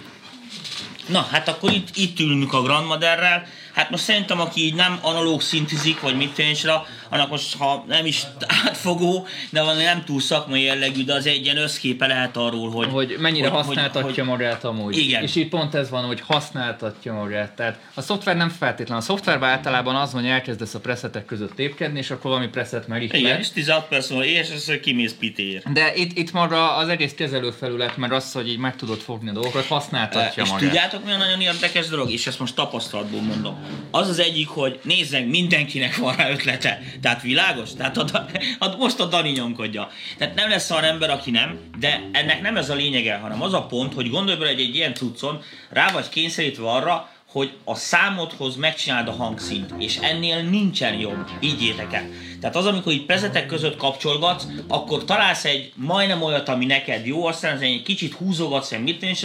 Na, 1.08 1.28
hát 1.32 1.48
akkor 1.48 1.72
itt, 1.72 1.88
itt 1.96 2.20
ülünk 2.20 2.54
a 2.54 2.62
Grandmotherrel. 2.62 3.48
Hát 3.74 3.90
most 3.90 4.04
szerintem, 4.04 4.40
aki 4.40 4.62
így 4.62 4.74
nem 4.74 5.00
analóg 5.02 5.42
szintizik, 5.42 6.00
vagy 6.00 6.16
mit 6.16 6.32
tényleg, 6.34 6.86
annak 7.12 7.30
most, 7.30 7.57
ha 7.57 7.86
nem 7.88 8.05
is 8.05 8.24
átfogó, 8.66 9.28
de 9.49 9.62
valami 9.62 9.84
nem 9.84 10.03
túl 10.03 10.22
szakmai 10.22 10.62
jellegű, 10.64 11.03
de 11.03 11.14
az 11.14 11.26
egy 11.26 11.43
ilyen 11.43 11.57
összképe 11.57 12.07
lehet 12.07 12.38
arról, 12.38 12.70
hogy... 12.72 12.88
Hogy 12.91 13.16
mennyire 13.20 13.47
hogy- 13.47 13.66
használtatja 13.66 14.24
hogy- 14.24 14.24
magát 14.24 14.64
amúgy. 14.64 14.97
Igen. 14.97 15.24
És 15.24 15.36
itt 15.36 15.49
pont 15.49 15.76
ez 15.76 15.89
van, 15.89 16.03
hogy 16.03 16.22
használtatja 16.28 17.14
magát. 17.14 17.51
Tehát 17.51 17.80
a 17.93 18.01
szoftver 18.01 18.36
nem 18.36 18.49
feltétlen. 18.49 18.97
A 18.97 19.01
szoftverben 19.01 19.49
általában 19.49 19.95
az 19.95 20.14
van, 20.14 20.22
hogy 20.22 20.32
elkezdesz 20.32 20.74
a 20.74 20.80
presetek 20.80 21.26
között 21.26 21.55
tépkedni, 21.55 21.99
és 21.99 22.12
akkor 22.12 22.32
valami 22.32 22.47
preset 22.47 22.88
meg 22.88 23.03
így 23.03 23.14
Igen, 23.14 23.39
és 23.39 23.49
16 23.49 23.88
perc 23.88 24.09
múlva 24.09 24.26
és 24.26 24.49
ez 24.49 24.72
kimész 24.82 25.16
pitér. 25.20 25.64
De 25.74 25.93
itt, 25.95 26.18
itt 26.18 26.32
maga 26.32 26.76
az 26.76 26.88
egész 26.89 27.14
kezelőfelület, 27.14 27.97
mert 27.97 28.14
az, 28.14 28.32
hogy 28.32 28.49
így 28.49 28.57
meg 28.57 28.76
tudod 28.76 28.99
fogni 28.99 29.30
a 29.30 29.34
dolgokat, 29.34 29.66
használtatja 29.66 30.43
és 30.43 30.49
magát. 30.49 30.66
tudjátok, 30.66 31.05
mi 31.05 31.12
a 31.12 31.18
nagyon 31.18 31.41
érdekes 31.41 31.88
dolog, 31.88 32.12
és 32.12 32.28
ezt 32.28 32.39
most 32.39 32.55
tapasztalatból 32.55 33.22
mondom. 33.22 33.57
Az 33.91 34.09
az 34.09 34.20
egyik, 34.20 34.47
hogy 34.47 34.80
nézzek, 34.84 35.26
mindenkinek 35.28 35.95
van 35.95 36.16
rá 36.16 36.30
ötlete. 36.30 36.82
Tehát 37.02 37.22
világos? 37.22 37.74
Tehát 37.74 37.97
a, 37.97 38.26
a, 38.66 38.76
most 38.78 38.99
a 38.99 39.06
Dani 39.06 39.30
nyomkodja. 39.30 39.89
Tehát 40.18 40.36
nem 40.36 40.49
lesz 40.49 40.72
olyan 40.72 40.84
ember, 40.84 41.10
aki 41.10 41.32
nem, 41.32 41.60
de 41.80 42.10
ennek 42.12 42.41
nem 42.41 42.58
ez 42.58 42.70
a 42.70 42.76
lényege, 42.76 43.16
hanem 43.16 43.41
az 43.41 43.54
a 43.54 43.66
pont, 43.66 43.93
hogy 43.93 44.10
gondolj 44.10 44.38
bele, 44.38 44.52
hogy 44.52 44.62
egy 44.62 44.76
ilyen 44.76 44.93
cuccon 44.93 45.41
rá 45.70 45.91
vagy 45.91 46.10
kényszerítve 46.10 46.70
arra, 46.70 47.10
hogy 47.32 47.52
a 47.64 47.76
számodhoz 47.76 48.56
megcsináld 48.56 49.08
a 49.08 49.12
hangszint, 49.12 49.74
és 49.78 49.97
ennél 49.97 50.41
nincsen 50.41 50.93
jobb, 50.93 51.30
így 51.39 51.64
értek 51.64 51.93
el. 51.93 52.10
Tehát 52.39 52.56
az, 52.56 52.66
amikor 52.66 52.93
így 52.93 53.06
prezetek 53.06 53.45
között 53.45 53.78
kapcsolgatsz, 53.78 54.47
akkor 54.68 55.06
találsz 55.06 55.45
egy 55.45 55.72
majdnem 55.76 56.22
olyat, 56.22 56.49
ami 56.49 56.66
neked 56.66 57.06
jó, 57.06 57.26
aztán 57.26 57.56
az 57.56 57.62
egy 57.62 57.82
kicsit 57.82 58.14
húzogatsz, 58.14 58.72
egy 58.72 58.84
mit 58.84 59.02
is, 59.02 59.24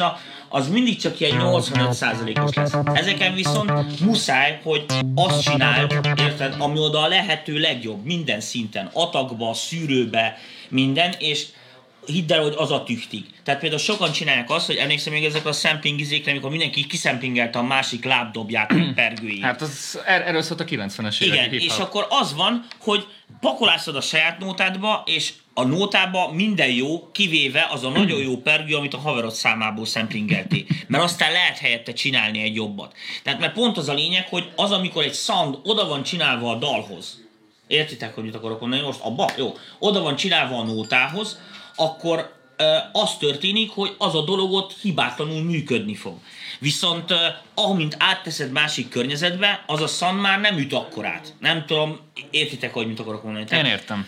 az 0.49 0.69
mindig 0.69 0.99
csak 0.99 1.21
ilyen 1.21 1.41
85%-os 1.41 2.55
lesz. 2.55 2.73
Ezeken 2.93 3.35
viszont 3.35 4.01
muszáj, 4.01 4.61
hogy 4.63 4.85
azt 5.15 5.43
csináld, 5.43 5.93
érted, 6.19 6.55
ami 6.59 6.79
oda 6.79 7.01
a 7.01 7.09
lehető 7.09 7.59
legjobb, 7.59 8.05
minden 8.05 8.41
szinten, 8.41 8.91
atakba, 8.93 9.55
szűrőbe, 9.55 10.39
minden, 10.69 11.15
és 11.19 11.47
hidd 12.07 12.33
el, 12.33 12.43
hogy 12.43 12.55
az 12.57 12.71
a 12.71 12.83
tüchtig. 12.83 13.25
Tehát 13.45 13.61
például 13.61 13.81
sokan 13.81 14.13
csinálják 14.13 14.51
azt, 14.51 14.67
hogy 14.67 14.77
emlékszem 14.77 15.13
még 15.13 15.25
ezekre 15.25 15.49
a 15.49 15.53
sampling 15.53 16.01
izékre, 16.01 16.31
amikor 16.31 16.51
mindenki 16.51 16.87
kiszemplingelte 16.87 17.59
a 17.59 17.63
másik 17.63 18.05
lábdobját, 18.05 18.71
a 18.71 18.75
pergőjét. 18.95 19.43
Hát 19.43 19.63
az, 19.63 20.01
er, 20.07 20.21
erről 20.21 20.43
szólt 20.43 20.61
a 20.61 20.65
90-es 20.65 21.23
évek 21.23 21.47
Igen, 21.47 21.53
és 21.53 21.79
akkor 21.79 22.07
az 22.09 22.35
van, 22.35 22.67
hogy 22.79 23.07
pakolászod 23.41 23.97
a 23.97 24.01
saját 24.01 24.39
nótádba, 24.39 25.03
és 25.07 25.33
a 25.59 25.65
nótába 25.65 26.33
minden 26.33 26.71
jó, 26.71 27.11
kivéve 27.13 27.69
az 27.71 27.85
a 27.85 27.89
nagyon 27.89 28.21
jó 28.21 28.37
pergő, 28.37 28.75
amit 28.75 28.95
a 28.95 28.99
haverod 28.99 29.33
számából 29.33 29.87
szemplingeltél. 29.87 30.65
Mert 30.87 31.05
aztán 31.05 31.33
lehet 31.33 31.59
helyette 31.59 31.93
csinálni 31.93 32.43
egy 32.43 32.55
jobbat. 32.55 32.95
Tehát 33.23 33.41
mert 33.41 33.53
pont 33.53 33.77
az 33.77 33.89
a 33.89 33.95
lényeg, 33.95 34.29
hogy 34.29 34.53
az, 34.57 34.71
amikor 34.71 35.05
egy 35.05 35.15
sound 35.15 35.59
oda 35.63 35.89
van 35.89 36.03
csinálva 36.03 36.51
a 36.51 36.55
dalhoz, 36.55 37.25
értitek, 37.67 38.15
hogy 38.15 38.25
mit 38.25 38.35
akarok 38.35 38.61
mondani 38.61 38.83
most? 38.83 39.01
Abba? 39.01 39.31
Jó. 39.37 39.55
Oda 39.79 40.01
van 40.01 40.17
csinálva 40.17 40.59
a 40.59 40.65
nótához, 40.65 41.41
akkor 41.77 42.35
az 42.93 43.17
történik, 43.17 43.71
hogy 43.71 43.95
az 43.99 44.15
a 44.15 44.25
dolog 44.25 44.53
ott 44.53 44.75
hibátlanul 44.81 45.43
működni 45.43 45.95
fog. 45.95 46.15
Viszont 46.59 47.15
amint 47.55 47.97
átteszed 47.99 48.53
másik 48.53 48.89
környezetbe, 48.89 49.65
az 49.67 49.81
a 49.81 49.87
szan 49.87 50.15
már 50.15 50.41
nem 50.41 50.59
üt 50.59 50.73
akkorát. 50.73 51.35
Nem 51.41 51.65
tudom, 51.67 51.99
értitek, 52.31 52.73
hogy 52.73 52.87
mit 52.87 53.01
akarok 53.01 53.23
mondani. 53.23 53.47
Én 53.51 53.65
értem. 53.65 54.07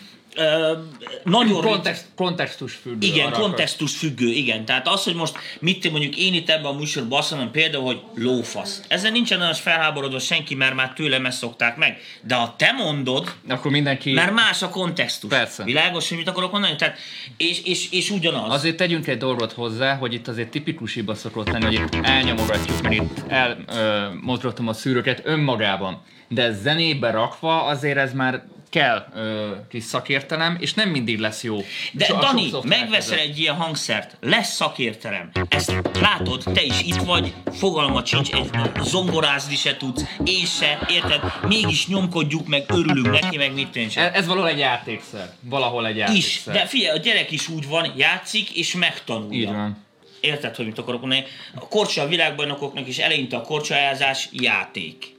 Nagyon 1.23 1.61
Kontext, 1.61 2.05
kontextus 2.15 2.73
függő. 2.73 3.07
igen, 3.07 3.31
kontextus 3.31 3.97
függő, 3.97 4.27
igen. 4.27 4.65
Tehát 4.65 4.87
az, 4.87 5.03
hogy 5.03 5.15
most 5.15 5.37
mit 5.59 5.91
mondjuk 5.91 6.17
én 6.17 6.33
itt 6.33 6.49
ebben 6.49 6.65
a 6.65 6.77
műsorban 6.77 7.19
azt 7.19 7.31
mondom 7.31 7.51
például, 7.51 7.83
hogy 7.83 8.01
lófasz. 8.15 8.81
Ezzel 8.87 9.11
nincsen 9.11 9.41
olyan 9.41 9.53
felháborodva 9.53 10.19
senki, 10.19 10.55
mert 10.55 10.75
már 10.75 10.93
tőlem 10.93 11.25
ezt 11.25 11.37
szokták 11.37 11.77
meg. 11.77 11.97
De 12.21 12.35
ha 12.35 12.55
te 12.57 12.71
mondod, 12.71 13.33
Akkor 13.47 13.71
mindenki... 13.71 14.11
mert 14.11 14.33
más 14.33 14.61
a 14.61 14.69
kontextus. 14.69 15.29
Persze. 15.29 15.63
Világos, 15.63 16.09
hogy 16.09 16.17
mit 16.17 16.27
akarok 16.27 16.51
mondani? 16.51 16.75
Tehát, 16.75 16.97
és, 17.37 17.61
és, 17.63 17.91
és 17.91 18.09
ugyanaz. 18.09 18.53
Azért 18.53 18.75
tegyünk 18.75 19.07
egy 19.07 19.17
dolgot 19.17 19.51
hozzá, 19.51 19.95
hogy 19.95 20.13
itt 20.13 20.27
azért 20.27 20.49
tipikus 20.49 20.93
hiba 20.93 21.15
szokott 21.15 21.49
lenni, 21.49 21.65
hogy 21.65 21.73
itt 21.73 22.05
elnyomogatjuk, 22.05 22.81
mert 22.81 22.95
itt 22.95 23.23
elmozgatom 23.27 24.67
a 24.67 24.73
szűrőket 24.73 25.21
önmagában. 25.23 26.01
De 26.27 26.51
zenébe 26.51 27.11
rakva 27.11 27.63
azért 27.63 27.97
ez 27.97 28.13
már 28.13 28.43
kell 28.69 29.05
ö, 29.15 29.51
kis 29.69 29.83
szakértelem, 29.83 30.57
és 30.59 30.73
nem 30.73 30.89
mindig 30.89 31.19
lesz 31.19 31.43
jó. 31.43 31.57
De 31.91 32.05
So- 32.05 32.19
Dani, 32.19 32.49
megveszel 32.63 33.17
között. 33.17 33.29
egy 33.31 33.39
ilyen 33.39 33.55
hangszert, 33.55 34.17
lesz 34.21 34.53
szakértelem. 34.55 35.31
Ezt 35.49 35.73
látod, 36.01 36.43
te 36.53 36.61
is 36.63 36.81
itt 36.81 36.95
vagy, 36.95 37.33
fogalmat 37.53 38.05
sincs, 38.05 38.31
egy 38.31 38.49
zongorázni 38.81 39.55
se 39.55 39.77
tudsz, 39.77 40.03
én 40.23 40.45
se, 40.45 40.79
érted? 40.89 41.21
Mégis 41.47 41.87
nyomkodjuk 41.87 42.47
meg, 42.47 42.63
örülünk 42.67 43.21
neki, 43.21 43.37
meg 43.37 43.53
mit 43.53 43.67
tűncs. 43.71 43.97
Ez, 43.97 44.13
ez 44.13 44.27
valahol 44.27 44.49
egy 44.49 44.57
játékszer. 44.57 45.33
Valahol 45.41 45.87
egy 45.87 45.95
Is, 45.95 45.99
játékszer. 46.01 46.53
de 46.53 46.65
figyelj, 46.65 46.97
a 46.97 47.01
gyerek 47.01 47.31
is 47.31 47.47
úgy 47.47 47.67
van, 47.67 47.93
játszik 47.97 48.49
és 48.49 48.73
megtanulja. 48.73 49.39
Így 49.39 49.45
van. 49.55 49.87
Érted, 50.21 50.55
hogy 50.55 50.65
mit 50.65 50.77
akarok 50.77 50.99
mondani? 50.99 51.23
A 51.55 51.67
korcsa 51.67 52.01
a 52.01 52.07
világbajnokoknak 52.07 52.87
is 52.87 52.97
eleinte 52.97 53.35
a 53.37 53.41
korcsolyázás 53.41 54.29
játék. 54.31 55.17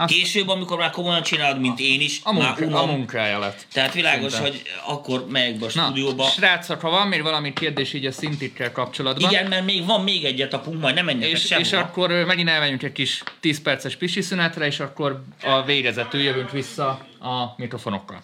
Azt- 0.00 0.12
Később, 0.14 0.48
amikor 0.48 0.78
már 0.78 0.90
komolyan 0.90 1.22
csinálod, 1.22 1.60
mint 1.60 1.78
én 1.80 2.00
is, 2.00 2.20
A, 2.22 2.32
már 2.32 2.54
munka, 2.58 2.78
a 2.78 2.82
unom. 2.82 2.96
munkája 2.96 3.38
lett. 3.38 3.66
Tehát 3.72 3.94
világos, 3.94 4.32
Szinte. 4.32 4.48
hogy 4.48 4.62
akkor 4.86 5.26
megyek 5.28 5.58
be 5.58 5.66
a 5.66 5.70
Na, 5.74 5.82
stúdióba. 5.84 6.24
srácok, 6.24 6.80
ha 6.80 6.90
van 6.90 7.08
még 7.08 7.22
valami 7.22 7.52
kérdés 7.52 7.92
így 7.92 8.06
a 8.06 8.12
szintikkel 8.12 8.72
kapcsolatban, 8.72 9.30
Igen, 9.30 9.48
mert 9.48 9.64
még 9.64 9.86
van 9.86 10.02
még 10.02 10.24
egy 10.24 10.40
etapunk, 10.40 10.80
majd 10.80 10.94
nem 10.94 11.04
menjek 11.04 11.30
és, 11.30 11.40
sehova. 11.46 11.66
és 11.66 11.72
akkor 11.72 12.10
megint 12.10 12.48
elmenjünk 12.48 12.82
egy 12.82 12.92
kis 12.92 13.22
10 13.40 13.62
perces 13.62 13.96
pisi 13.96 14.20
szünetre, 14.22 14.66
és 14.66 14.80
akkor 14.80 15.22
a 15.42 15.62
végezetül 15.62 16.20
jövünk 16.20 16.50
vissza 16.50 16.88
a 17.20 17.54
mikrofonokkal. 17.56 18.22